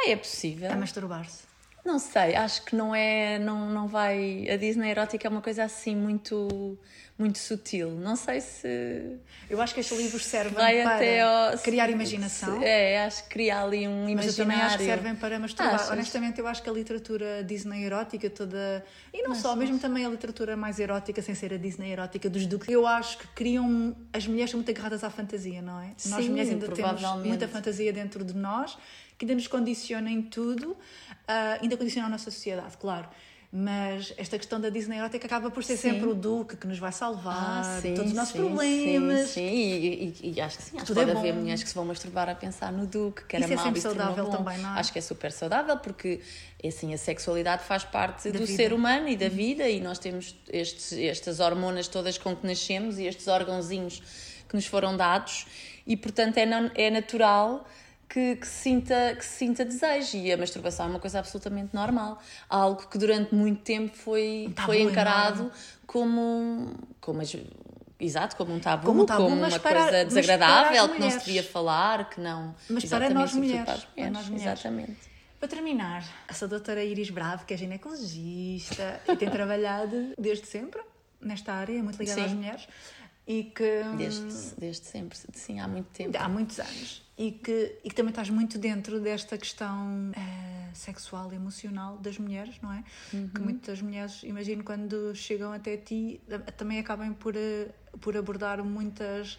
Ah, 0.05 0.11
é 0.11 0.17
possível. 0.17 0.71
a 0.71 0.77
masturbar-se? 0.77 1.51
Não 1.85 1.99
sei, 1.99 2.35
acho 2.37 2.63
que 2.67 2.77
não 2.77 2.95
é, 2.95 3.39
não, 3.39 3.71
não 3.71 3.89
vai. 3.89 4.47
A 4.51 4.57
Disney 4.57 4.91
erótica 4.91 5.27
é 5.27 5.31
uma 5.31 5.41
coisa 5.41 5.65
assim 5.65 5.97
muito, 5.97 6.79
muito 7.19 7.39
sutil. 7.39 7.91
Não 7.93 8.17
sei 8.17 8.43
se 8.43 9.17
Eu 9.49 9.61
acho 9.63 9.73
que 9.73 9.81
estes 9.81 9.97
livros 9.97 10.27
servem 10.27 10.53
para 10.53 11.53
ao, 11.53 11.59
criar 11.59 11.89
imaginação. 11.89 12.63
é, 12.63 13.03
acho 13.05 13.25
que 13.25 13.31
cria 13.31 13.63
ali 13.63 13.89
um 13.89 14.07
imaginário. 14.07 14.17
Mas 14.17 14.39
eu 14.39 14.45
também 14.45 14.61
acho 14.61 14.77
que 14.77 14.85
servem 14.85 15.15
para 15.15 15.39
masturbar. 15.39 15.75
Achas? 15.77 15.91
Honestamente, 15.91 16.39
eu 16.39 16.47
acho 16.47 16.63
que 16.63 16.69
a 16.69 16.73
literatura 16.73 17.43
Disney 17.43 17.83
erótica 17.85 18.29
toda. 18.29 18.85
E 19.13 19.23
não 19.23 19.35
só, 19.35 19.57
mesmo 19.57 19.79
também 19.79 20.05
a 20.05 20.09
literatura 20.11 20.59
mais 20.59 20.79
erótica, 20.79 21.23
sem 21.23 21.35
ser 21.35 21.55
a 21.55 21.57
Disney 21.57 21.93
erótica 21.93 22.29
dos 22.29 22.45
Duques, 22.47 22.69
eu 22.69 22.87
acho 22.87 23.17
que 23.17 23.27
criam. 23.29 23.97
As 24.13 24.27
mulheres 24.27 24.51
são 24.51 24.59
muito 24.59 24.71
agarradas 24.71 25.03
à 25.03 25.09
fantasia, 25.09 25.63
não 25.63 25.81
é? 25.81 25.87
nós 25.87 26.25
Sim, 26.25 26.29
mulheres 26.29 26.51
ainda 26.51 26.69
temos 26.69 27.01
muita 27.25 27.49
fantasia 27.49 27.91
dentro 27.91 28.23
de 28.23 28.35
nós, 28.35 28.77
que 29.21 29.27
ainda 29.27 29.35
nos 29.35 29.47
condiciona 29.47 30.11
em 30.11 30.23
tudo, 30.23 30.75
ah, 31.29 31.59
ainda 31.61 31.77
condiciona 31.77 32.07
a 32.07 32.11
nossa 32.11 32.31
sociedade, 32.31 32.77
claro. 32.79 33.07
Mas 33.53 34.15
esta 34.17 34.39
questão 34.39 34.61
da 34.61 34.71
Disney 34.71 34.97
erótica 34.97 35.27
acaba 35.27 35.51
por 35.51 35.65
ser 35.65 35.77
Sim. 35.77 35.91
sempre 35.91 36.07
o 36.09 36.15
Duque 36.15 36.57
que 36.57 36.67
nos 36.69 36.79
vai 36.79 36.93
salvar, 36.93 37.63
Ah, 37.65 37.79
sim, 37.83 37.95
todos 37.95 38.13
os 38.13 38.17
nossos 38.17 38.33
sim, 38.33 38.39
problemas. 38.39 39.29
Sim. 39.31 39.41
E, 39.43 40.15
e- 40.23 40.33
e 40.37 40.41
acho 40.41 40.57
que 40.57 40.63
sim, 40.63 40.77
acho 40.77 40.81
que 40.83 40.87
Tudo 40.87 41.01
é 41.01 41.05
pode 41.07 41.19
haver 41.19 41.33
bom. 41.35 41.41
mulheres 41.41 41.63
que 41.63 41.69
se 41.69 41.75
vão 41.75 41.85
masturbar 41.85 42.29
a 42.29 42.35
pensar 42.37 42.73
no 42.73 42.87
Duque, 42.87 43.25
que 43.25 43.35
era 43.37 43.45
Isso 43.45 43.53
é 43.53 43.57
mau 43.57 43.65
sempre 43.67 43.81
saudável 43.81 44.27
também, 44.29 44.57
não 44.59 44.77
é? 44.77 44.79
Acho 44.81 44.93
que 44.93 45.01
é 45.01 45.03
super 45.03 45.33
saudável 45.33 45.77
porque 45.79 46.21
é 46.63 46.69
assim, 46.69 46.95
a 46.95 46.99
sexualidade 46.99 47.65
faz 47.65 47.83
parte 47.85 48.31
Da 48.31 48.39
do 48.39 48.47
vida. 48.47 48.57
ser 48.57 48.73
humano 48.73 49.09
e 49.09 49.17
da 49.17 49.29
vida 49.29 49.69
e 49.69 49.81
nós 49.81 49.99
temos 49.99 50.35
estes, 50.49 50.93
estas 50.93 51.41
hormonas 51.41 51.89
todas 51.89 52.17
com 52.17 52.35
que 52.37 52.47
nascemos 52.47 52.99
e 53.01 53.05
estes 53.07 53.27
órgãozinhos 53.27 54.01
que 54.49 54.55
nos 54.55 54.67
foram 54.67 54.97
dados 54.97 55.47
e 55.87 55.97
portanto 55.97 56.39
é, 56.39 56.47
nan- 56.47 56.71
é 56.77 56.89
natural 56.89 57.67
que, 58.12 58.37
que 58.37 58.46
se 58.46 58.62
sinta, 58.62 59.14
que 59.16 59.25
sinta 59.25 59.64
desejo 59.64 60.16
e 60.16 60.33
a 60.33 60.37
masturbação 60.37 60.87
é 60.87 60.88
uma 60.90 60.99
coisa 60.99 61.20
absolutamente 61.20 61.73
normal. 61.75 62.18
Algo 62.49 62.88
que 62.88 62.99
durante 62.99 63.33
muito 63.35 63.62
tempo 63.62 63.96
foi, 63.96 64.53
tabu 64.55 64.66
foi 64.66 64.83
encarado 64.83 65.42
enorme. 65.42 65.59
como, 65.87 66.75
como 67.01 67.20
as- 67.23 67.37
Exato, 68.03 68.35
como 68.35 68.55
um 68.55 68.59
tabu, 68.59 68.87
Como 68.87 69.03
um 69.03 69.07
tabu, 69.07 69.25
como 69.25 69.37
uma 69.37 69.59
para- 69.61 69.83
coisa 69.83 70.05
desagradável, 70.07 70.88
que 70.88 70.92
não 70.94 71.11
se 71.11 71.16
mulheres. 71.16 71.25
devia 71.25 71.42
falar, 71.44 72.09
que 72.09 72.18
não. 72.18 72.55
Mas 72.70 72.85
para 72.87 73.11
nós 73.11 73.35
mulheres, 73.35 73.64
Para, 73.66 73.75
as 73.75 73.85
para 73.85 73.92
mulheres, 73.94 74.12
nós 74.16 74.29
mulheres. 74.31 74.61
Exatamente. 74.61 74.96
Para 75.38 75.49
terminar, 75.49 76.05
a 76.27 76.33
sua 76.33 76.49
doutora 76.49 76.83
Iris 76.83 77.11
Bravo, 77.11 77.44
que 77.44 77.53
é 77.53 77.57
ginecologista 77.59 79.01
e 79.07 79.16
tem 79.16 79.29
trabalhado 79.31 80.14
desde 80.18 80.46
sempre 80.46 80.81
nesta 81.20 81.53
área, 81.53 81.79
é 81.79 81.83
muito 81.83 81.99
ligada 81.99 82.20
Sim. 82.20 82.27
às 82.27 82.33
mulheres 82.33 82.68
e 83.31 83.45
que 83.45 83.83
Desde, 83.97 84.57
desde 84.59 84.87
sempre, 84.87 85.16
sim, 85.35 85.61
há 85.61 85.69
muito 85.69 85.87
tempo. 85.93 86.19
há 86.19 86.29
muitos 86.29 86.59
anos 86.59 87.01
e 87.16 87.31
que, 87.31 87.79
e 87.85 87.88
que 87.88 87.95
também 87.95 88.11
estás 88.11 88.29
muito 88.29 88.59
dentro 88.59 88.99
desta 88.99 89.38
questão 89.38 90.11
eh, 90.16 90.71
sexual 90.75 91.33
e 91.33 91.37
emocional 91.37 91.97
das 91.99 92.19
mulheres, 92.19 92.57
não 92.61 92.73
é? 92.73 92.83
Que 93.33 93.40
muitas 93.40 93.81
mulheres, 93.81 94.23
imagino, 94.25 94.64
quando 94.64 95.14
chegam 95.14 95.53
até 95.53 95.77
ti, 95.77 96.21
também 96.57 96.81
acabam 96.81 97.14
por, 97.14 97.37
eh, 97.37 97.69
por 98.01 98.16
abordar 98.16 98.64
muitas 98.64 99.38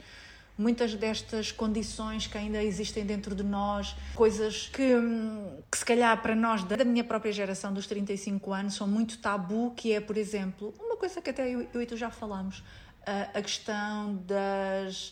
muitas 0.58 0.94
destas 0.94 1.52
condições 1.52 2.28
que 2.28 2.38
ainda 2.38 2.62
existem 2.64 3.04
dentro 3.04 3.34
de 3.34 3.42
nós, 3.42 3.96
coisas 4.14 4.68
que, 4.68 4.96
hum, 4.96 5.60
que 5.72 5.78
se 5.78 5.84
calhar 5.84 6.22
para 6.22 6.36
nós 6.36 6.64
da 6.64 6.76
da 6.76 6.86
minha 6.86 7.04
própria 7.04 7.32
geração 7.32 7.74
dos 7.74 7.88
35 7.88 8.54
anos 8.54 8.76
são 8.76 8.88
muito 8.88 9.18
tabu, 9.18 9.72
que 9.76 9.92
é, 9.92 10.00
por 10.00 10.18
exemplo, 10.18 10.72
uma 10.80 10.98
coisa 10.98 11.20
que 11.20 11.32
até 11.32 11.50
eu, 11.50 11.68
eu 11.74 11.82
e 11.82 11.86
tu 11.88 11.98
já 11.98 12.12
falamos, 12.12 12.64
a 13.06 13.42
questão 13.42 14.16
das, 14.28 15.12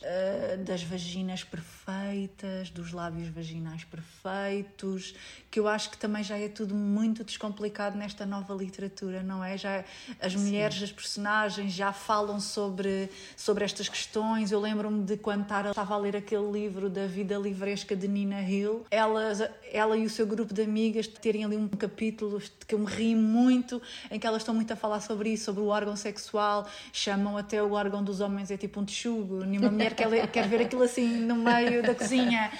das 0.66 0.84
vaginas 0.84 1.44
perfeitas, 1.44 2.70
dos 2.70 2.92
lábios 2.92 3.30
vaginais 3.30 3.84
perfeitos, 3.84 5.16
que 5.50 5.60
eu 5.60 5.68
acho 5.68 5.90
que 5.90 5.98
também 5.98 6.24
já 6.24 6.38
é 6.38 6.48
tudo 6.48 6.76
muito 6.76 7.24
descomplicado 7.24 7.98
nesta 7.98 8.26
nova 8.26 8.54
literatura, 8.54 9.24
não 9.24 9.44
é? 9.44 9.58
Já 9.58 9.84
as 10.22 10.36
mulheres, 10.36 10.84
as 10.84 10.92
personagens 10.92 11.74
já 11.74 11.92
falam 11.92 12.40
sobre, 12.40 13.10
sobre 13.36 13.66
estas 13.66 13.90
questões. 13.90 14.52
Eu 14.52 14.60
lembro-me 14.60 15.04
de 15.04 15.18
quando 15.18 15.48
Tara 15.48 15.72
estava 15.72 15.96
a 15.96 15.98
ler 15.98 16.16
aquele 16.16 16.52
livro 16.52 16.90
da 16.90 17.08
vida 17.08 17.38
livresca 17.38 17.96
de 17.96 18.08
Nina 18.08 18.42
Hill, 18.42 18.86
elas, 18.92 19.42
ela 19.72 19.98
e 19.98 20.06
o 20.06 20.10
seu 20.10 20.28
grupo 20.28 20.54
de 20.54 20.62
amigas 20.62 21.08
terem 21.08 21.44
ali 21.44 21.58
um 21.58 21.68
capítulo 21.68 22.40
que 22.68 22.76
eu 22.76 22.80
me 22.80 22.86
ri 22.86 23.16
muito, 23.16 23.82
em 24.12 24.20
que 24.20 24.28
elas 24.28 24.44
estão 24.44 24.54
muito 24.54 24.72
a 24.72 24.76
falar 24.76 25.00
sobre 25.00 25.32
isso, 25.32 25.46
sobre 25.46 25.62
o 25.62 25.68
órgão 25.68 25.96
sexual, 25.96 26.68
chamam 26.94 27.36
até 27.36 27.64
o 27.64 27.79
órgão 27.80 28.04
dos 28.04 28.22
homens 28.22 28.52
é 28.52 28.58
tipo 28.58 28.80
um 28.80 28.86
texugo, 28.86 29.44
nenhuma 29.46 29.72
mulher 29.72 29.94
quer, 29.94 30.28
quer 30.28 30.48
ver 30.48 30.62
aquilo 30.62 30.84
assim 30.84 31.08
no 31.08 31.36
meio 31.36 31.82
da 31.82 31.96
cozinha. 31.96 32.52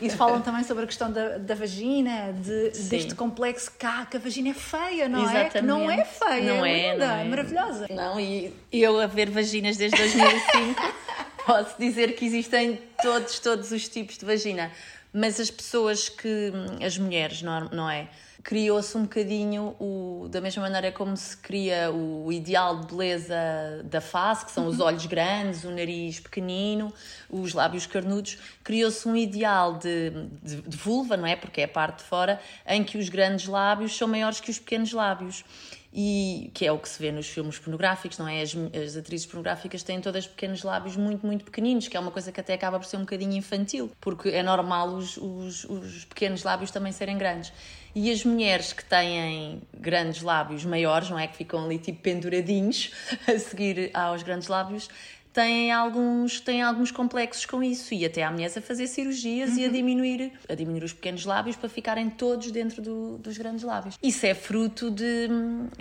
E 0.00 0.08
falam 0.08 0.40
também 0.40 0.64
sobre 0.64 0.84
a 0.84 0.86
questão 0.86 1.10
da, 1.12 1.38
da 1.38 1.54
vagina, 1.54 2.32
de, 2.32 2.70
deste 2.88 3.14
complexo 3.14 3.72
cá, 3.78 4.06
que 4.06 4.16
a 4.16 4.20
vagina 4.20 4.50
é 4.50 4.54
feia, 4.54 5.08
não 5.08 5.28
é? 5.28 5.48
Que 5.50 5.60
não 5.60 5.90
é 5.90 6.04
feia, 6.04 6.54
Não 6.54 6.64
é, 6.64 6.80
é, 6.80 6.92
linda, 6.92 7.06
não 7.06 7.14
é. 7.16 7.24
maravilhosa. 7.24 7.86
Não, 7.90 8.20
e 8.20 8.52
eu 8.72 9.00
a 9.00 9.06
ver 9.06 9.30
vaginas 9.30 9.76
desde 9.76 9.96
2005 9.96 10.94
posso 11.44 11.78
dizer 11.78 12.14
que 12.14 12.24
existem 12.24 12.80
todos, 13.02 13.38
todos 13.38 13.72
os 13.72 13.88
tipos 13.88 14.18
de 14.18 14.24
vagina. 14.24 14.70
Mas 15.12 15.40
as 15.40 15.50
pessoas 15.50 16.08
que, 16.08 16.52
as 16.84 16.98
mulheres, 16.98 17.42
não, 17.42 17.68
não 17.70 17.90
é? 17.90 18.08
Criou-se 18.48 18.96
um 18.96 19.02
bocadinho, 19.02 19.76
o, 19.78 20.26
da 20.30 20.40
mesma 20.40 20.62
maneira 20.62 20.90
como 20.90 21.14
se 21.14 21.36
cria 21.36 21.90
o 21.92 22.32
ideal 22.32 22.80
de 22.80 22.86
beleza 22.86 23.36
da 23.84 24.00
face, 24.00 24.46
que 24.46 24.50
são 24.50 24.66
os 24.66 24.80
olhos 24.80 25.04
grandes, 25.04 25.64
o 25.64 25.70
nariz 25.70 26.18
pequenino, 26.18 26.90
os 27.28 27.52
lábios 27.52 27.84
carnudos, 27.84 28.38
criou-se 28.64 29.06
um 29.06 29.14
ideal 29.14 29.74
de, 29.74 30.12
de, 30.42 30.62
de 30.62 30.76
vulva, 30.78 31.14
não 31.14 31.26
é? 31.26 31.36
Porque 31.36 31.60
é 31.60 31.64
a 31.64 31.68
parte 31.68 31.98
de 31.98 32.04
fora, 32.04 32.40
em 32.66 32.82
que 32.82 32.96
os 32.96 33.10
grandes 33.10 33.46
lábios 33.46 33.94
são 33.94 34.08
maiores 34.08 34.40
que 34.40 34.50
os 34.50 34.58
pequenos 34.58 34.94
lábios 34.94 35.44
e 35.92 36.50
que 36.54 36.66
é 36.66 36.72
o 36.72 36.78
que 36.78 36.88
se 36.88 37.00
vê 37.00 37.10
nos 37.10 37.26
filmes 37.26 37.58
pornográficos, 37.58 38.18
não 38.18 38.28
é? 38.28 38.40
As, 38.40 38.54
as 38.54 38.96
atrizes 38.96 39.26
pornográficas 39.26 39.82
têm 39.82 40.00
todas 40.00 40.26
pequenos 40.26 40.62
lábios 40.62 40.96
muito, 40.96 41.26
muito 41.26 41.44
pequeninos, 41.44 41.88
que 41.88 41.96
é 41.96 42.00
uma 42.00 42.10
coisa 42.10 42.30
que 42.30 42.40
até 42.40 42.54
acaba 42.54 42.78
por 42.78 42.86
ser 42.86 42.96
um 42.96 43.00
bocadinho 43.00 43.34
infantil, 43.34 43.90
porque 44.00 44.30
é 44.30 44.42
normal 44.42 44.88
os, 44.88 45.16
os, 45.16 45.64
os 45.64 46.04
pequenos 46.06 46.42
lábios 46.42 46.70
também 46.70 46.92
serem 46.92 47.18
grandes. 47.18 47.52
E 48.00 48.12
as 48.12 48.24
mulheres 48.24 48.72
que 48.72 48.84
têm 48.84 49.60
grandes 49.76 50.22
lábios 50.22 50.64
maiores, 50.64 51.10
não 51.10 51.18
é? 51.18 51.26
Que 51.26 51.36
ficam 51.36 51.64
ali 51.64 51.78
tipo 51.78 52.00
penduradinhos 52.00 52.92
a 53.26 53.36
seguir 53.40 53.90
aos 53.92 54.22
grandes 54.22 54.46
lábios, 54.46 54.88
têm 55.32 55.70
alguns, 55.70 56.40
têm 56.40 56.62
alguns 56.62 56.90
complexos 56.90 57.46
com 57.46 57.62
isso 57.62 57.94
e 57.94 58.04
até 58.04 58.22
há 58.22 58.30
mulheres 58.30 58.56
a 58.56 58.60
fazer 58.60 58.86
cirurgias 58.86 59.50
uhum. 59.50 59.58
e 59.58 59.64
a 59.64 59.68
diminuir, 59.68 60.32
a 60.48 60.54
diminuir 60.54 60.84
os 60.84 60.92
pequenos 60.92 61.24
lábios 61.24 61.56
para 61.56 61.68
ficarem 61.68 62.10
todos 62.10 62.50
dentro 62.50 62.82
do, 62.82 63.18
dos 63.18 63.36
grandes 63.38 63.64
lábios. 63.64 63.96
Isso 64.02 64.26
é 64.26 64.34
fruto 64.34 64.90
de, 64.90 65.28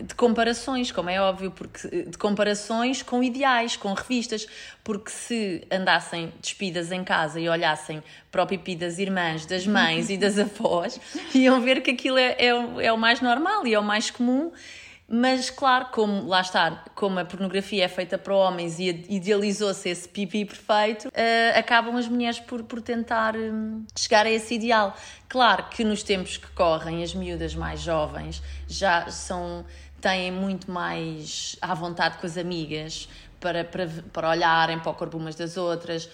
de 0.03 0.15
comparações, 0.15 0.91
como 0.91 1.09
é 1.09 1.19
óbvio, 1.19 1.51
porque 1.51 1.87
de 2.03 2.17
comparações 2.17 3.01
com 3.01 3.23
ideais, 3.23 3.75
com 3.75 3.93
revistas, 3.93 4.47
porque 4.83 5.09
se 5.09 5.65
andassem 5.71 6.31
despidas 6.41 6.91
em 6.91 7.03
casa 7.03 7.39
e 7.39 7.49
olhassem 7.49 8.03
para 8.31 8.43
o 8.43 8.47
pipi 8.47 8.75
das 8.75 8.99
irmãs, 8.99 9.45
das 9.45 9.65
mães 9.65 10.09
e 10.09 10.17
das 10.17 10.37
avós, 10.39 10.99
iam 11.33 11.61
ver 11.61 11.81
que 11.81 11.91
aquilo 11.91 12.17
é, 12.17 12.35
é, 12.37 12.85
é 12.85 12.91
o 12.91 12.97
mais 12.97 13.21
normal 13.21 13.65
e 13.65 13.73
é 13.73 13.79
o 13.79 13.83
mais 13.83 14.11
comum 14.11 14.51
mas, 15.09 15.49
claro, 15.49 15.87
como 15.91 16.27
lá 16.27 16.41
está, 16.41 16.83
como 16.93 17.17
a 17.19 17.23
pornografia 17.23 17.85
é 17.85 17.87
feita 17.87 18.17
para 18.17 18.35
homens 18.35 18.77
e 18.77 19.05
idealizou-se 19.07 19.87
esse 19.87 20.09
pipi 20.09 20.43
perfeito, 20.43 21.07
uh, 21.07 21.57
acabam 21.57 21.95
as 21.95 22.09
mulheres 22.09 22.39
por, 22.41 22.61
por 22.63 22.81
tentar 22.81 23.35
um, 23.37 23.85
chegar 23.97 24.25
a 24.25 24.29
esse 24.29 24.55
ideal. 24.55 24.93
Claro 25.29 25.69
que 25.69 25.85
nos 25.85 26.03
tempos 26.03 26.35
que 26.35 26.47
correm, 26.51 27.03
as 27.03 27.13
miúdas 27.13 27.55
mais 27.55 27.79
jovens 27.79 28.43
já 28.67 29.09
são 29.09 29.65
têm 30.01 30.31
muito 30.31 30.69
mais 30.69 31.55
à 31.61 31.73
vontade 31.73 32.17
com 32.17 32.27
as 32.27 32.37
amigas 32.37 33.09
para, 33.39 33.63
para, 33.63 33.87
para 34.11 34.29
olharem 34.29 34.79
para 34.79 34.91
o 34.91 34.93
corpo 34.93 35.17
umas 35.17 35.35
das 35.35 35.57
outras, 35.57 36.09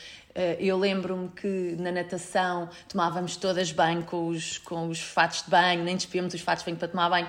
eu 0.59 0.77
lembro-me 0.77 1.29
que 1.29 1.75
na 1.79 1.91
natação 1.91 2.69
tomávamos 2.87 3.35
todas 3.35 3.71
banho 3.71 4.03
com 4.03 4.27
os, 4.27 4.57
com 4.57 4.87
os 4.87 4.99
fatos 4.99 5.43
de 5.43 5.49
banho, 5.49 5.83
nem 5.83 5.95
despíamos 5.95 6.33
os 6.33 6.41
fatos 6.41 6.63
de 6.63 6.71
banho 6.71 6.77
para 6.77 6.87
tomar 6.87 7.09
banho. 7.09 7.27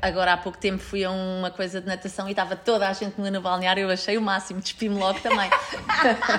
Agora 0.00 0.32
há 0.32 0.36
pouco 0.36 0.58
tempo 0.58 0.82
fui 0.82 1.04
a 1.04 1.10
uma 1.10 1.50
coisa 1.50 1.80
de 1.80 1.86
natação 1.86 2.26
e 2.28 2.32
estava 2.32 2.56
toda 2.56 2.88
a 2.88 2.92
gente 2.92 3.20
no 3.20 3.40
balneário, 3.40 3.82
eu 3.82 3.90
achei 3.90 4.18
o 4.18 4.22
máximo, 4.22 4.60
despi-me 4.60 4.98
logo 4.98 5.20
também. 5.20 5.50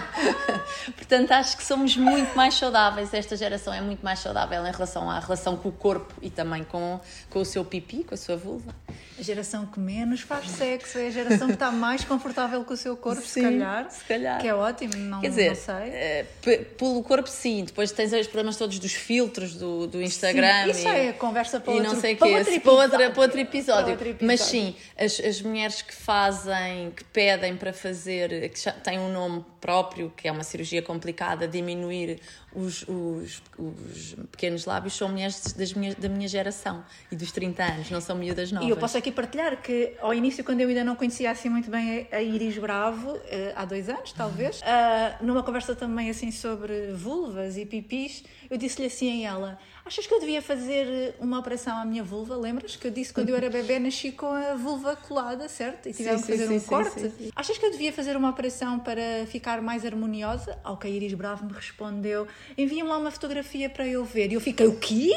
Portanto, 0.96 1.32
acho 1.32 1.58
que 1.58 1.64
somos 1.64 1.96
muito 1.96 2.36
mais 2.36 2.54
saudáveis, 2.56 3.14
esta 3.14 3.36
geração 3.36 3.74
é 3.74 3.82
muito 3.82 4.04
mais 4.04 4.20
saudável 4.20 4.66
em 4.66 4.72
relação 4.72 5.10
à 5.10 5.20
relação 5.20 5.56
com 5.56 5.70
o 5.70 5.72
corpo 5.72 6.14
e 6.22 6.30
também 6.30 6.64
com, 6.64 7.00
com 7.30 7.40
o 7.40 7.46
seu 7.46 7.64
pipi, 7.64 8.04
com 8.04 8.14
a 8.14 8.18
sua 8.18 8.36
vulva. 8.36 8.76
A 9.18 9.22
geração 9.22 9.66
que 9.66 9.80
menos 9.80 10.22
faz 10.22 10.50
sexo 10.50 10.98
é 10.98 11.08
a 11.08 11.12
geração 11.12 11.48
que 11.48 11.54
está 11.54 11.72
mais 11.72 12.04
confortável 12.04 12.64
com 12.64 12.74
o 12.74 12.78
seu 12.78 12.98
corpo, 12.98 13.22
sim, 13.22 13.28
se 13.28 13.42
calhar. 13.42 13.90
Se 13.90 14.04
calhar. 14.06 14.42
Que 14.42 14.48
é 14.48 14.56
ótimo, 14.56 14.96
não, 14.96 15.22
Quer 15.22 15.30
dizer, 15.30 15.50
não 15.50 15.56
sei. 15.56 15.93
Uh, 15.94 16.66
pelo 16.76 17.04
corpo, 17.04 17.30
sim. 17.30 17.64
Depois 17.64 17.92
tens 17.92 18.12
os 18.12 18.26
problemas 18.26 18.58
todos 18.58 18.80
dos 18.80 18.94
filtros 18.94 19.54
do, 19.54 19.86
do 19.86 20.02
Instagram. 20.02 20.66
Sim, 20.66 20.72
isso 20.72 20.88
e, 20.88 21.08
é 21.08 21.14
conversa 21.14 21.60
para, 21.60 21.72
outro, 21.72 21.94
não 21.94 22.00
sei 22.02 22.16
para, 22.16 22.28
quê, 22.28 22.36
outro 22.36 22.62
para, 22.62 22.72
outra, 22.72 23.12
para, 23.12 23.22
outro 23.22 23.40
episódio. 23.40 23.84
para 23.84 23.92
outro 23.92 24.10
episódio. 24.10 24.28
Mas 24.28 24.42
sim, 24.42 24.76
as, 24.98 25.20
as 25.20 25.42
mulheres 25.42 25.84
que 25.84 25.94
fazem, 25.94 26.92
que 26.92 27.04
pedem 27.04 27.56
para 27.56 27.72
fazer, 27.72 28.50
que 28.50 28.72
têm 28.82 28.98
um 28.98 29.12
nome 29.12 29.46
próprio, 29.62 30.12
que 30.18 30.28
é 30.28 30.32
uma 30.32 30.44
cirurgia 30.44 30.82
complicada, 30.82 31.48
diminuir 31.48 32.20
os, 32.56 32.84
os, 32.88 33.42
os 33.58 34.16
pequenos 34.32 34.66
lábios, 34.66 34.94
são 34.94 35.10
mulheres 35.10 35.54
das 35.54 35.74
minha, 35.74 35.96
da 35.96 36.10
minha 36.10 36.28
geração 36.28 36.84
e 37.12 37.16
dos 37.16 37.32
30 37.32 37.64
anos, 37.64 37.90
não 37.90 38.02
são 38.02 38.16
miúdas 38.16 38.52
novas. 38.52 38.68
E 38.68 38.72
eu 38.72 38.78
posso 38.78 38.98
aqui 38.98 39.12
partilhar 39.12 39.62
que 39.62 39.94
ao 40.02 40.14
início, 40.14 40.44
quando 40.44 40.62
eu 40.62 40.68
ainda 40.68 40.84
não 40.84 40.96
conhecia 40.96 41.32
assim 41.32 41.50
muito 41.50 41.70
bem 41.70 42.08
a 42.12 42.22
Iris 42.22 42.58
Bravo, 42.58 43.18
eh, 43.28 43.54
há 43.56 43.66
dois 43.66 43.90
anos 43.90 44.12
talvez, 44.14 44.60
uh, 44.62 45.24
numa 45.26 45.44
conversa 45.44 45.74
também 45.84 46.10
assim 46.10 46.32
sobre 46.32 46.94
vulvas 46.94 47.58
e 47.58 47.66
pipis, 47.66 48.24
eu 48.50 48.58
disse-lhe 48.58 48.88
assim 48.88 49.26
a 49.26 49.32
ela: 49.32 49.60
Achas 49.86 50.08
que 50.08 50.14
eu 50.14 50.20
devia 50.20 50.42
fazer 50.42 51.14
uma 51.20 51.38
operação 51.38 51.76
à 51.76 51.84
minha 51.84 52.02
vulva? 52.02 52.38
Lembras 52.38 52.78
que 52.78 52.88
eu 52.88 52.92
disse 52.92 53.14
quando 53.14 53.28
eu 53.28 53.36
era 53.36 53.50
bebê 53.50 53.80
nasci 53.80 54.14
com 54.14 54.28
a 54.28 54.56
vulva 54.56 54.96
colada, 54.96 55.50
certo? 55.50 55.90
E 55.90 55.94
tivemos 55.94 56.22
que 56.22 56.32
fazer 56.32 56.48
sim, 56.48 56.56
um 56.56 56.60
sim, 56.60 56.68
corte? 56.68 57.00
Sim, 57.02 57.32
Achas 57.36 57.58
que 57.58 57.66
eu 57.66 57.72
devia 57.72 57.92
fazer 57.92 58.16
uma 58.16 58.30
operação 58.30 58.80
para 58.80 59.26
ficar 59.28 59.62
mais 59.62 59.86
harmoniosa? 59.86 60.58
Ao 60.64 60.78
que 60.78 60.88
a 60.88 60.90
Iris 60.90 61.14
Bravo 61.14 61.46
me 61.46 61.52
respondeu: 61.52 62.26
Envia-me 62.58 62.90
lá 62.90 62.98
uma 62.98 63.12
fotografia 63.12 63.70
para 63.70 63.86
eu 63.86 64.06
ver. 64.06 64.32
E 64.32 64.36
eu 64.36 64.42
fiquei: 64.42 64.68
O 64.68 64.80
quê? 64.80 65.12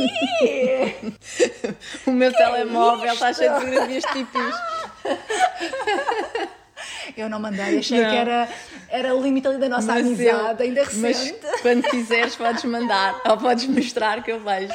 o 2.05 2.11
meu 2.11 2.33
que 2.33 2.39
telemóvel 2.39 3.09
é 3.09 3.13
está 3.13 3.33
cheio 3.33 3.55
de 3.55 3.61
fotografias 3.61 4.05
tipos. 4.13 4.55
Eu 7.17 7.31
não 7.31 7.41
mandei, 7.41 7.79
achei 7.79 8.01
não. 8.01 8.11
que 8.11 8.17
era, 8.17 8.49
era 8.97 9.15
o 9.15 9.23
limite 9.23 9.47
ali 9.47 9.59
da 9.59 9.69
nossa 9.69 9.87
mas 9.87 10.07
amizade, 10.07 10.63
eu, 10.63 10.67
ainda 10.67 10.85
recente. 10.85 11.35
Mas 11.43 11.61
quando 11.61 11.83
quiseres, 11.85 12.37
podes 12.37 12.65
mandar 12.65 13.21
ou 13.27 13.37
podes 13.37 13.67
mostrar 13.67 14.23
que 14.23 14.33
eu 14.33 14.41
vejo. 14.41 14.73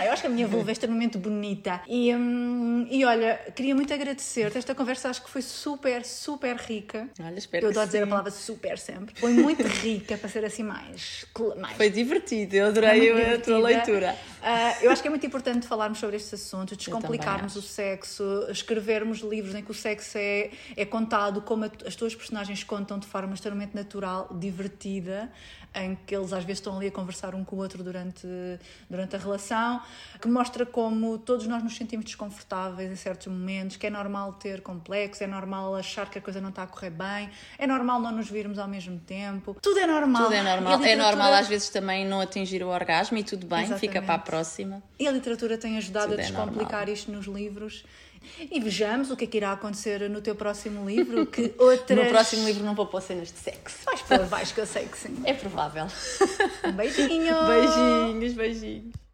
Não, 0.00 0.06
eu 0.06 0.12
acho 0.12 0.22
que 0.22 0.28
a 0.28 0.30
minha 0.30 0.46
vulva 0.48 0.70
é 0.70 0.72
extremamente 0.72 1.18
bonita. 1.18 1.82
E, 1.86 2.14
hum, 2.14 2.86
e 2.90 3.04
olha, 3.04 3.38
queria 3.54 3.74
muito 3.74 3.92
agradecer-te. 3.92 4.56
Esta 4.56 4.74
conversa 4.74 5.10
acho 5.10 5.22
que 5.22 5.30
foi 5.30 5.42
super, 5.42 6.04
super 6.04 6.56
rica. 6.56 7.08
Olha, 7.22 7.38
espero 7.38 7.66
Eu 7.66 7.70
adoro 7.70 7.86
dizer 7.86 8.02
a 8.02 8.06
palavra 8.06 8.30
super 8.30 8.78
sempre. 8.78 9.14
Foi 9.20 9.32
muito 9.32 9.62
rica 9.62 10.16
para 10.16 10.28
ser 10.28 10.44
assim 10.44 10.62
mais. 10.62 11.26
mais 11.58 11.76
foi 11.76 11.90
divertido, 11.90 12.56
eu 12.56 12.66
adorei 12.68 13.34
a 13.34 13.38
tua 13.40 13.58
leitura. 13.58 14.16
Uh, 14.40 14.84
eu 14.84 14.90
acho 14.90 15.02
que 15.02 15.08
é 15.08 15.10
muito 15.10 15.26
importante 15.26 15.66
falarmos 15.66 15.98
sobre 15.98 16.16
estes 16.16 16.32
assuntos, 16.34 16.76
descomplicarmos 16.78 17.56
o 17.56 17.62
sexo, 17.62 18.46
escrevermos 18.48 19.18
livros 19.18 19.54
em 19.54 19.62
que 19.62 19.70
o 19.70 19.74
sexo 19.74 20.16
é, 20.16 20.50
é 20.76 20.84
contado 20.86 21.42
como 21.42 21.70
as 21.86 21.94
tuas 21.94 22.14
personagens 22.14 22.64
contam 22.64 22.98
de 22.98 23.06
forma 23.06 23.34
extremamente 23.34 23.74
natural, 23.74 24.28
divertida 24.32 25.30
em 25.74 25.96
que 26.06 26.14
eles 26.14 26.32
às 26.32 26.44
vezes 26.44 26.58
estão 26.58 26.76
ali 26.76 26.88
a 26.88 26.90
conversar 26.90 27.34
um 27.34 27.44
com 27.44 27.56
o 27.56 27.58
outro 27.60 27.82
durante, 27.82 28.26
durante 28.88 29.16
a 29.16 29.18
relação, 29.18 29.80
que 30.20 30.28
mostra 30.28 30.66
como 30.66 31.18
todos 31.18 31.46
nós 31.46 31.62
nos 31.62 31.76
sentimos 31.76 32.04
desconfortáveis 32.04 32.90
em 32.90 32.96
certos 32.96 33.28
momentos, 33.28 33.76
que 33.76 33.86
é 33.86 33.90
normal 33.90 34.32
ter 34.34 34.60
complexo, 34.62 35.22
é 35.22 35.26
normal 35.26 35.76
achar 35.76 36.10
que 36.10 36.18
a 36.18 36.20
coisa 36.22 36.40
não 36.40 36.50
está 36.50 36.64
a 36.64 36.66
correr 36.66 36.90
bem, 36.90 37.30
é 37.58 37.66
normal 37.66 38.00
não 38.00 38.12
nos 38.12 38.28
virmos 38.28 38.58
ao 38.58 38.68
mesmo 38.68 38.98
tempo. 38.98 39.56
Tudo 39.62 39.78
é 39.78 39.86
normal. 39.86 40.24
Tudo 40.24 40.34
é 40.34 40.42
normal. 40.42 40.78
Literatura... 40.78 40.90
É 40.90 40.96
normal 40.96 41.32
às 41.34 41.48
vezes 41.48 41.68
também 41.70 42.06
não 42.06 42.20
atingir 42.20 42.62
o 42.62 42.68
orgasmo 42.68 43.18
e 43.18 43.24
tudo 43.24 43.46
bem, 43.46 43.60
Exatamente. 43.60 43.80
fica 43.80 44.02
para 44.02 44.14
a 44.14 44.18
próxima. 44.18 44.82
E 44.98 45.06
a 45.06 45.12
literatura 45.12 45.56
tem 45.56 45.76
ajudado 45.78 46.10
tudo 46.10 46.18
a 46.18 46.22
é 46.22 46.26
descomplicar 46.26 46.88
é 46.88 46.92
isto 46.92 47.10
nos 47.12 47.26
livros 47.26 47.84
e 48.50 48.60
vejamos 48.60 49.10
o 49.10 49.16
que 49.16 49.24
é 49.24 49.26
que 49.26 49.36
irá 49.36 49.52
acontecer 49.52 50.08
no 50.08 50.20
teu 50.20 50.34
próximo 50.34 50.88
livro. 50.88 51.26
Que 51.26 51.54
outras... 51.58 51.98
No 51.98 52.06
próximo 52.06 52.46
livro 52.46 52.64
não 52.64 52.74
vou 52.74 52.86
pôr 52.86 53.00
cenas 53.00 53.32
de 53.32 53.38
sexo. 53.38 53.78
Vais 53.84 54.02
pôr, 54.02 54.24
vais, 54.26 54.52
que 54.52 54.60
eu 54.60 54.66
sei 54.66 54.86
que 54.86 54.96
sim. 54.96 55.16
É 55.24 55.34
provável. 55.34 55.86
Um 56.64 56.72
beijinho. 56.72 57.34
Beijinhos, 57.46 58.32
beijinhos. 58.34 59.09